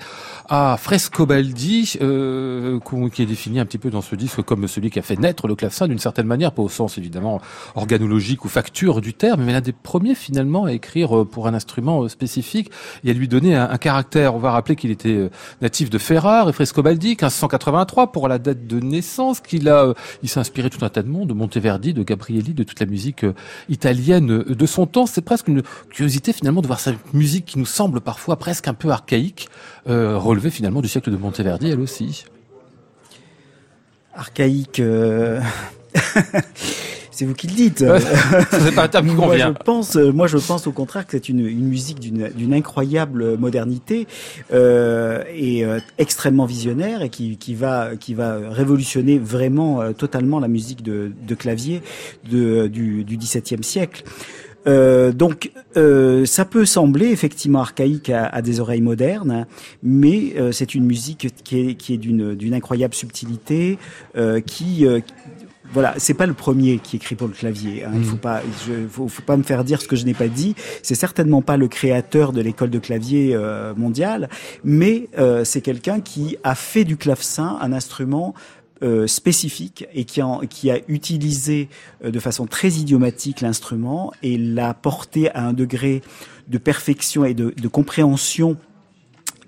à 0.48 0.76
Frescobaldi, 0.80 1.98
euh, 2.00 2.78
qui 3.12 3.22
est 3.22 3.26
défini 3.26 3.58
un 3.58 3.66
petit 3.66 3.78
peu 3.78 3.90
dans 3.90 4.02
ce 4.02 4.14
disque 4.14 4.42
comme 4.42 4.68
celui 4.68 4.90
qui 4.90 5.00
a 5.00 5.02
fait 5.02 5.18
naître 5.18 5.48
le 5.48 5.56
clavecin 5.56 5.88
d'une 5.88 5.98
certaine 5.98 6.26
manière, 6.26 6.52
pas 6.52 6.62
au 6.62 6.68
sens 6.68 6.96
évidemment 6.96 7.40
organologique 7.74 8.44
ou 8.44 8.48
facture 8.48 9.00
du 9.00 9.14
terme, 9.14 9.42
mais 9.44 9.52
l'un 9.52 9.60
des 9.60 9.72
premiers 9.72 10.14
finalement 10.14 10.64
à 10.64 10.72
écrire 10.72 11.16
euh, 11.16 11.24
pour 11.24 11.48
un 11.48 11.54
instrument 11.54 12.04
euh, 12.04 12.08
spécifique 12.08 12.70
et 13.04 13.10
à 13.10 13.12
lui 13.12 13.26
donner 13.26 13.56
un, 13.56 13.76
caractère. 13.78 14.34
On 14.34 14.38
va 14.38 14.52
rappeler 14.52 14.76
qu'il 14.76 14.90
était 14.90 15.08
euh, 15.08 15.30
natif 15.60 15.90
de 15.90 15.98
Ferrare 15.98 16.48
et 16.48 16.52
Frescobaldi, 16.52 17.08
1583 17.08 18.12
pour 18.12 18.28
la 18.28 18.38
date 18.38 18.66
de 18.66 18.78
naissance, 18.78 19.40
qu'il 19.40 19.68
a, 19.68 19.92
il 20.22 20.28
s'est 20.28 20.40
inspiré 20.40 20.70
tout 20.70 20.84
un 20.84 20.88
tas 20.88 21.02
de 21.02 21.08
monde, 21.08 21.28
de 21.28 21.34
Monteverdi, 21.34 21.92
de 21.92 22.02
Gabrielli, 22.04 22.54
de 22.54 22.62
la 22.80 22.86
musique 22.86 23.24
euh, 23.24 23.34
italienne 23.68 24.42
de 24.42 24.66
son 24.66 24.86
temps. 24.86 25.06
C'est 25.06 25.22
presque 25.22 25.48
une 25.48 25.62
curiosité 25.90 26.32
finalement 26.32 26.62
de 26.62 26.66
voir 26.66 26.80
cette 26.80 27.12
musique 27.14 27.46
qui 27.46 27.58
nous 27.58 27.66
semble 27.66 28.00
parfois 28.00 28.36
presque 28.36 28.68
un 28.68 28.74
peu 28.74 28.90
archaïque, 28.90 29.48
euh, 29.88 30.18
relevée 30.18 30.50
finalement 30.50 30.80
du 30.80 30.88
siècle 30.88 31.10
de 31.10 31.16
Monteverdi, 31.16 31.68
elle 31.68 31.80
aussi. 31.80 32.24
Archaïque. 34.14 34.80
euh, 34.80 35.40
C'est 37.16 37.24
vous 37.24 37.32
qui 37.32 37.46
le 37.46 37.54
dites. 37.54 37.78
c'est 38.50 38.74
pas 38.74 38.84
un 38.84 38.88
terme 38.88 39.08
qui 39.08 39.14
moi, 39.14 39.28
convient. 39.28 39.54
je 39.58 39.64
pense, 39.64 39.96
euh, 39.96 40.12
moi, 40.12 40.26
je 40.26 40.36
pense 40.36 40.66
au 40.66 40.72
contraire 40.72 41.06
que 41.06 41.12
c'est 41.12 41.30
une, 41.30 41.46
une 41.46 41.66
musique 41.66 41.98
d'une 41.98 42.52
incroyable 42.52 43.38
modernité 43.38 44.06
euh, 44.52 45.24
et 45.34 45.64
euh, 45.64 45.78
extrêmement 45.96 46.44
visionnaire 46.44 47.00
et 47.00 47.08
qui, 47.08 47.38
qui 47.38 47.54
va 47.54 47.96
qui 47.98 48.12
va 48.12 48.36
révolutionner 48.50 49.18
vraiment 49.18 49.80
euh, 49.80 49.92
totalement 49.92 50.40
la 50.40 50.48
musique 50.48 50.82
de, 50.82 51.10
de 51.26 51.34
clavier 51.34 51.80
de, 52.30 52.66
du, 52.66 53.02
du 53.02 53.16
XVIIe 53.16 53.64
siècle. 53.64 54.04
Euh, 54.66 55.12
donc, 55.12 55.52
euh, 55.76 56.24
ça 56.26 56.44
peut 56.44 56.64
sembler 56.64 57.06
effectivement 57.06 57.60
archaïque 57.60 58.10
à, 58.10 58.26
à 58.26 58.42
des 58.42 58.60
oreilles 58.60 58.80
modernes, 58.80 59.46
mais 59.82 60.34
euh, 60.36 60.52
c'est 60.52 60.74
une 60.74 60.84
musique 60.84 61.28
qui 61.44 61.60
est, 61.60 61.74
qui 61.74 61.94
est 61.94 61.98
d'une 61.98 62.34
d'une 62.34 62.54
incroyable 62.54 62.94
subtilité, 62.94 63.78
qui 64.46 64.86
voilà, 65.72 65.94
c'est 65.98 66.14
pas 66.14 66.26
le 66.26 66.34
premier 66.34 66.78
qui 66.78 66.96
écrit 66.96 67.14
pour 67.14 67.28
le 67.28 67.34
clavier. 67.34 67.84
Hein. 67.84 67.92
Il 67.94 68.04
faut 68.04 68.16
pas, 68.16 68.42
je, 68.66 68.86
faut, 68.88 69.08
faut 69.08 69.22
pas 69.22 69.36
me 69.36 69.42
faire 69.42 69.64
dire 69.64 69.80
ce 69.80 69.88
que 69.88 69.96
je 69.96 70.04
n'ai 70.04 70.14
pas 70.14 70.28
dit. 70.28 70.54
C'est 70.82 70.94
certainement 70.94 71.42
pas 71.42 71.56
le 71.56 71.68
créateur 71.68 72.32
de 72.32 72.40
l'école 72.40 72.70
de 72.70 72.78
clavier 72.78 73.34
euh, 73.34 73.74
mondiale, 73.74 74.28
mais 74.64 75.08
euh, 75.18 75.44
c'est 75.44 75.60
quelqu'un 75.60 76.00
qui 76.00 76.36
a 76.44 76.54
fait 76.54 76.84
du 76.84 76.96
clavecin 76.96 77.58
un 77.60 77.72
instrument 77.72 78.34
euh, 78.82 79.06
spécifique 79.06 79.86
et 79.94 80.04
qui, 80.04 80.20
en, 80.20 80.40
qui 80.40 80.70
a 80.70 80.80
utilisé 80.86 81.70
euh, 82.04 82.10
de 82.10 82.20
façon 82.20 82.44
très 82.44 82.68
idiomatique 82.72 83.40
l'instrument 83.40 84.12
et 84.22 84.36
l'a 84.36 84.74
porté 84.74 85.30
à 85.30 85.46
un 85.46 85.54
degré 85.54 86.02
de 86.48 86.58
perfection 86.58 87.24
et 87.24 87.32
de, 87.32 87.54
de 87.56 87.68
compréhension 87.68 88.58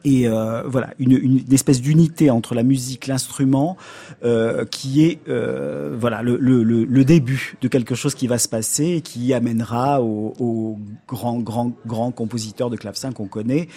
et 0.09 0.26
euh, 0.26 0.62
voilà 0.64 0.94
une, 0.98 1.12
une, 1.12 1.42
une 1.46 1.52
espèce 1.52 1.82
d'unité 1.82 2.30
entre 2.30 2.54
la 2.54 2.62
musique, 2.62 3.06
l'instrument, 3.06 3.76
euh, 4.24 4.64
qui 4.64 5.04
est 5.04 5.18
euh, 5.28 5.94
voilà 5.98 6.22
le, 6.22 6.38
le, 6.38 6.62
le, 6.62 6.84
le 6.84 7.04
début 7.04 7.56
de 7.61 7.68
quelque 7.68 7.94
chose 7.94 8.14
qui 8.14 8.26
va 8.26 8.38
se 8.38 8.48
passer 8.48 8.86
et 8.86 9.00
qui 9.02 9.34
amènera 9.34 10.00
au, 10.02 10.32
au 10.38 10.78
grand 11.06 11.38
grand 11.40 11.72
grand 11.86 12.11
compositeur 12.11 12.70
de 12.70 12.76
clavecin 12.76 13.12
qu'on 13.12 13.28
connaît. 13.28 13.68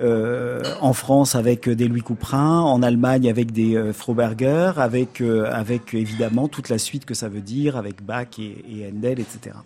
Euh, 0.00 0.62
en 0.80 0.92
France 0.92 1.34
avec 1.34 1.68
des 1.68 1.88
Louis 1.88 2.02
Couperin, 2.02 2.60
en 2.60 2.84
Allemagne 2.84 3.28
avec 3.28 3.50
des 3.50 3.74
euh, 3.74 3.92
Froberger, 3.92 4.72
avec 4.76 5.20
euh, 5.20 5.50
avec 5.52 5.92
évidemment 5.92 6.46
toute 6.46 6.68
la 6.68 6.78
suite 6.78 7.04
que 7.04 7.14
ça 7.14 7.28
veut 7.28 7.40
dire 7.40 7.76
avec 7.76 8.04
Bach 8.04 8.38
et, 8.38 8.64
et 8.70 8.86
Handel, 8.86 9.18
etc. 9.18 9.56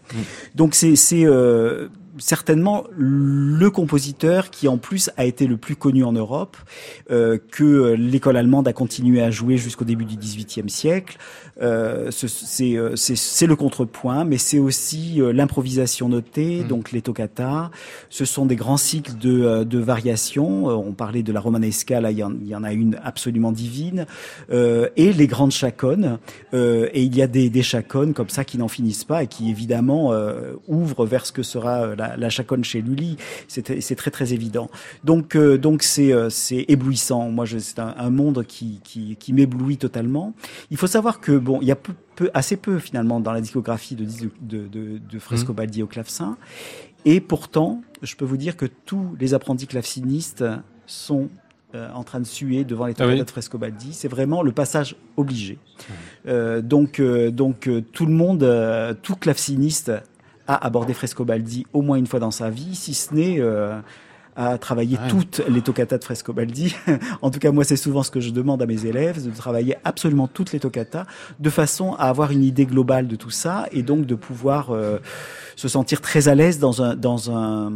Donc 0.55 0.75
c'est 0.75 0.97
c'est 0.97 1.27
euh, 1.27 1.89
certainement 2.19 2.85
le 2.97 3.71
compositeur 3.71 4.51
qui 4.51 4.69
en 4.69 4.79
plus 4.79 5.11
a 5.17 5.25
été 5.25 5.47
le 5.47 5.57
plus 5.57 5.77
connu 5.77 6.05
en 6.05 6.13
Europe, 6.13 6.57
euh, 7.11 7.39
que 7.51 7.95
l'école 7.95 8.37
allemande 8.37 8.69
a 8.69 8.73
continué 8.73 9.23
à 9.23 9.31
jouer 9.31 9.57
jusqu'au 9.57 9.85
début 9.85 10.05
du 10.05 10.17
XVIIIe 10.17 10.69
siècle. 10.71 11.17
Euh, 11.61 12.11
c'est 12.11 12.77
euh, 12.77 12.97
c'est- 12.97 13.47
le 13.47 13.57
contrepoint, 13.57 14.25
mais 14.25 14.39
c'est 14.39 14.59
aussi 14.59 15.21
euh, 15.21 15.33
l'improvisation 15.33 16.09
notée, 16.09 16.63
donc 16.65 16.93
les 16.93 17.03
toccata. 17.03 17.71
Ce 18.09 18.25
sont 18.25 18.47
des 18.47 18.57
grands 18.57 18.77
cycles 18.77 19.13
de, 19.21 19.43
euh, 19.43 19.65
de 19.65 19.79
variations. 19.79 20.67
On 20.67 20.93
parlait 20.93 21.23
de 21.23 21.33
la 21.33 21.41
romanesca, 21.41 22.01
là 22.01 22.11
il 22.11 22.19
y 22.19 22.23
en, 22.25 22.33
il 22.33 22.47
y 22.49 22.55
en 22.55 22.63
a 22.65 22.73
une 22.73 22.99
absolument 23.03 23.53
divine, 23.53 24.07
Euh, 24.51 24.89
et 24.97 25.13
les 25.13 25.27
grandes 25.27 25.51
chaconnes. 25.53 26.19
Euh, 26.55 26.89
et 26.93 27.03
il 27.03 27.17
y 27.17 27.23
a 27.23 27.27
des, 27.27 27.49
des 27.51 27.63
chaconnes 27.63 28.13
comme 28.15 28.29
ça 28.29 28.45
qui 28.45 28.59
n'en 28.59 28.69
finissent 28.69 29.05
pas 29.05 29.23
et 29.23 29.27
qui 29.27 29.51
évidemment 29.51 30.13
ouvrent 30.69 31.07
vers 31.07 31.27
ce 31.27 31.33
que 31.33 31.43
sera 31.43 31.83
euh, 31.83 31.97
la, 32.09 32.17
la 32.17 32.31
chaconne 32.31 32.65
chez 32.65 32.81
Lully. 32.83 33.17
C'est 33.49 33.97
très 33.97 34.11
très 34.11 34.33
évident. 34.33 34.69
Donc 35.05 35.37
euh, 35.37 35.59
donc 35.59 35.83
c'est 35.83 36.13
euh, 36.13 36.31
c'est 36.31 36.65
éblouissant. 36.69 37.31
Moi 37.31 37.45
je- 37.45 37.59
c'est 37.59 37.79
un, 37.79 37.95
un 37.97 38.11
monde 38.11 38.45
qui 38.47 38.81
qui, 38.85 39.17
qui 39.17 39.33
m'éblouit 39.33 39.77
totalement. 39.79 40.35
Il 40.71 40.77
faut 40.77 40.87
savoir 40.87 41.21
que 41.21 41.33
bon 41.39 41.59
il 41.63 41.69
y 41.69 41.73
a 41.73 41.77
peu, 41.77 41.93
peu 42.17 42.31
assez 42.35 42.57
peu 42.57 42.79
finalement 42.79 43.21
dans 43.21 43.33
la 43.33 43.41
discographie 43.41 43.95
de 43.95 44.05
de 44.41 44.67
de, 44.69 45.19
Frescobaldi 45.19 45.83
au 45.83 45.87
clavecin. 45.87 46.37
Et 47.05 47.21
pourtant, 47.21 47.83
je 48.03 48.15
peux 48.17 48.25
vous 48.25 48.37
dire 48.37 48.57
que 48.57 48.67
tous 48.67 49.17
les 49.19 49.35
apprentis 49.35 49.67
clavecinistes 49.67 50.45
sont 50.87 51.29
euh, 51.75 51.89
en 51.95 52.05
train 52.05 52.21
de 52.21 52.27
suer 52.27 52.65
devant 52.65 52.87
les 52.87 52.95
Ah 52.99 53.07
oui. 53.07 53.19
de 53.19 53.29
Frescobaldi. 53.29 53.93
C'est 53.93 54.09
vraiment 54.09 54.43
le 54.43 54.53
passage 54.53 54.95
obligé. 55.17 55.59
Euh, 56.27 56.61
donc, 56.61 57.01
euh, 57.01 57.31
donc 57.31 57.69
tout 57.93 58.07
le 58.07 58.13
monde, 58.13 58.45
tout 59.03 59.17
claveciniste 59.17 59.91
a 60.47 60.65
abordé 60.67 60.93
Frescobaldi 60.95 61.67
au 61.73 61.83
moins 61.83 61.97
une 61.97 62.07
fois 62.07 62.21
dans 62.21 62.31
sa 62.31 62.51
vie, 62.51 62.75
si 62.75 62.95
ce 62.95 63.15
n'est 63.15 63.41
euh, 63.41 63.79
à 64.35 64.57
travailler 64.57 64.97
Ouais. 64.97 65.09
toutes 65.09 65.43
les 65.47 65.61
toccatas 65.61 65.99
de 65.99 66.05
Frescobaldi. 66.05 66.75
en 67.23 67.31
tout 67.31 67.39
cas, 67.39 67.53
moi, 67.53 67.65
c'est 67.65 67.77
souvent 67.77 68.03
ce 68.03 68.11
que 68.11 68.21
je 68.21 68.31
demande 68.31 68.63
à 68.63 68.67
mes 68.67 68.87
élèves, 68.87 69.23
de 69.23 69.31
travailler 69.31 69.77
absolument 69.85 70.27
toutes 70.27 70.53
les 70.53 70.61
toccatas, 70.61 71.05
de 71.39 71.51
façon 71.51 71.93
à 71.95 72.09
avoir 72.09 72.31
une 72.31 72.43
idée 72.43 72.65
globale 72.65 73.09
de 73.09 73.17
tout 73.17 73.31
ça, 73.31 73.67
et 73.73 73.83
donc 73.83 74.07
de 74.07 74.15
pouvoir 74.15 74.71
euh, 74.71 74.99
se 75.55 75.69
sentir 75.69 76.01
très 76.01 76.29
à 76.29 76.35
l'aise 76.35 76.59
dans 76.59 76.83
un 76.83 76.97
dans 76.97 77.31
un 77.31 77.73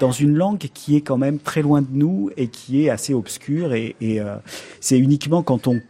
dans 0.00 0.10
une 0.10 0.34
langue 0.34 0.58
qui 0.58 0.96
est 0.96 1.02
quand 1.02 1.18
même 1.18 1.38
très 1.38 1.62
loin 1.62 1.82
de 1.82 1.88
nous 1.92 2.30
et 2.36 2.48
qui 2.48 2.84
est 2.84 2.90
assez 2.90 3.14
obscure 3.14 3.72
et, 3.72 3.94
et 4.00 4.20
euh, 4.20 4.36
c'est 4.80 4.98
uniquement 4.98 5.44
quand 5.44 5.68
on 5.68 5.80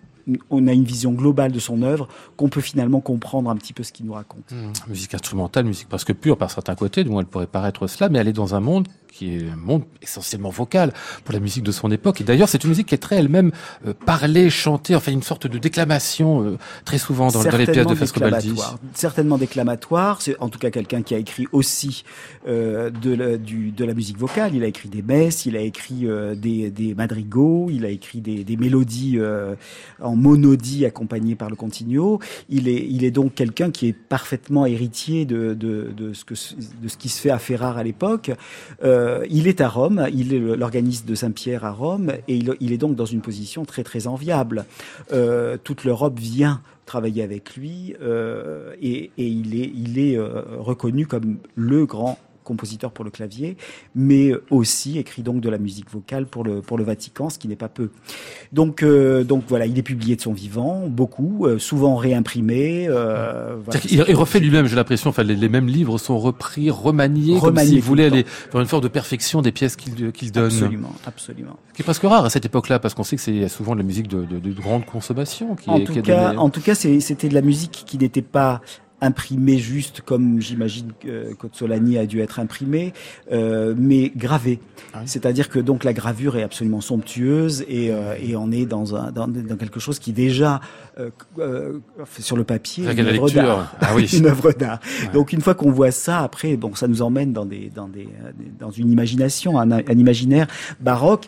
on 0.50 0.66
a 0.66 0.72
une 0.72 0.84
vision 0.84 1.12
globale 1.12 1.52
de 1.52 1.58
son 1.58 1.82
œuvre 1.82 2.08
qu'on 2.36 2.48
peut 2.48 2.60
finalement 2.60 3.00
comprendre 3.00 3.50
un 3.50 3.56
petit 3.56 3.72
peu 3.72 3.82
ce 3.82 3.92
qu'il 3.92 4.06
nous 4.06 4.12
raconte. 4.14 4.50
Mmh, 4.50 4.88
Musique 4.90 5.14
instrumentale, 5.14 5.64
musique 5.64 5.88
presque 5.88 6.12
pure 6.14 6.36
par 6.36 6.50
certains 6.50 6.74
côtés, 6.74 7.04
du 7.04 7.10
moins 7.10 7.20
elle 7.20 7.26
pourrait 7.26 7.46
paraître 7.46 7.86
cela, 7.86 8.08
mais 8.08 8.18
elle 8.18 8.28
est 8.28 8.32
dans 8.32 8.54
un 8.54 8.60
monde 8.60 8.88
qui 9.12 9.34
est 9.34 9.48
un 9.48 9.56
monde 9.56 9.82
essentiellement 10.02 10.50
vocal 10.50 10.92
pour 11.24 11.32
la 11.32 11.40
musique 11.40 11.62
de 11.62 11.72
son 11.72 11.90
époque. 11.90 12.20
Et 12.20 12.24
d'ailleurs, 12.24 12.50
c'est 12.50 12.62
une 12.64 12.68
musique 12.70 12.88
qui 12.88 12.94
est 12.94 12.98
très 12.98 13.16
elle-même 13.16 13.50
euh, 13.86 13.94
parlée, 14.04 14.50
chantée, 14.50 14.94
enfin 14.94 15.10
une 15.10 15.22
sorte 15.22 15.46
de 15.46 15.56
déclamation 15.56 16.42
euh, 16.44 16.58
très 16.84 16.98
souvent 16.98 17.28
dans, 17.28 17.42
dans 17.42 17.56
les 17.56 17.64
pièces 17.66 17.86
de 17.86 17.94
Frescobaldi. 17.94 18.48
déclamatoire. 18.48 18.78
Certainement 18.92 19.38
déclamatoire. 19.38 20.20
C'est 20.20 20.38
en 20.38 20.50
tout 20.50 20.58
cas 20.58 20.70
quelqu'un 20.70 21.00
qui 21.00 21.14
a 21.14 21.18
écrit 21.18 21.46
aussi 21.52 22.04
euh, 22.46 22.90
de, 22.90 23.14
la, 23.14 23.38
du, 23.38 23.70
de 23.70 23.84
la 23.86 23.94
musique 23.94 24.18
vocale. 24.18 24.54
Il 24.54 24.62
a 24.62 24.66
écrit 24.66 24.90
des 24.90 25.00
messes, 25.02 25.46
il 25.46 25.56
a 25.56 25.60
écrit 25.60 26.06
des, 26.36 26.70
des 26.70 26.94
madrigaux, 26.94 27.68
il 27.70 27.86
a 27.86 27.88
écrit 27.88 28.20
des, 28.20 28.44
des 28.44 28.56
mélodies 28.58 29.14
euh, 29.18 29.54
monodie 30.16 30.84
accompagnées 30.84 31.34
par 31.34 31.50
le 31.50 31.56
continuo. 31.56 32.18
Il 32.48 32.68
est, 32.68 32.86
il 32.88 33.04
est 33.04 33.10
donc 33.10 33.34
quelqu'un 33.34 33.70
qui 33.70 33.88
est 33.88 33.92
parfaitement 33.92 34.66
héritier 34.66 35.24
de, 35.24 35.54
de, 35.54 36.12
ce, 36.12 36.24
que, 36.24 36.34
de 36.34 36.88
ce 36.88 36.96
qui 36.96 37.08
se 37.08 37.20
fait 37.20 37.30
à 37.30 37.38
Ferrare 37.38 37.78
à 37.78 37.84
l'époque. 37.84 38.32
Euh, 38.82 39.24
il 39.30 39.46
est 39.48 39.60
à 39.60 39.68
Rome, 39.68 40.06
il 40.12 40.34
est 40.34 40.38
l'organiste 40.38 41.06
de 41.06 41.14
Saint-Pierre 41.14 41.64
à 41.64 41.70
Rome, 41.70 42.12
et 42.28 42.36
il, 42.36 42.72
est 42.72 42.78
donc 42.78 42.96
dans 42.96 43.04
une 43.04 43.20
position 43.20 43.64
très 43.64 43.84
très 43.84 44.06
enviable. 44.06 44.64
Euh, 45.12 45.56
toute 45.62 45.84
l'Europe 45.84 46.18
vient 46.18 46.60
travailler 46.86 47.22
avec 47.22 47.56
lui 47.56 47.96
euh, 48.00 48.72
et, 48.80 49.10
il 49.16 49.60
est, 49.60 49.72
il 49.74 49.98
est 49.98 50.18
reconnu 50.18 51.06
comme 51.06 51.38
le 51.56 51.84
grand 51.84 52.18
compositeur 52.46 52.92
pour 52.92 53.04
le 53.04 53.10
clavier, 53.10 53.56
mais 53.94 54.32
aussi 54.50 54.98
écrit 54.98 55.22
donc 55.22 55.40
de 55.40 55.50
la 55.50 55.58
musique 55.58 55.90
vocale 55.90 56.26
pour 56.26 56.44
le 56.44 56.62
pour 56.62 56.78
le 56.78 56.84
Vatican, 56.84 57.28
ce 57.28 57.38
qui 57.38 57.48
n'est 57.48 57.56
pas 57.56 57.68
peu. 57.68 57.90
Donc 58.52 58.82
euh, 58.82 59.24
donc 59.24 59.44
voilà, 59.48 59.66
il 59.66 59.78
est 59.78 59.82
publié 59.82 60.16
de 60.16 60.20
son 60.22 60.32
vivant, 60.32 60.86
beaucoup, 60.88 61.46
euh, 61.46 61.58
souvent 61.58 61.96
réimprimé. 61.96 62.86
Euh, 62.88 63.56
voilà. 63.64 63.80
Qu'il- 63.80 64.04
Il, 64.08 64.14
refait 64.14 64.40
lui-même, 64.40 64.66
j'ai 64.66 64.76
l'impression, 64.76 65.10
enfin, 65.10 65.22
les, 65.24 65.34
les 65.36 65.48
mêmes 65.48 65.66
livres 65.66 65.98
sont 65.98 66.18
repris, 66.18 66.70
remaniés, 66.70 67.34
comme 67.34 67.46
Remaniés 67.50 67.68
s'il 67.70 67.80
tout 67.80 67.86
voulait 67.86 68.08
le 68.08 68.12
aller 68.14 68.26
vers 68.52 68.60
une 68.62 68.68
forme 68.68 68.82
de 68.82 68.88
perfection 68.88 69.42
des 69.42 69.52
pièces 69.52 69.76
qu'il 69.76 70.12
qu'il 70.12 70.32
donne. 70.32 70.46
Absolument, 70.46 70.92
absolument. 71.04 71.56
Ce 71.70 71.74
qui 71.74 71.82
est 71.82 71.84
presque 71.84 72.02
rare 72.04 72.24
à 72.24 72.30
cette 72.30 72.46
époque-là, 72.46 72.78
parce 72.78 72.94
qu'on 72.94 73.02
sait 73.04 73.16
que 73.16 73.22
c'est 73.22 73.48
souvent 73.48 73.72
de 73.74 73.78
la 73.80 73.84
musique 73.84 74.08
de, 74.08 74.24
de, 74.24 74.38
de 74.38 74.52
grande 74.52 74.84
consommation 74.86 75.56
qui 75.56 75.68
En 75.68 75.76
est, 75.76 75.84
tout 75.84 75.92
qui 75.92 76.02
cas, 76.02 76.34
en 76.36 76.48
tout 76.50 76.60
cas, 76.60 76.74
c'était 76.74 77.28
de 77.28 77.34
la 77.34 77.42
musique 77.42 77.82
qui 77.86 77.98
n'était 77.98 78.22
pas 78.22 78.60
imprimée 79.00 79.58
juste 79.58 80.00
comme 80.00 80.40
j'imagine 80.40 80.92
que 81.00 81.34
Cozzolani 81.34 81.98
a 81.98 82.06
dû 82.06 82.20
être 82.20 82.40
imprimé, 82.40 82.92
euh, 83.30 83.74
mais 83.76 84.10
gravée. 84.16 84.58
Ah 84.92 84.98
oui. 85.00 85.02
C'est-à-dire 85.06 85.48
que 85.50 85.58
donc 85.58 85.84
la 85.84 85.92
gravure 85.92 86.36
est 86.36 86.42
absolument 86.42 86.80
somptueuse 86.80 87.64
et, 87.68 87.90
euh, 87.90 88.14
et 88.20 88.36
on 88.36 88.50
est 88.50 88.64
dans, 88.66 88.94
un, 88.96 89.12
dans, 89.12 89.28
dans 89.28 89.56
quelque 89.56 89.80
chose 89.80 89.98
qui 89.98 90.12
déjà 90.12 90.60
euh, 90.98 91.10
euh, 91.38 91.78
sur 92.18 92.36
le 92.36 92.44
papier 92.44 92.84
est 92.84 92.86
Avec 92.86 92.98
une 92.98 93.04
la 93.04 93.10
œuvre 93.12 93.26
lecture. 93.26 93.42
d'art. 93.42 93.76
Ah 93.80 93.90
oui. 93.94 94.04
une 94.16 94.26
œuvre 94.26 94.52
d'art. 94.52 94.80
Ouais. 95.02 95.08
Donc 95.12 95.32
une 95.32 95.40
fois 95.42 95.54
qu'on 95.54 95.70
voit 95.70 95.90
ça, 95.90 96.20
après, 96.22 96.56
bon, 96.56 96.74
ça 96.74 96.88
nous 96.88 97.02
emmène 97.02 97.32
dans 97.32 97.44
des, 97.44 97.70
dans 97.74 97.88
des, 97.88 98.08
euh, 98.24 98.30
dans 98.58 98.70
une 98.70 98.90
imagination, 98.90 99.58
un, 99.60 99.70
un 99.72 99.98
imaginaire 99.98 100.46
baroque 100.80 101.26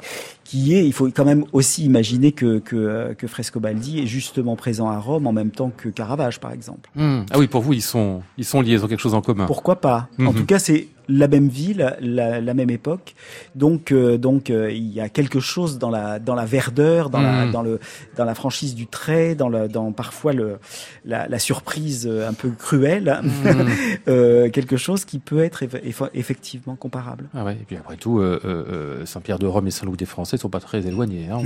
qui 0.48 0.74
est, 0.74 0.86
il 0.86 0.94
faut 0.94 1.06
quand 1.10 1.26
même 1.26 1.44
aussi 1.52 1.84
imaginer 1.84 2.32
que, 2.32 2.58
que, 2.58 2.74
euh, 2.74 3.12
que 3.12 3.26
Frescobaldi 3.26 4.00
est 4.00 4.06
justement 4.06 4.56
présent 4.56 4.88
à 4.88 4.98
Rome 4.98 5.26
en 5.26 5.32
même 5.32 5.50
temps 5.50 5.70
que 5.76 5.90
Caravage, 5.90 6.40
par 6.40 6.52
exemple. 6.52 6.88
Hmm. 6.96 7.20
Ah 7.30 7.38
oui, 7.38 7.48
pour 7.48 7.60
vous, 7.60 7.74
ils 7.74 7.82
sont, 7.82 8.22
ils 8.38 8.46
sont 8.46 8.62
liés, 8.62 8.72
ils 8.72 8.82
ont 8.82 8.88
quelque 8.88 9.02
chose 9.02 9.12
en 9.12 9.20
commun. 9.20 9.44
Pourquoi 9.44 9.76
pas? 9.82 10.08
En 10.18 10.22
Mhm. 10.32 10.34
tout 10.34 10.46
cas, 10.46 10.58
c'est 10.58 10.88
la 11.08 11.26
même 11.28 11.48
ville, 11.48 11.96
la, 12.00 12.40
la 12.40 12.54
même 12.54 12.70
époque. 12.70 13.14
Donc, 13.54 13.92
euh, 13.92 14.18
donc 14.18 14.50
euh, 14.50 14.70
il 14.70 14.92
y 14.92 15.00
a 15.00 15.08
quelque 15.08 15.40
chose 15.40 15.78
dans 15.78 15.90
la 15.90 16.18
dans 16.18 16.34
la 16.34 16.44
verdeur, 16.44 17.08
dans 17.10 17.20
la 17.20 17.46
Mm. 17.46 17.52
dans 17.52 17.62
le 17.62 17.80
dans 18.16 18.24
la 18.24 18.34
franchise 18.34 18.74
du 18.74 18.86
trait, 18.86 19.34
dans 19.34 19.48
le 19.48 19.68
dans 19.68 19.92
parfois 19.92 20.32
le 20.32 20.58
la, 21.04 21.26
la 21.28 21.38
surprise 21.38 22.06
euh, 22.10 22.28
un 22.28 22.32
peu 22.34 22.50
cruelle, 22.50 23.20
Mm. 23.22 23.28
euh, 24.08 24.50
quelque 24.50 24.76
chose 24.76 25.04
qui 25.04 25.18
peut 25.18 25.42
être 25.42 25.62
eff- 25.64 25.82
eff- 25.82 26.10
effectivement 26.14 26.76
comparable. 26.76 27.24
Ah 27.34 27.44
ouais, 27.44 27.54
et 27.54 27.64
puis 27.66 27.76
après 27.76 27.96
tout, 27.96 28.18
euh, 28.20 28.40
euh, 28.44 29.06
Saint-Pierre 29.06 29.38
de 29.38 29.46
Rome 29.46 29.66
et 29.66 29.70
Saint-Loup 29.70 29.96
des 29.96 30.06
Français 30.06 30.36
sont 30.36 30.48
pas 30.50 30.60
très 30.60 30.86
éloignés. 30.86 31.28
Hein. 31.32 31.38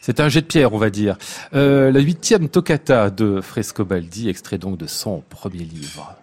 C'est 0.00 0.20
un 0.20 0.28
jet 0.28 0.40
de 0.42 0.46
pierre, 0.46 0.72
on 0.72 0.78
va 0.78 0.90
dire. 0.90 1.16
Euh, 1.54 1.90
la 1.90 2.00
huitième 2.00 2.48
toccata 2.48 3.10
de 3.10 3.40
Frescobaldi, 3.40 4.28
extrait 4.28 4.58
donc 4.58 4.78
de 4.78 4.86
son 4.86 5.22
premier 5.28 5.64
livre. 5.64 6.14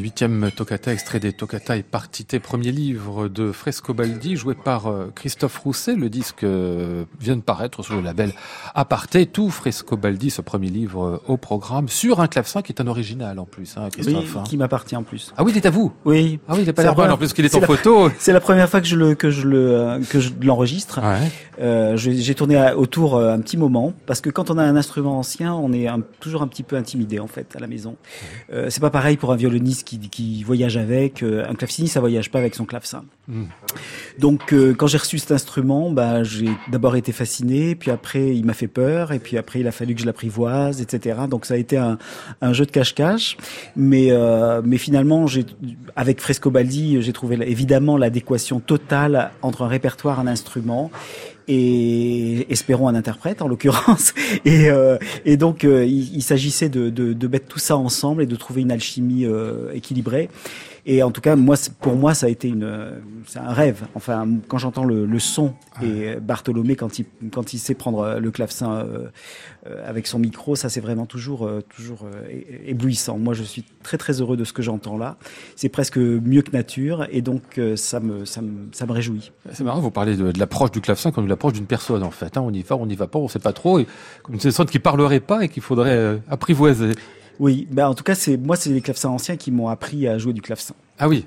Huitième 0.00 0.50
toccata, 0.50 0.92
extrait 0.92 1.20
des 1.20 1.32
toccata 1.32 1.76
et 1.76 1.82
partité, 1.82 2.40
premier 2.40 2.72
livre 2.72 3.28
de 3.28 3.52
Frescobaldi, 3.52 4.36
joué 4.36 4.54
par 4.54 4.86
euh, 4.86 5.12
Christophe 5.14 5.58
Rousset. 5.58 5.94
Le 5.94 6.08
disque 6.08 6.42
euh, 6.42 7.04
vient 7.20 7.36
de 7.36 7.42
paraître 7.42 7.82
sur 7.82 7.94
le 7.94 8.00
label 8.00 8.32
Aparté. 8.74 9.26
Tout 9.26 9.50
Frescobaldi, 9.50 10.30
ce 10.30 10.40
premier 10.42 10.68
livre 10.68 11.04
euh, 11.04 11.22
au 11.32 11.36
programme, 11.36 11.88
sur 11.88 12.20
un 12.20 12.26
clavecin 12.26 12.62
qui 12.62 12.72
est 12.72 12.80
un 12.80 12.86
original 12.86 13.38
en 13.38 13.44
plus, 13.44 13.74
hein, 13.76 13.88
Christophe. 13.90 14.36
hein. 14.36 14.42
qui 14.46 14.56
m'appartient 14.56 14.96
en 14.96 15.02
plus. 15.02 15.32
Ah 15.36 15.44
oui, 15.44 15.52
il 15.54 15.56
est 15.58 15.66
à 15.66 15.70
vous. 15.70 15.92
Oui. 16.04 16.38
Ah 16.48 16.52
oui, 16.54 16.60
il 16.62 16.68
est 16.68 16.72
pas 16.72 16.82
l'air 16.82 16.98
en 16.98 17.16
plus 17.16 17.32
qu'il 17.32 17.44
est, 17.44 17.54
en 17.54 17.60
la- 17.60 17.66
photo. 17.66 18.10
C'est 18.18 18.32
la 18.32 18.40
première 18.40 18.68
fois 18.68 18.80
que 18.80 18.86
je 18.86 18.96
le 18.96 19.14
que 19.14 19.30
je 19.30 19.46
le 19.46 19.70
euh, 19.72 20.00
que 20.08 20.20
je 20.20 20.30
l'enregistre. 20.42 21.00
Ouais. 21.02 21.30
Euh, 21.60 21.96
J'ai 21.96 22.34
tourné 22.34 22.56
à- 22.56 22.76
autour 22.78 23.18
un 23.18 23.40
petit 23.40 23.56
moment 23.56 23.92
parce 24.06 24.20
que 24.20 24.30
quand 24.30 24.50
on 24.50 24.58
a 24.58 24.62
un 24.62 24.76
instrument 24.76 25.18
ancien, 25.18 25.54
on 25.54 25.72
est 25.72 25.86
un- 25.88 26.00
toujours 26.20 26.42
un 26.42 26.48
petit 26.48 26.62
peu 26.62 26.76
intimidé 26.76 27.18
en 27.20 27.26
fait 27.26 27.54
à 27.56 27.60
la 27.60 27.66
maison. 27.66 27.96
Euh, 28.52 28.66
c'est 28.70 28.80
pas 28.80 28.90
pareil 28.90 29.16
pour 29.16 29.32
un 29.32 29.36
violoniste 29.36 29.86
qui, 29.86 29.98
qui 29.98 30.42
voyage 30.44 30.76
avec. 30.76 31.22
Un 31.22 31.54
claveciniste, 31.54 31.94
ça 31.94 32.00
voyage 32.00 32.30
pas 32.30 32.38
avec 32.38 32.54
son 32.54 32.64
clavecin. 32.64 33.04
Donc, 34.18 34.52
euh, 34.52 34.74
quand 34.74 34.86
j'ai 34.86 34.98
reçu 34.98 35.18
cet 35.18 35.30
instrument, 35.32 35.90
bah, 35.90 36.24
j'ai 36.24 36.48
d'abord 36.70 36.96
été 36.96 37.12
fasciné, 37.12 37.74
puis 37.74 37.90
après, 37.90 38.34
il 38.34 38.44
m'a 38.44 38.54
fait 38.60 38.68
peur, 38.68 39.12
et 39.12 39.18
puis 39.18 39.38
après, 39.38 39.60
il 39.60 39.66
a 39.66 39.72
fallu 39.72 39.94
que 39.94 40.00
je 40.00 40.06
l'apprivoise, 40.06 40.80
etc. 40.80 41.20
Donc, 41.28 41.46
ça 41.46 41.54
a 41.54 41.56
été 41.56 41.76
un, 41.76 41.98
jeu 42.52 42.66
de 42.66 42.70
cache-cache. 42.70 43.36
Mais, 43.76 44.08
euh, 44.10 44.60
mais 44.64 44.78
finalement, 44.78 45.26
j'ai, 45.26 45.46
avec 45.96 46.20
Frescobaldi, 46.20 47.00
j'ai 47.02 47.12
trouvé 47.12 47.38
évidemment 47.50 47.96
l'adéquation 47.96 48.60
totale 48.60 49.30
entre 49.42 49.62
un 49.62 49.68
répertoire, 49.68 50.20
un 50.20 50.26
instrument, 50.26 50.90
et 51.50 52.46
espérons 52.52 52.86
un 52.86 52.94
interprète 52.94 53.42
en 53.42 53.48
l'occurrence. 53.48 54.14
Et, 54.44 54.70
euh, 54.70 54.96
et 55.24 55.36
donc 55.36 55.64
euh, 55.64 55.84
il, 55.84 56.14
il 56.14 56.22
s'agissait 56.22 56.68
de, 56.68 56.88
de, 56.88 57.12
de 57.12 57.28
mettre 57.28 57.46
tout 57.46 57.58
ça 57.58 57.76
ensemble 57.76 58.22
et 58.22 58.26
de 58.26 58.36
trouver 58.36 58.62
une 58.62 58.70
alchimie 58.70 59.26
euh, 59.26 59.72
équilibrée. 59.72 60.30
Et 60.86 61.02
en 61.02 61.10
tout 61.10 61.20
cas, 61.20 61.36
moi, 61.36 61.56
pour 61.80 61.94
moi, 61.94 62.14
ça 62.14 62.26
a 62.26 62.28
été 62.28 62.48
une, 62.48 63.00
c'est 63.26 63.38
un 63.38 63.52
rêve. 63.52 63.82
Enfin, 63.94 64.26
quand 64.48 64.58
j'entends 64.58 64.84
le, 64.84 65.04
le 65.04 65.18
son 65.18 65.52
et 65.82 66.14
Bartholomé 66.16 66.74
quand 66.74 66.98
il 66.98 67.04
quand 67.30 67.52
il 67.52 67.58
sait 67.58 67.74
prendre 67.74 68.18
le 68.18 68.30
clavecin 68.30 68.86
avec 69.84 70.06
son 70.06 70.18
micro, 70.18 70.56
ça 70.56 70.68
c'est 70.68 70.80
vraiment 70.80 71.06
toujours 71.06 71.46
euh, 71.46 71.60
toujours 71.76 72.04
euh, 72.04 72.42
éblouissant. 72.66 73.18
Moi, 73.18 73.34
je 73.34 73.42
suis 73.42 73.64
très 73.82 73.98
très 73.98 74.20
heureux 74.20 74.36
de 74.36 74.44
ce 74.44 74.52
que 74.52 74.62
j'entends 74.62 74.96
là. 74.96 75.16
C'est 75.56 75.68
presque 75.68 75.98
mieux 75.98 76.42
que 76.42 76.50
nature, 76.52 77.06
et 77.10 77.20
donc 77.20 77.58
euh, 77.58 77.76
ça 77.76 78.00
me 78.00 78.24
ça 78.24 78.40
me 78.40 78.68
ça 78.72 78.86
me 78.86 78.92
réjouit. 78.92 79.32
C'est 79.52 79.64
marrant, 79.64 79.80
vous 79.80 79.90
parlez 79.90 80.16
de, 80.16 80.32
de 80.32 80.38
l'approche 80.38 80.70
du 80.70 80.80
clavecin 80.80 81.10
comme 81.12 81.24
de 81.24 81.30
l'approche 81.30 81.52
d'une 81.52 81.66
personne, 81.66 82.02
en 82.02 82.10
fait. 82.10 82.36
hein. 82.36 82.42
on 82.42 82.52
y 82.52 82.62
va, 82.62 82.76
on 82.76 82.86
n'y 82.86 82.94
va 82.96 83.06
pas, 83.06 83.18
on 83.18 83.28
sait 83.28 83.38
pas 83.38 83.52
trop. 83.52 83.78
Et 83.78 83.86
comme 84.22 84.34
une 84.36 84.40
personne 84.40 84.66
qui 84.66 84.78
parlerait 84.78 85.20
pas 85.20 85.44
et 85.44 85.48
qu'il 85.48 85.62
faudrait 85.62 85.96
euh, 85.96 86.16
apprivoiser. 86.28 86.92
Oui, 87.38 87.66
ben 87.70 87.88
en 87.88 87.94
tout 87.94 88.04
cas, 88.04 88.14
c'est 88.14 88.36
moi, 88.36 88.56
c'est 88.56 88.70
les 88.70 88.80
clavecins 88.82 89.08
anciens 89.08 89.36
qui 89.36 89.50
m'ont 89.50 89.68
appris 89.68 90.06
à 90.06 90.18
jouer 90.18 90.32
du 90.32 90.42
clavecin. 90.42 90.74
Ah 90.98 91.08
oui. 91.08 91.26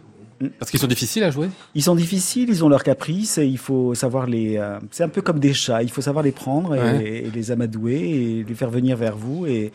Parce 0.60 0.72
qu'ils 0.72 0.80
sont 0.80 0.88
difficiles 0.88 1.24
à 1.24 1.32
jouer 1.32 1.50
Ils 1.76 1.84
sont 1.84 1.96
difficiles, 1.96 2.50
ils 2.50 2.64
ont 2.64 2.70
leurs 2.70 2.84
caprices, 2.84 3.38
et 3.38 3.46
il 3.46 3.58
faut 3.58 3.96
savoir 3.96 4.28
les. 4.28 4.58
euh, 4.58 4.80
c'est 4.92 5.04
un 5.04 5.10
peu 5.10 5.22
comme 5.22 5.40
des 5.40 5.54
chats, 5.54 5.84
il 5.84 5.90
faut 5.92 6.02
savoir 6.02 6.24
les 6.24 6.32
prendre 6.32 6.76
et, 6.76 6.80
Ouais. 6.80 7.24
et 7.26 7.32
les 7.32 7.52
amadouer 7.52 8.00
et 8.00 8.44
les 8.48 8.56
faire 8.56 8.70
venir 8.70 8.98
vers 8.98 9.16
vous. 9.16 9.46
Et, 9.46 9.72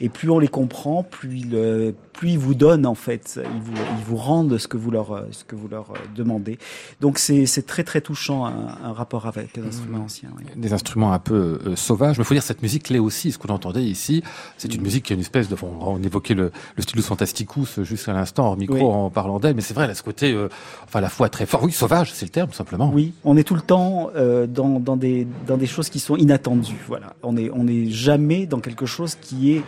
et 0.00 0.08
plus 0.08 0.30
on 0.30 0.38
les 0.38 0.48
comprend, 0.48 1.02
plus 1.02 1.38
ils, 1.38 1.54
euh, 1.54 1.92
plus 2.14 2.30
ils 2.30 2.38
vous 2.38 2.54
donnent 2.54 2.86
en 2.86 2.94
fait, 2.94 3.38
ils 3.42 3.60
vous, 3.60 3.72
ils 3.98 4.04
vous 4.04 4.16
rendent 4.16 4.56
ce 4.56 4.66
que 4.68 4.76
vous 4.78 4.90
leur, 4.90 5.12
euh, 5.12 5.22
ce 5.32 5.44
que 5.44 5.54
vous 5.56 5.68
leur 5.68 5.90
euh, 5.90 5.98
demandez. 6.16 6.58
Donc 7.00 7.18
c'est 7.18 7.66
très 7.66 7.84
très 7.84 8.00
touchant 8.00 8.46
un, 8.46 8.68
un 8.82 8.92
rapport 8.92 9.26
avec 9.26 9.56
les 9.56 9.62
instruments 9.66 10.04
anciens. 10.04 10.30
oui. 10.38 10.44
Des 10.56 10.72
instruments 10.72 11.12
un 11.12 11.18
peu 11.18 11.58
euh, 11.66 11.76
sauvages. 11.76 12.16
Mais 12.18 12.24
faut 12.24 12.34
dire, 12.34 12.42
cette 12.42 12.62
musique 12.62 12.88
l'est 12.88 12.98
aussi. 12.98 13.32
Ce 13.32 13.38
qu'on 13.38 13.52
entendait 13.52 13.82
ici, 13.84 14.22
c'est 14.56 14.74
une 14.74 14.82
musique 14.82 15.04
qui 15.04 15.12
a 15.12 15.16
une 15.16 15.20
espèce 15.20 15.48
de... 15.48 15.56
On, 15.62 15.94
on 15.98 16.02
évoquait 16.02 16.34
le, 16.34 16.52
le 16.76 16.82
stylus 16.82 17.02
fantasticus 17.02 17.80
jusqu'à 17.82 18.12
l'instant, 18.12 18.50
en 18.52 18.56
micro, 18.56 18.76
Oui. 18.76 18.82
en 18.82 19.10
parlant 19.10 19.38
d'elle. 19.40 19.54
Mais 19.54 19.62
c'est 19.62 19.74
vrai, 19.74 19.84
elle 19.84 19.90
a 19.90 19.94
ce 19.94 20.02
côté, 20.02 20.32
euh, 20.32 20.48
enfin, 20.84 21.00
à 21.00 21.02
la 21.02 21.08
fois 21.08 21.28
très 21.28 21.46
fort. 21.46 21.62
Oui, 21.64 21.72
sauvage, 21.72 22.12
c'est 22.12 22.26
le 22.26 22.30
terme, 22.30 22.52
simplement. 22.52 22.90
Oui, 22.94 23.12
on 23.24 23.36
est 23.36 23.44
tout 23.44 23.54
le 23.54 23.60
temps 23.60 24.10
euh, 24.16 24.46
dans, 24.46 24.80
dans, 24.80 24.96
des, 24.96 25.26
dans 25.46 25.56
des 25.56 25.66
choses 25.66 25.88
qui 25.90 25.98
sont 26.00 26.16
inattendues. 26.16 26.76
Voilà, 26.86 27.14
on 27.22 27.36
est 27.36 27.50
on 27.52 27.66
est 27.66 27.90
jamais 27.90 28.46
dans 28.46 28.60
quelque 28.60 28.86
chose 28.86 29.14
qui 29.20 29.52
est 29.52 29.62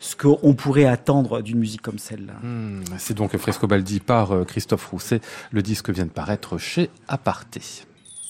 ce 0.00 0.16
qu'on 0.16 0.54
pourrait 0.54 0.84
attendre 0.84 1.42
d'une 1.42 1.58
musique 1.58 1.82
comme 1.82 1.98
celle-là. 1.98 2.34
Hmm, 2.42 2.82
c'est 2.98 3.14
donc 3.14 3.36
Frescobaldi 3.36 4.00
par 4.00 4.32
euh, 4.32 4.44
Christophe 4.44 4.86
Rousset. 4.86 5.20
Le 5.50 5.62
disque 5.62 5.90
vient 5.90 6.06
de 6.06 6.10
paraître 6.10 6.58
chez 6.58 6.90
Aparté. 7.08 7.60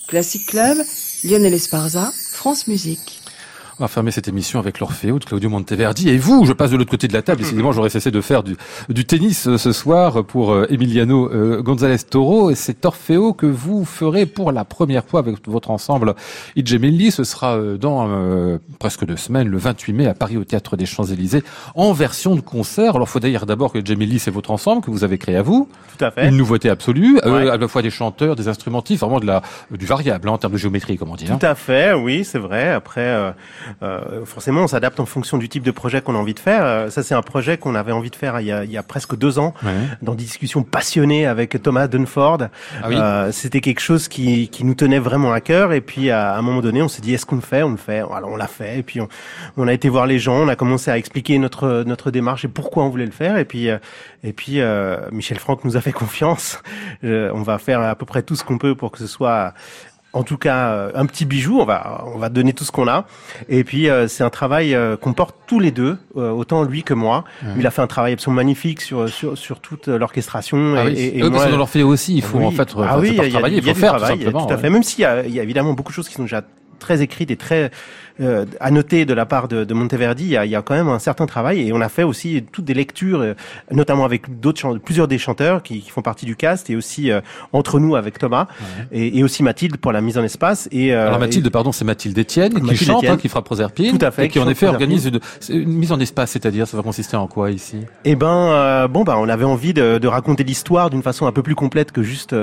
Classic 0.06 0.46
Club, 0.46 0.78
Lionel 1.24 1.52
Esparza, 1.52 2.10
France 2.32 2.66
Musique. 2.66 3.20
On 3.80 3.84
va 3.84 3.88
fermer 3.88 4.10
cette 4.10 4.26
émission 4.26 4.58
avec 4.58 4.80
l'Orfeo 4.80 5.20
de 5.20 5.24
Claudio 5.24 5.48
Monteverdi. 5.50 6.08
Et 6.08 6.18
vous, 6.18 6.44
je 6.44 6.52
passe 6.52 6.72
de 6.72 6.76
l'autre 6.76 6.90
côté 6.90 7.06
de 7.06 7.12
la 7.12 7.22
table. 7.22 7.42
Décidément, 7.42 7.70
j'aurais 7.70 7.90
cessé 7.90 8.10
de 8.10 8.20
faire 8.20 8.42
du, 8.42 8.56
du 8.88 9.04
tennis 9.04 9.46
euh, 9.46 9.56
ce 9.56 9.70
soir 9.70 10.24
pour 10.24 10.50
euh, 10.52 10.66
Emiliano 10.68 11.30
euh, 11.32 11.62
González 11.62 11.98
Toro. 12.10 12.50
Et 12.50 12.56
c'est 12.56 12.84
Orfeo 12.84 13.32
que 13.34 13.46
vous 13.46 13.84
ferez 13.84 14.26
pour 14.26 14.50
la 14.50 14.64
première 14.64 15.04
fois 15.04 15.20
avec 15.20 15.46
votre 15.46 15.70
ensemble 15.70 16.14
Idgemelli. 16.56 17.12
Ce 17.12 17.22
sera 17.22 17.56
euh, 17.56 17.76
dans 17.76 18.08
euh, 18.08 18.58
presque 18.80 19.04
deux 19.06 19.16
semaines, 19.16 19.46
le 19.46 19.58
28 19.58 19.92
mai, 19.92 20.06
à 20.08 20.14
Paris 20.14 20.38
au 20.38 20.44
Théâtre 20.44 20.76
des 20.76 20.84
Champs-Élysées, 20.86 21.44
en 21.76 21.92
version 21.92 22.34
de 22.34 22.40
concert. 22.40 22.96
Alors, 22.96 23.08
faut 23.08 23.20
dire 23.20 23.46
d'abord 23.46 23.72
que 23.72 23.78
Idgemelli, 23.78 24.18
c'est 24.18 24.32
votre 24.32 24.50
ensemble 24.50 24.82
que 24.82 24.90
vous 24.90 25.04
avez 25.04 25.18
créé 25.18 25.36
à 25.36 25.42
vous. 25.42 25.68
Tout 25.96 26.04
à 26.04 26.10
fait. 26.10 26.26
Une 26.28 26.36
nouveauté 26.36 26.68
absolue, 26.68 27.20
euh, 27.24 27.52
à 27.52 27.56
la 27.56 27.68
fois 27.68 27.82
des 27.82 27.90
chanteurs, 27.90 28.34
des 28.34 28.48
instrumentistes, 28.48 29.02
vraiment 29.02 29.20
de 29.20 29.26
la, 29.26 29.40
du 29.70 29.86
variable 29.86 30.28
hein, 30.28 30.32
en 30.32 30.38
termes 30.38 30.54
de 30.54 30.58
géométrie, 30.58 30.96
comme 30.96 31.10
on 31.10 31.14
dit. 31.14 31.26
hein. 31.30 31.38
Tout 31.38 31.46
à 31.46 31.54
fait, 31.54 31.92
oui, 31.92 32.24
c'est 32.24 32.40
vrai. 32.40 32.70
Après, 32.72 33.34
euh, 33.82 34.24
forcément, 34.24 34.62
on 34.62 34.66
s'adapte 34.68 35.00
en 35.00 35.06
fonction 35.06 35.38
du 35.38 35.48
type 35.48 35.62
de 35.62 35.70
projet 35.70 36.00
qu'on 36.00 36.14
a 36.14 36.18
envie 36.18 36.34
de 36.34 36.38
faire. 36.40 36.64
Euh, 36.64 36.90
ça, 36.90 37.02
c'est 37.02 37.14
un 37.14 37.22
projet 37.22 37.58
qu'on 37.58 37.74
avait 37.74 37.92
envie 37.92 38.10
de 38.10 38.16
faire 38.16 38.40
il 38.40 38.46
y 38.46 38.52
a, 38.52 38.64
il 38.64 38.70
y 38.70 38.76
a 38.78 38.82
presque 38.82 39.16
deux 39.16 39.38
ans, 39.38 39.54
Ouais. 39.62 39.72
dans 40.02 40.14
des 40.14 40.24
discussions 40.24 40.62
passionnées 40.62 41.26
avec 41.26 41.62
Thomas 41.62 41.86
Dunford. 41.88 42.38
Ah 42.82 42.88
oui. 42.88 42.96
Euh, 42.96 43.32
C'était 43.32 43.60
quelque 43.60 43.80
chose 43.80 44.08
qui, 44.08 44.48
qui 44.48 44.64
nous 44.64 44.74
tenait 44.74 44.98
vraiment 44.98 45.32
à 45.32 45.40
cœur. 45.40 45.72
Et 45.72 45.80
puis, 45.80 46.10
à 46.10 46.36
un 46.36 46.42
moment 46.42 46.60
donné, 46.60 46.82
on 46.82 46.88
s'est 46.88 47.02
dit, 47.02 47.14
est-ce 47.14 47.26
qu'on 47.26 47.36
le 47.36 47.40
fait? 47.42 47.62
On 47.62 47.70
le 47.70 47.76
fait. 47.76 47.98
Alors, 48.00 48.30
on 48.30 48.36
l'a 48.36 48.46
fait. 48.46 48.78
Et 48.78 48.82
puis, 48.82 49.00
on, 49.00 49.08
on 49.56 49.68
a 49.68 49.72
été 49.72 49.88
voir 49.88 50.06
les 50.06 50.18
gens. 50.18 50.34
On 50.36 50.48
a 50.48 50.56
commencé 50.56 50.90
à 50.90 50.98
expliquer 50.98 51.38
notre 51.38 51.84
notre 51.86 52.10
démarche 52.10 52.44
et 52.44 52.48
pourquoi 52.48 52.84
on 52.84 52.88
voulait 52.88 53.06
le 53.06 53.12
faire. 53.12 53.36
Et 53.38 53.44
puis, 53.44 53.68
euh, 53.70 53.78
et 54.24 54.32
puis, 54.32 54.60
euh, 54.60 54.98
Michel 55.12 55.38
Franck 55.38 55.64
nous 55.64 55.76
a 55.76 55.80
fait 55.80 55.92
confiance. 55.92 56.60
Euh, 57.04 57.30
on 57.34 57.42
va 57.42 57.58
faire 57.58 57.80
à 57.80 57.94
peu 57.94 58.06
près 58.06 58.22
tout 58.22 58.36
ce 58.36 58.44
qu'on 58.44 58.58
peut 58.58 58.74
pour 58.74 58.90
que 58.90 58.98
ce 58.98 59.06
soit 59.06 59.54
en 60.18 60.24
tout 60.24 60.36
cas 60.36 60.70
euh, 60.72 60.90
un 60.94 61.06
petit 61.06 61.24
bijou, 61.24 61.60
on 61.60 61.64
va 61.64 62.04
on 62.14 62.18
va 62.18 62.28
donner 62.28 62.52
tout 62.52 62.64
ce 62.64 62.72
qu'on 62.72 62.88
a. 62.88 63.06
Et 63.48 63.62
puis 63.62 63.88
euh, 63.88 64.08
c'est 64.08 64.24
un 64.24 64.30
travail 64.30 64.74
euh, 64.74 64.96
qu'on 64.96 65.12
porte 65.12 65.36
tous 65.46 65.60
les 65.60 65.70
deux, 65.70 65.96
euh, 66.16 66.30
autant 66.30 66.64
lui 66.64 66.82
que 66.82 66.94
moi. 66.94 67.24
Il 67.56 67.66
a 67.66 67.70
fait 67.70 67.82
un 67.82 67.86
travail 67.86 68.14
absolument 68.14 68.40
magnifique 68.42 68.80
sur 68.80 69.08
sur, 69.08 69.38
sur 69.38 69.60
toute 69.60 69.86
l'orchestration 69.86 70.74
Ah 70.76 70.84
et, 70.84 70.86
oui. 70.88 70.98
et, 70.98 71.18
et 71.18 71.22
Eux, 71.22 71.30
moi, 71.30 71.38
parce 71.38 71.52
qu'on 71.52 71.56
leur 71.58 71.68
fait 71.70 71.82
aussi, 71.82 72.16
il 72.16 72.22
faut 72.22 72.38
oui. 72.38 72.46
en 72.46 72.50
fait 72.50 72.74
ah 72.76 72.98
oui, 72.98 73.10
il 73.10 73.16
y 73.16 73.20
a, 73.20 73.28
travailler, 73.30 73.58
il 73.58 73.64
y 73.64 73.70
a 73.70 73.72
faut 73.72 73.78
du 73.78 73.80
faire 73.80 73.96
travail, 73.96 74.18
tout 74.18 74.36
à 74.36 74.46
ouais. 74.46 74.56
fait. 74.58 74.70
Même 74.70 74.82
s'il 74.82 75.02
y 75.02 75.04
a, 75.04 75.24
y 75.26 75.38
a 75.38 75.42
évidemment 75.42 75.72
beaucoup 75.74 75.92
de 75.92 75.94
choses 75.94 76.08
qui 76.08 76.14
sont 76.14 76.24
déjà 76.24 76.42
très 76.80 77.02
écrites 77.02 77.30
et 77.30 77.36
très 77.36 77.70
euh, 78.20 78.44
à 78.60 78.70
noter 78.70 79.04
de 79.04 79.14
la 79.14 79.26
part 79.26 79.48
de, 79.48 79.64
de 79.64 79.74
Monteverdi, 79.74 80.24
il 80.24 80.30
y, 80.30 80.36
a, 80.36 80.44
il 80.44 80.50
y 80.50 80.56
a 80.56 80.62
quand 80.62 80.74
même 80.74 80.88
un 80.88 80.98
certain 80.98 81.26
travail 81.26 81.66
et 81.68 81.72
on 81.72 81.80
a 81.80 81.88
fait 81.88 82.02
aussi 82.02 82.44
toutes 82.52 82.64
des 82.64 82.74
lectures, 82.74 83.20
euh, 83.20 83.34
notamment 83.70 84.04
avec 84.04 84.40
d'autres 84.40 84.78
plusieurs 84.78 85.08
des 85.08 85.18
chanteurs 85.18 85.62
qui, 85.62 85.80
qui 85.80 85.90
font 85.90 86.02
partie 86.02 86.26
du 86.26 86.36
cast 86.36 86.68
et 86.70 86.76
aussi 86.76 87.10
euh, 87.10 87.20
entre 87.52 87.78
nous 87.80 87.96
avec 87.96 88.18
Thomas 88.18 88.46
et, 88.92 89.18
et 89.18 89.22
aussi 89.24 89.42
Mathilde 89.42 89.76
pour 89.76 89.92
la 89.92 90.00
mise 90.00 90.18
en 90.18 90.24
espace. 90.24 90.68
Et, 90.72 90.92
euh, 90.94 91.06
Alors 91.08 91.20
Mathilde, 91.20 91.48
pardon, 91.50 91.72
c'est 91.72 91.84
Mathilde 91.84 92.18
Etienne 92.18 92.60
qui 92.60 92.76
chante, 92.76 92.98
Etienne. 92.98 93.12
hein, 93.12 93.16
qui 93.16 93.28
fera 93.28 93.42
Proserpine, 93.42 93.96
Tout 93.98 94.04
à 94.04 94.10
fait, 94.10 94.24
et 94.24 94.28
qui 94.28 94.38
qui 94.38 94.44
en 94.44 94.48
effet 94.48 94.66
organise 94.66 95.06
une, 95.06 95.20
une 95.50 95.68
mise 95.72 95.92
en 95.92 96.00
espace, 96.00 96.30
c'est-à-dire 96.32 96.66
ça 96.66 96.76
va 96.76 96.82
consister 96.82 97.16
en 97.16 97.26
quoi 97.26 97.50
ici? 97.50 97.76
Eh 98.04 98.16
ben, 98.16 98.28
euh, 98.50 98.88
bon, 98.88 99.04
bah, 99.04 99.16
on 99.18 99.28
avait 99.28 99.44
envie 99.44 99.72
de, 99.74 99.98
de 99.98 100.08
raconter 100.08 100.44
l'histoire 100.44 100.90
d'une 100.90 101.02
façon 101.02 101.26
un 101.26 101.32
peu 101.32 101.42
plus 101.42 101.54
complète 101.54 101.92
que 101.92 102.02
juste 102.02 102.34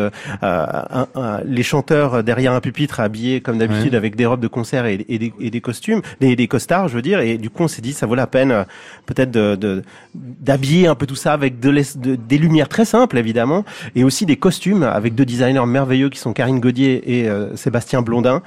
un- 0.42 1.08
un- 1.16 1.40
les 1.46 1.64
chanteurs 1.64 2.24
derrière 2.24 2.54
un 2.54 2.62
pupitre 2.62 3.00
habillés 3.00 3.42
comme 3.42 3.58
d'habitude 3.58 3.92
Ouais. 3.92 3.98
avec 3.98 4.16
des 4.16 4.26
robes 4.26 4.40
de 4.40 4.48
concert 4.48 4.86
et, 4.86 5.06
et 5.10 5.20
des, 5.20 5.34
et 5.40 5.50
des 5.52 5.62
costumes, 5.66 6.02
des, 6.22 6.36
des 6.36 6.48
costards, 6.48 6.88
je 6.88 6.96
veux 6.96 7.02
dire. 7.02 7.20
Et 7.20 7.38
du 7.38 7.50
coup, 7.50 7.64
on 7.64 7.68
s'est 7.68 7.82
dit, 7.82 7.94
ça 7.94 8.06
vaut 8.06 8.16
la 8.16 8.28
peine 8.28 8.52
euh, 8.52 8.64
peut-être 9.08 9.32
de 9.32 9.84
d'habiller 10.14 10.88
un 10.88 10.96
peu 10.96 11.06
tout 11.06 11.16
ça 11.16 11.34
avec 11.34 11.60
de, 11.60 11.70
l'es- 11.70 11.98
de- 11.98 12.16
des 12.16 12.38
lumières 12.38 12.70
très 12.70 12.86
simples, 12.86 13.18
évidemment, 13.18 13.66
et 13.96 14.04
aussi 14.04 14.26
des 14.26 14.38
costumes 14.38 14.84
avec 14.84 15.16
deux 15.16 15.26
designers 15.26 15.66
merveilleux 15.66 16.10
qui 16.10 16.20
sont 16.20 16.34
Karine 16.34 16.60
Gaudier 16.60 17.20
et 17.20 17.28
euh, 17.28 17.56
Sébastien 17.56 18.02
Blondin, 18.02 18.42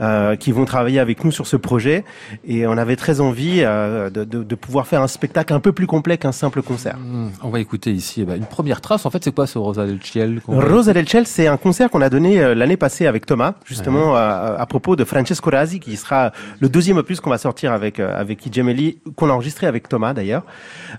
euh, 0.00 0.34
qui 0.36 0.50
vont 0.52 0.64
travailler 0.64 0.98
avec 1.00 1.24
nous 1.24 1.30
sur 1.30 1.46
ce 1.46 1.56
projet. 1.56 2.04
Et 2.44 2.66
on 2.66 2.76
avait 2.78 2.96
très 2.96 3.20
envie 3.20 3.60
de, 3.60 4.54
pouvoir 4.54 4.86
faire 4.86 5.02
un 5.02 5.08
spectacle 5.08 5.52
un 5.52 5.60
peu 5.60 5.72
plus 5.72 5.86
complet 5.86 6.16
qu'un 6.18 6.32
simple 6.32 6.62
concert. 6.62 6.96
Hmm, 6.98 7.28
On 7.42 7.50
va 7.50 7.60
écouter 7.60 7.92
ici 7.92 8.22
eh 8.22 8.24
ben, 8.24 8.36
une 8.36 8.46
première 8.46 8.80
trace. 8.80 9.06
En 9.06 9.10
fait, 9.10 9.22
c'est 9.24 9.34
quoi 9.34 9.46
ce 9.46 9.58
Rosa 9.58 9.86
del 9.86 10.00
Ciel 10.02 10.40
Rosa 10.46 10.92
del 10.92 11.08
Ciel, 11.08 11.26
c'est 11.26 11.46
un 11.46 11.56
concert 11.56 11.90
qu'on 11.90 12.00
a 12.02 12.08
donné 12.10 12.54
l'année 12.54 12.76
passée 12.76 13.06
avec 13.06 13.26
Thomas, 13.26 13.54
justement 13.64 14.14
à, 14.16 14.56
à 14.58 14.66
propos 14.66 14.96
de 14.96 15.04
Francesco 15.04 15.50
Razzi, 15.50 15.80
qui 15.80 15.96
sera 15.96 16.32
le 16.62 16.68
deuxième 16.68 16.96
opus 16.96 17.20
qu'on 17.20 17.28
va 17.30 17.38
sortir 17.38 17.72
avec 17.72 17.98
euh, 17.98 18.14
avec 18.16 18.46
Idgemelli, 18.46 18.98
qu'on 19.16 19.28
a 19.28 19.32
enregistré 19.32 19.66
avec 19.66 19.88
Thomas 19.88 20.14
d'ailleurs, 20.14 20.44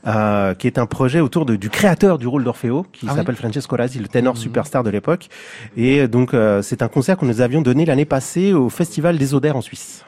euh, 0.06 0.54
qui 0.56 0.68
est 0.68 0.78
un 0.78 0.86
projet 0.86 1.22
autour 1.22 1.46
de, 1.46 1.56
du 1.56 1.70
créateur 1.70 2.18
du 2.18 2.28
rôle 2.28 2.44
d'Orfeo, 2.44 2.86
qui 2.92 3.06
Ah 3.08 3.12
oui. 3.14 3.18
s'appelle 3.18 3.38
Francesco 3.38 3.74
Razzi, 3.78 4.00
le 4.00 4.10
ténor 4.10 4.36
superstar 4.36 4.84
de 4.84 4.90
l'époque. 4.90 5.30
Et 5.78 6.10
donc 6.10 6.34
euh, 6.34 6.62
c'est 6.62 6.82
un 6.82 6.90
concert 6.90 7.18
que 7.18 7.26
nous 7.26 7.40
avions 7.40 7.62
donné 7.62 7.86
l'année 7.86 8.04
passée 8.04 8.52
au 8.52 8.68
Festival 8.68 9.18
des 9.18 9.34
Odeurs 9.34 9.56
en 9.56 9.62
Suisse. 9.62 10.04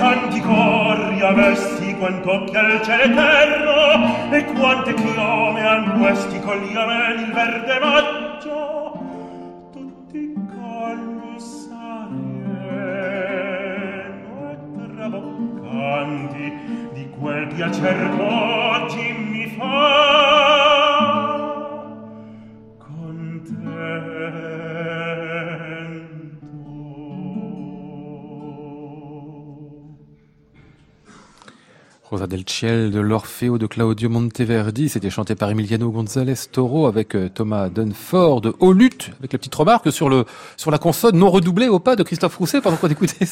tanti 0.00 0.40
corri 0.40 1.20
avessi 1.20 1.94
quant'occhi 1.96 2.56
al 2.56 2.80
cielo 2.82 3.02
eterno 3.02 4.32
e 4.32 4.44
quante 4.44 4.94
chiome 4.94 5.66
han 5.66 5.98
questi 6.00 6.40
cogliame 6.40 7.14
il 7.20 7.32
verde 7.32 7.78
maggio. 7.78 8.98
Tutti 9.70 10.34
colli 10.56 11.38
sareno 11.38 12.80
e 14.50 14.56
traboccanti 14.96 16.52
di 16.94 17.10
quel 17.18 17.46
piacer 17.48 18.16
che 18.16 18.22
oggi 18.22 19.12
mi 19.12 19.46
fa 19.58 19.99
Rosa 32.10 32.26
del 32.26 32.44
Ciel 32.44 32.90
de 32.90 32.98
l'Orfeo 32.98 33.56
de 33.56 33.68
Claudio 33.68 34.10
Monteverdi, 34.10 34.88
c'était 34.88 35.10
chanté 35.10 35.36
par 35.36 35.48
Emiliano 35.48 35.92
González 35.92 36.34
Toro 36.50 36.88
avec 36.88 37.14
euh, 37.14 37.28
Thomas 37.32 37.68
Dunford 37.68 38.42
au 38.58 38.72
luth, 38.72 39.12
avec 39.20 39.32
la 39.32 39.38
petite 39.38 39.54
remarque 39.54 39.92
sur 39.92 40.08
le 40.08 40.24
sur 40.56 40.72
la 40.72 40.78
consonne 40.78 41.16
non 41.16 41.30
redoublée 41.30 41.68
au 41.68 41.78
pas 41.78 41.94
de 41.94 42.02
Christophe 42.02 42.36
Rousset 42.36 42.62
pendant 42.62 42.78
qu'on 42.78 42.88
écoutait. 42.88 43.28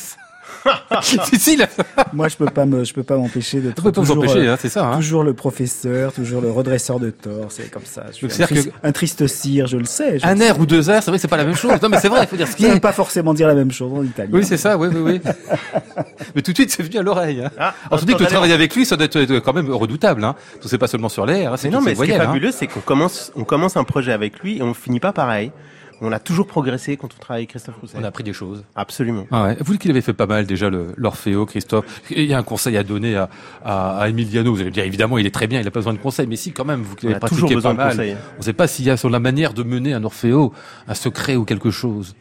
si, 1.03 1.19
si, 1.39 1.57
là, 1.57 1.67
Moi, 2.13 2.29
je 2.29 2.37
peux 2.37 2.47
pas 2.47 2.67
me, 2.67 2.85
je 2.85 2.93
peux 2.93 3.03
pas 3.03 3.17
m'empêcher 3.17 3.61
de 3.61 3.73
vous 3.77 4.11
empêcher, 4.11 4.49
hein, 4.49 4.57
c'est 4.61 4.69
ça. 4.69 4.87
Hein. 4.87 4.97
Toujours 4.97 5.25
le 5.25 5.35
professeur, 5.35 6.13
toujours 6.13 6.41
le 6.41 6.51
redresseur 6.51 7.01
de 7.01 7.11
tort, 7.11 7.47
c'est 7.51 7.71
comme 7.71 7.85
ça. 7.85 8.07
Je 8.11 8.27
suis 8.27 8.29
Donc, 8.29 8.41
un, 8.41 8.47
triste, 8.47 8.71
un 8.83 8.93
triste 8.93 9.27
cire, 9.27 9.67
je 9.67 9.77
le 9.77 9.85
sais. 9.85 10.19
Je 10.19 10.27
Un 10.27 10.39
air 10.41 10.59
ou 10.59 10.67
deux 10.67 10.91
airs, 10.91 11.03
c'est 11.03 11.11
vrai 11.11 11.19
que 11.19 11.23
c'est 11.23 11.29
pas 11.29 11.37
la 11.37 11.45
même 11.45 11.57
chose. 11.57 11.81
Non, 11.83 11.89
mais 11.89 12.01
c'est 12.01 12.09
vrai, 12.09 12.23
il 12.23 12.29
faut 12.29 12.37
dire 12.37 12.49
ce 12.49 12.57
qui 12.57 12.67
est. 12.67 12.81
pas 12.81 12.93
forcément 12.93 13.35
dire 13.35 13.49
la 13.49 13.55
même 13.55 13.73
chose 13.73 13.93
en 13.93 14.03
italien. 14.03 14.31
Oui, 14.33 14.45
c'est 14.45 14.57
ça, 14.57 14.77
oui, 14.77 14.89
oui, 14.93 15.01
oui. 15.01 15.21
Mais 16.35 16.43
tout 16.43 16.53
de 16.53 16.57
suite, 16.57 16.71
c'est 16.71 16.83
venu 16.83 16.99
à 16.99 17.03
l'oreille. 17.03 17.43
Hein. 17.45 17.51
Ah, 17.59 17.75
On 17.91 17.99
se 17.99 18.05
dit 18.05 18.07
que 18.07 18.11
le 18.13 18.17
attendez, 18.17 18.31
travail 18.31 18.53
avec 18.53 18.75
lui, 18.75 18.85
ça 18.85 18.97
doit 18.97 19.07
être 19.07 19.17
euh, 19.17 19.41
quand 19.41 19.53
même 19.53 19.71
redoutable. 19.71 20.25
Hein. 20.25 20.35
C'est 20.65 20.79
pas 20.79 20.87
seulement 20.87 21.09
sur 21.09 21.27
l'air, 21.27 21.53
hein, 21.53 21.57
c'est 21.57 21.71
non, 21.71 21.81
mais 21.81 21.95
ce 21.95 22.03
qui 22.03 22.11
est 22.11 22.15
hein. 22.15 22.27
fabuleux, 22.27 22.51
c'est 22.53 22.67
qu'on 22.67 22.81
commence, 22.81 23.33
on 23.37 23.45
commence 23.45 23.77
un 23.77 23.85
projet 23.85 24.13
avec 24.13 24.41
lui 24.41 24.59
et 24.59 24.63
on 24.63 24.75
finit 24.75 25.01
pas 25.01 25.13
pareil. 25.13 25.53
On 26.01 26.13
a 26.13 26.19
toujours 26.21 26.47
progressé 26.47 26.97
quand 26.97 27.09
on 27.17 27.21
travaille 27.21 27.41
avec 27.41 27.51
Christophe 27.51 27.77
Rousset. 27.81 27.97
On 27.99 28.05
a 28.05 28.09
appris 28.09 28.23
des 28.25 28.33
choses. 28.33 28.65
Absolument. 28.77 29.27
Ah 29.31 29.45
ouais. 29.45 29.57
Vous 29.61 29.77
qu'il 29.79 29.91
avait 29.91 30.01
fait 30.01 30.13
pas 30.13 30.27
mal 30.27 30.47
déjà 30.47 30.71
l'Orfeo, 30.71 31.45
Christophe. 31.47 32.03
Il 32.11 32.25
y 32.25 32.35
a 32.35 32.39
un 32.39 32.43
conseil 32.43 32.77
à 32.77 32.85
donner 32.85 33.17
à, 33.17 33.29
à, 33.65 33.99
à 33.99 34.09
Emiliano. 34.09 34.53
Vous 34.53 34.61
allez 34.61 34.71
me 34.71 34.75
dire 34.75 34.85
évidemment, 34.85 35.19
il 35.19 35.27
est 35.27 35.35
très 35.35 35.47
bien, 35.47 35.61
il 35.61 35.67
a 35.67 35.71
pas 35.71 35.81
besoin 35.81 35.95
de 35.95 35.99
conseils, 35.99 36.27
mais 36.29 36.37
si 36.37 36.53
quand 36.53 36.65
même, 36.65 36.83
vous 36.83 36.95
qui 36.95 37.07
On 37.07 37.09
l'avez 37.09 37.17
a 37.17 37.21
pratiqué 37.21 37.41
toujours 37.41 37.55
besoin 37.55 37.75
pas 37.75 37.91
de 37.93 37.97
mal. 37.97 37.97
conseils. 37.97 38.17
On 38.37 38.39
ne 38.39 38.45
sait 38.45 38.53
pas 38.53 38.67
s'il 38.69 38.85
y 38.85 38.91
a 38.91 38.97
sur 38.97 39.11
la 39.11 39.19
manière 39.19 39.55
de 39.55 39.63
mener 39.63 39.93
un 39.93 40.05
Orfeo 40.05 40.53
un 40.87 40.95
secret 40.95 41.37
ou 41.37 41.45
quelque 41.45 41.71
chose. 41.71 42.15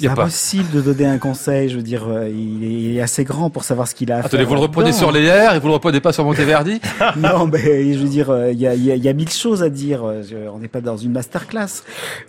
C'est 0.00 0.14
pas. 0.14 0.22
impossible 0.22 0.70
de 0.70 0.80
donner 0.80 1.06
un 1.06 1.18
conseil. 1.18 1.68
Je 1.68 1.76
veux 1.76 1.82
dire, 1.82 2.06
euh, 2.08 2.28
il 2.28 2.64
est, 2.64 2.68
il 2.90 2.96
est 2.96 3.00
assez 3.00 3.24
grand 3.24 3.50
pour 3.50 3.64
savoir 3.64 3.86
ce 3.88 3.94
qu'il 3.94 4.10
a 4.12 4.16
à 4.16 4.18
Attendez, 4.20 4.38
faire. 4.38 4.48
vous 4.48 4.54
le 4.54 4.60
reprenez 4.60 4.92
sur 4.92 5.12
les 5.12 5.24
airs 5.24 5.54
et 5.54 5.58
vous 5.60 5.68
le 5.68 5.74
reprenez 5.74 6.00
pas 6.00 6.12
sur 6.12 6.24
Monteverdi 6.24 6.80
non, 7.16 7.46
mais 7.46 7.92
je 7.92 7.98
veux 7.98 8.08
dire, 8.08 8.30
euh, 8.30 8.52
il 8.52 8.60
y, 8.60 8.66
a, 8.66 8.74
il 8.74 8.84
y, 8.84 8.90
a, 8.92 8.96
il 8.96 9.04
y 9.04 9.08
a 9.08 9.12
mille 9.12 9.30
choses 9.30 9.62
à 9.62 9.68
dire. 9.68 10.04
euh, 10.04 10.22
on 10.54 10.58
n'est 10.58 10.68
pas 10.68 10.80
dans 10.80 10.96
une 10.96 11.12
masterclass. 11.12 11.82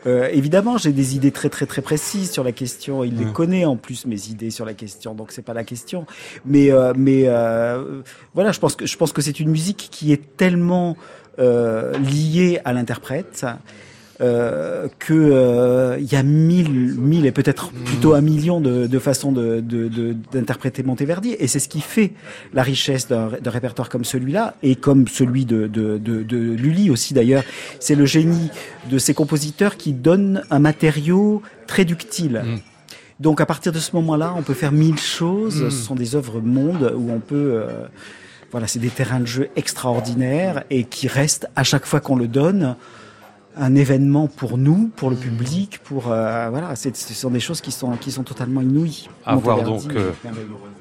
Euh, 0.07 0.27
évidemment, 0.31 0.77
j'ai 0.77 0.91
des 0.91 1.15
idées 1.15 1.31
très 1.31 1.49
très 1.49 1.65
très 1.65 1.81
précises 1.81 2.31
sur 2.31 2.43
la 2.43 2.51
question. 2.51 3.03
Il 3.03 3.17
les 3.17 3.25
Mm. 3.25 3.33
connaît 3.33 3.65
en 3.65 3.75
plus 3.77 4.05
mes 4.05 4.27
idées 4.29 4.49
sur 4.51 4.65
la 4.65 4.73
question, 4.73 5.13
donc 5.13 5.31
c'est 5.31 5.41
pas 5.41 5.53
la 5.53 5.63
question. 5.63 6.05
Mais 6.45 6.71
euh, 6.71 6.93
mais 6.95 7.23
euh, 7.27 8.01
voilà, 8.33 8.51
je 8.51 8.59
pense 8.59 8.75
que 8.75 8.85
je 8.85 8.97
pense 8.97 9.11
que 9.13 9.21
c'est 9.21 9.39
une 9.39 9.49
musique 9.49 9.87
qui 9.91 10.11
est 10.11 10.35
tellement 10.37 10.95
liée 11.37 12.59
à 12.65 12.73
l'interprète. 12.73 13.45
Euh, 14.21 14.87
que 14.99 15.15
euh, 15.15 15.97
il 15.99 16.11
y 16.11 16.15
a 16.15 16.21
mille, 16.21 16.93
mille 16.95 17.25
et 17.25 17.31
peut-être 17.31 17.71
plutôt 17.71 18.13
un 18.13 18.21
million 18.21 18.61
de, 18.61 18.85
de 18.85 18.99
façons 18.99 19.31
de, 19.31 19.61
de, 19.61 19.87
de- 19.87 20.15
d'interpréter 20.31 20.83
Monteverdi, 20.83 21.35
et 21.39 21.47
c'est 21.47 21.57
ce 21.57 21.67
qui 21.67 21.81
fait 21.81 22.11
la 22.53 22.61
richesse 22.61 23.07
d'un, 23.07 23.31
répertoire 23.45 23.89
comme 23.89 24.05
celui-là 24.05 24.53
et 24.61 24.75
comme 24.75 25.07
celui 25.07 25.45
de, 25.45 25.65
de, 25.65 25.97
de, 25.97 26.21
de 26.21 26.37
Lully 26.37 26.91
aussi 26.91 27.15
d'ailleurs. 27.15 27.43
C'est 27.79 27.95
le 27.95 28.05
génie 28.05 28.51
de 28.91 28.99
ces 28.99 29.15
compositeurs 29.15 29.75
qui 29.75 29.91
donnent 29.91 30.43
un 30.51 30.59
matériau 30.59 31.41
très 31.65 31.83
ductile. 31.83 32.43
Mm. 32.45 32.59
Donc 33.21 33.41
à 33.41 33.47
partir 33.47 33.71
de 33.71 33.79
ce 33.79 33.95
moment-là, 33.95 34.35
on 34.37 34.43
peut 34.43 34.53
faire 34.53 34.71
mille 34.71 34.99
choses. 34.99 35.63
Mm. 35.63 35.71
Ce 35.71 35.83
sont 35.83 35.95
des 35.95 36.15
œuvres 36.15 36.41
mondes 36.41 36.93
où 36.95 37.11
on 37.11 37.19
peut 37.19 37.53
euh, 37.55 37.87
voilà, 38.51 38.67
c'est 38.67 38.77
des 38.77 38.89
terrains 38.89 39.21
de 39.21 39.25
jeu 39.25 39.49
extraordinaires 39.55 40.63
et 40.69 40.83
qui 40.83 41.07
restent 41.07 41.47
à 41.55 41.63
chaque 41.63 41.87
fois 41.87 42.01
qu'on 42.01 42.17
le 42.17 42.27
donne 42.27 42.75
un 43.57 43.75
événement 43.75 44.27
pour 44.27 44.57
nous, 44.57 44.89
pour 44.95 45.09
le 45.09 45.15
public, 45.15 45.79
pour 45.83 46.11
euh, 46.11 46.49
voilà, 46.49 46.75
c'est, 46.75 46.95
ce 46.95 47.13
sont 47.13 47.29
des 47.29 47.39
choses 47.39 47.61
qui 47.61 47.71
sont 47.71 47.91
qui 47.97 48.11
sont 48.11 48.23
totalement 48.23 48.61
inouïes. 48.61 49.09
À 49.25 49.35
voir 49.35 49.63
donc, 49.63 49.83
euh. 49.95 50.11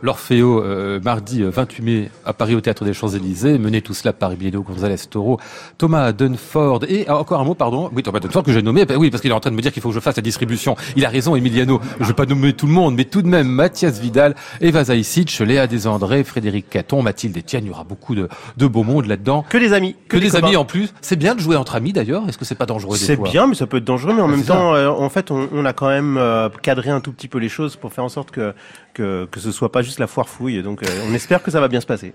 L'Orfeo, 0.02 0.62
euh, 0.62 1.00
mardi 1.00 1.42
euh, 1.42 1.50
28 1.50 1.82
mai 1.82 2.10
à 2.24 2.32
Paris 2.32 2.54
au 2.54 2.60
Théâtre 2.60 2.84
des 2.84 2.94
Champs-Élysées, 2.94 3.58
mené 3.58 3.82
tout 3.82 3.92
cela 3.92 4.12
par 4.12 4.32
Emiliano 4.32 4.62
González 4.62 4.96
Toro, 5.10 5.38
Thomas 5.78 6.12
Dunford 6.12 6.84
et 6.88 7.04
ah, 7.08 7.18
encore 7.18 7.40
un 7.40 7.44
mot, 7.44 7.54
pardon, 7.54 7.90
oui 7.94 8.02
Thomas 8.02 8.20
Dunford 8.20 8.44
que 8.44 8.52
j'ai 8.52 8.62
nommé, 8.62 8.84
bah 8.86 8.94
oui 8.96 9.10
parce 9.10 9.20
qu'il 9.20 9.30
est 9.30 9.34
en 9.34 9.40
train 9.40 9.50
de 9.50 9.56
me 9.56 9.62
dire 9.62 9.72
qu'il 9.72 9.82
faut 9.82 9.90
que 9.90 9.94
je 9.94 10.00
fasse 10.00 10.16
la 10.16 10.22
distribution. 10.22 10.76
Il 10.96 11.04
a 11.04 11.08
raison 11.08 11.36
Emiliano, 11.36 11.80
je 12.00 12.06
vais 12.06 12.14
pas 12.14 12.26
nommer 12.26 12.52
tout 12.52 12.66
le 12.66 12.72
monde, 12.72 12.94
mais 12.94 13.04
tout 13.04 13.22
de 13.22 13.28
même 13.28 13.48
Mathias 13.48 13.98
Vidal, 13.98 14.34
Eva 14.60 14.84
Zaïcic, 14.84 15.38
Léa 15.40 15.66
Desandré, 15.66 16.24
Frédéric 16.24 16.70
Caton, 16.70 17.02
Mathilde 17.02 17.36
Etienne, 17.36 17.64
il 17.64 17.68
y 17.68 17.70
aura 17.70 17.84
beaucoup 17.84 18.14
de, 18.14 18.28
de 18.56 18.66
beau 18.66 18.84
monde 18.84 19.06
là-dedans. 19.06 19.44
Que 19.48 19.58
des 19.58 19.72
amis. 19.72 19.96
Que, 20.08 20.16
des, 20.16 20.36
amis 20.36 20.56
en 20.56 20.64
plus. 20.64 20.92
C'est 21.00 21.16
bien 21.16 21.34
de 21.34 21.40
jouer 21.40 21.56
entre 21.56 21.74
amis 21.74 21.92
d'ailleurs. 21.92 22.28
Est-ce 22.28 22.38
que 22.38 22.44
c'est 22.44 22.54
pas 22.60 22.66
dangereux 22.66 22.98
des 22.98 23.04
C'est 23.04 23.16
bien, 23.16 23.46
mais 23.46 23.54
ça 23.54 23.66
peut 23.66 23.78
être 23.78 23.84
dangereux. 23.84 24.12
Mais 24.14 24.20
en 24.20 24.28
Ah, 24.28 24.36
même 24.36 24.44
temps, 24.44 24.74
euh, 24.74 24.88
en 24.88 25.08
fait, 25.08 25.30
on, 25.30 25.48
on 25.50 25.64
a 25.64 25.72
quand 25.72 25.88
même 25.88 26.18
euh, 26.18 26.50
cadré 26.62 26.90
un 26.90 27.00
tout 27.00 27.10
petit 27.10 27.26
peu 27.26 27.38
les 27.38 27.48
choses 27.48 27.76
pour 27.76 27.90
faire 27.92 28.04
en 28.04 28.10
sorte 28.10 28.30
que 28.30 28.52
que, 28.92 29.26
que 29.30 29.40
ce 29.40 29.50
soit 29.50 29.72
pas 29.72 29.80
juste 29.80 29.98
la 29.98 30.06
foire 30.06 30.28
fouille. 30.28 30.62
Donc, 30.62 30.82
euh, 30.82 30.86
on 31.08 31.14
espère 31.14 31.42
que 31.42 31.50
ça 31.50 31.60
va 31.60 31.68
bien 31.68 31.80
se 31.80 31.86
passer. 31.86 32.12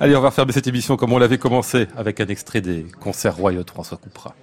Allez, 0.00 0.14
on 0.14 0.20
va 0.20 0.28
refermer 0.28 0.52
cette 0.52 0.66
émission 0.66 0.96
comme 0.98 1.12
on 1.14 1.18
l'avait 1.18 1.38
commencé 1.38 1.86
avec 1.96 2.20
un 2.20 2.26
extrait 2.26 2.60
des 2.60 2.84
concerts 3.00 3.36
royaux 3.36 3.62
de 3.62 3.70
François 3.70 3.96
Coupera. 3.96 4.34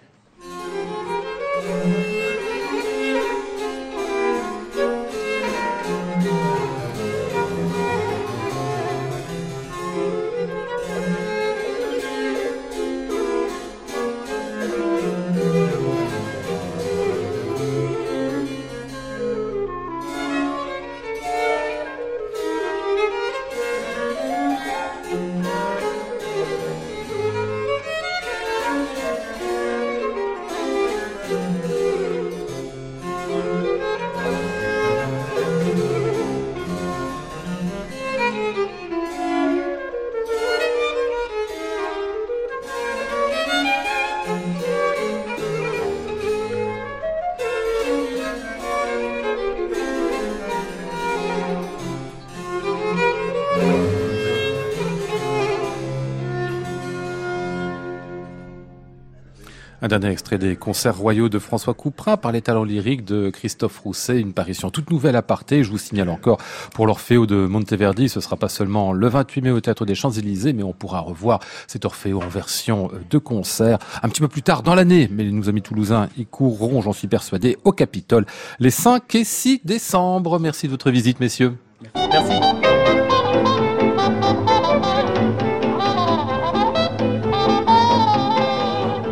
Un 59.87 59.99
dernier 59.99 60.09
extrait 60.09 60.37
des 60.37 60.57
concerts 60.57 60.97
royaux 60.97 61.29
de 61.29 61.39
François 61.39 61.73
Couperin 61.73 62.17
par 62.17 62.33
les 62.33 62.41
talents 62.41 62.65
lyriques 62.65 63.05
de 63.05 63.29
Christophe 63.29 63.79
Rousset, 63.79 64.19
une 64.19 64.33
parution 64.33 64.69
toute 64.69 64.91
nouvelle 64.91 65.15
à 65.15 65.21
parté. 65.21 65.63
Je 65.63 65.71
vous 65.71 65.77
signale 65.77 66.09
encore 66.09 66.39
pour 66.73 66.87
l'Orfeo 66.87 67.25
de 67.25 67.47
Monteverdi, 67.47 68.09
ce 68.09 68.19
sera 68.19 68.35
pas 68.35 68.49
seulement 68.49 68.91
le 68.91 69.07
28 69.07 69.41
mai 69.43 69.51
au 69.51 69.61
Théâtre 69.61 69.85
des 69.85 69.95
Champs-Élysées, 69.95 70.51
mais 70.51 70.63
on 70.63 70.73
pourra 70.73 70.99
revoir 70.99 71.39
cet 71.67 71.85
Orfeo 71.85 72.21
en 72.21 72.27
version 72.27 72.91
de 73.09 73.17
concert 73.17 73.77
un 74.03 74.09
petit 74.09 74.19
peu 74.19 74.27
plus 74.27 74.41
tard 74.43 74.61
dans 74.61 74.75
l'année. 74.75 75.07
Mais 75.09 75.23
nos 75.23 75.47
amis 75.47 75.61
toulousains 75.61 76.09
y 76.17 76.25
courront, 76.25 76.81
j'en 76.81 76.91
suis 76.91 77.07
persuadé, 77.07 77.57
au 77.63 77.71
Capitole 77.71 78.25
les 78.59 78.71
5 78.71 79.15
et 79.15 79.23
6 79.23 79.61
décembre. 79.63 80.37
Merci 80.37 80.65
de 80.65 80.71
votre 80.71 80.91
visite, 80.91 81.21
messieurs. 81.21 81.55
Merci. 81.95 82.76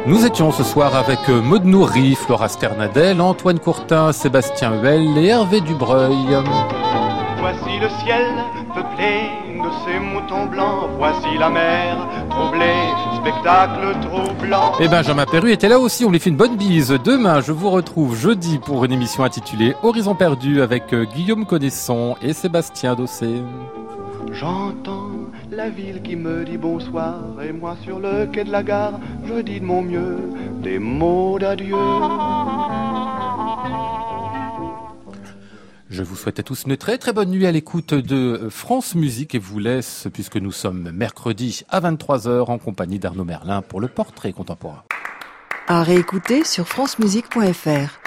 Nous 0.08 0.24
étions 0.24 0.52
ce 0.52 0.64
soir 0.64 0.96
avec 0.96 1.18
euh, 1.30 1.42
Maud 1.42 1.66
Nourri, 1.66 2.14
Flora 2.14 2.48
Sternadel, 2.48 3.20
Antoine 3.22 3.58
Courtin, 3.58 4.12
Sébastien 4.12 4.80
Huel 4.80 5.18
et 5.18 5.30
Hervé 5.30 5.62
Dubreuil. 5.62 6.38
Voici 7.40 7.80
le 7.80 7.90
ciel 8.04 8.28
peuplé 8.76 9.32
de 9.48 9.70
ces 9.84 10.00
moutons 10.00 10.46
blancs. 10.46 10.90
Voici 11.00 11.40
la 11.40 11.50
mer 11.50 12.08
troublée, 12.30 12.86
spectacle 13.20 13.96
troublant. 14.02 14.74
Et 14.80 14.88
Benjamin 14.88 15.26
Perru 15.26 15.52
était 15.52 15.70
là 15.70 15.80
aussi, 15.80 16.06
on 16.06 16.12
lui 16.12 16.20
fait 16.20 16.30
une 16.30 16.38
bonne 16.38 16.56
bise. 16.56 16.90
Demain, 17.04 17.42
je 17.42 17.52
vous 17.52 17.72
retrouve 17.72 18.16
jeudi 18.16 18.60
pour 18.60 18.86
une 18.86 18.92
émission 18.92 19.24
intitulée 19.24 19.76
Horizon 19.82 20.14
perdu 20.14 20.62
avec 20.62 20.94
euh, 20.94 21.06
Guillaume 21.06 21.48
Connaisson 21.48 22.16
et 22.22 22.34
Sébastien 22.34 22.94
Dossé. 22.94 23.42
J'entends 24.32 25.10
la 25.56 25.70
ville 25.70 26.02
qui 26.02 26.18
me 26.18 26.44
dit 26.44 26.58
bonsoir 26.58 27.42
et 27.42 27.54
moi 27.54 27.78
sur 27.84 28.00
le 28.00 28.26
quai 28.26 28.44
de 28.44 28.52
la 28.52 28.62
gare, 28.62 29.00
je 29.26 29.42
dis 29.42 29.62
de 29.62 29.66
mon 29.66 29.82
mieux 29.82 30.20
des 30.62 30.80
mots 30.80 31.40
d'adieu. 31.40 31.78
Je 35.90 36.04
vous 36.04 36.16
souhaite 36.18 36.40
à 36.40 36.44
tous 36.44 36.66
une 36.66 36.76
très 36.76 36.98
très 36.98 37.14
bonne 37.14 37.30
nuit 37.30 37.46
à 37.46 37.54
l'écoute 37.54 37.94
de 37.94 38.50
France 38.50 38.96
Musique 38.96 39.34
et 39.34 39.40
vous 39.40 39.60
laisse, 39.60 40.08
puisque 40.12 40.36
nous 40.36 40.52
sommes 40.52 40.92
mercredi 40.92 41.64
à 41.70 41.80
23h 41.80 42.52
en 42.52 42.58
compagnie 42.58 43.00
d'Arnaud 43.00 43.24
Merlin 43.24 43.62
pour 43.62 43.80
le 43.80 43.88
portrait 43.88 44.34
contemporain. 44.34 44.84
À 45.68 45.84
réécouter 45.84 46.44
sur 46.44 46.68
francemusique.fr. 46.68 48.00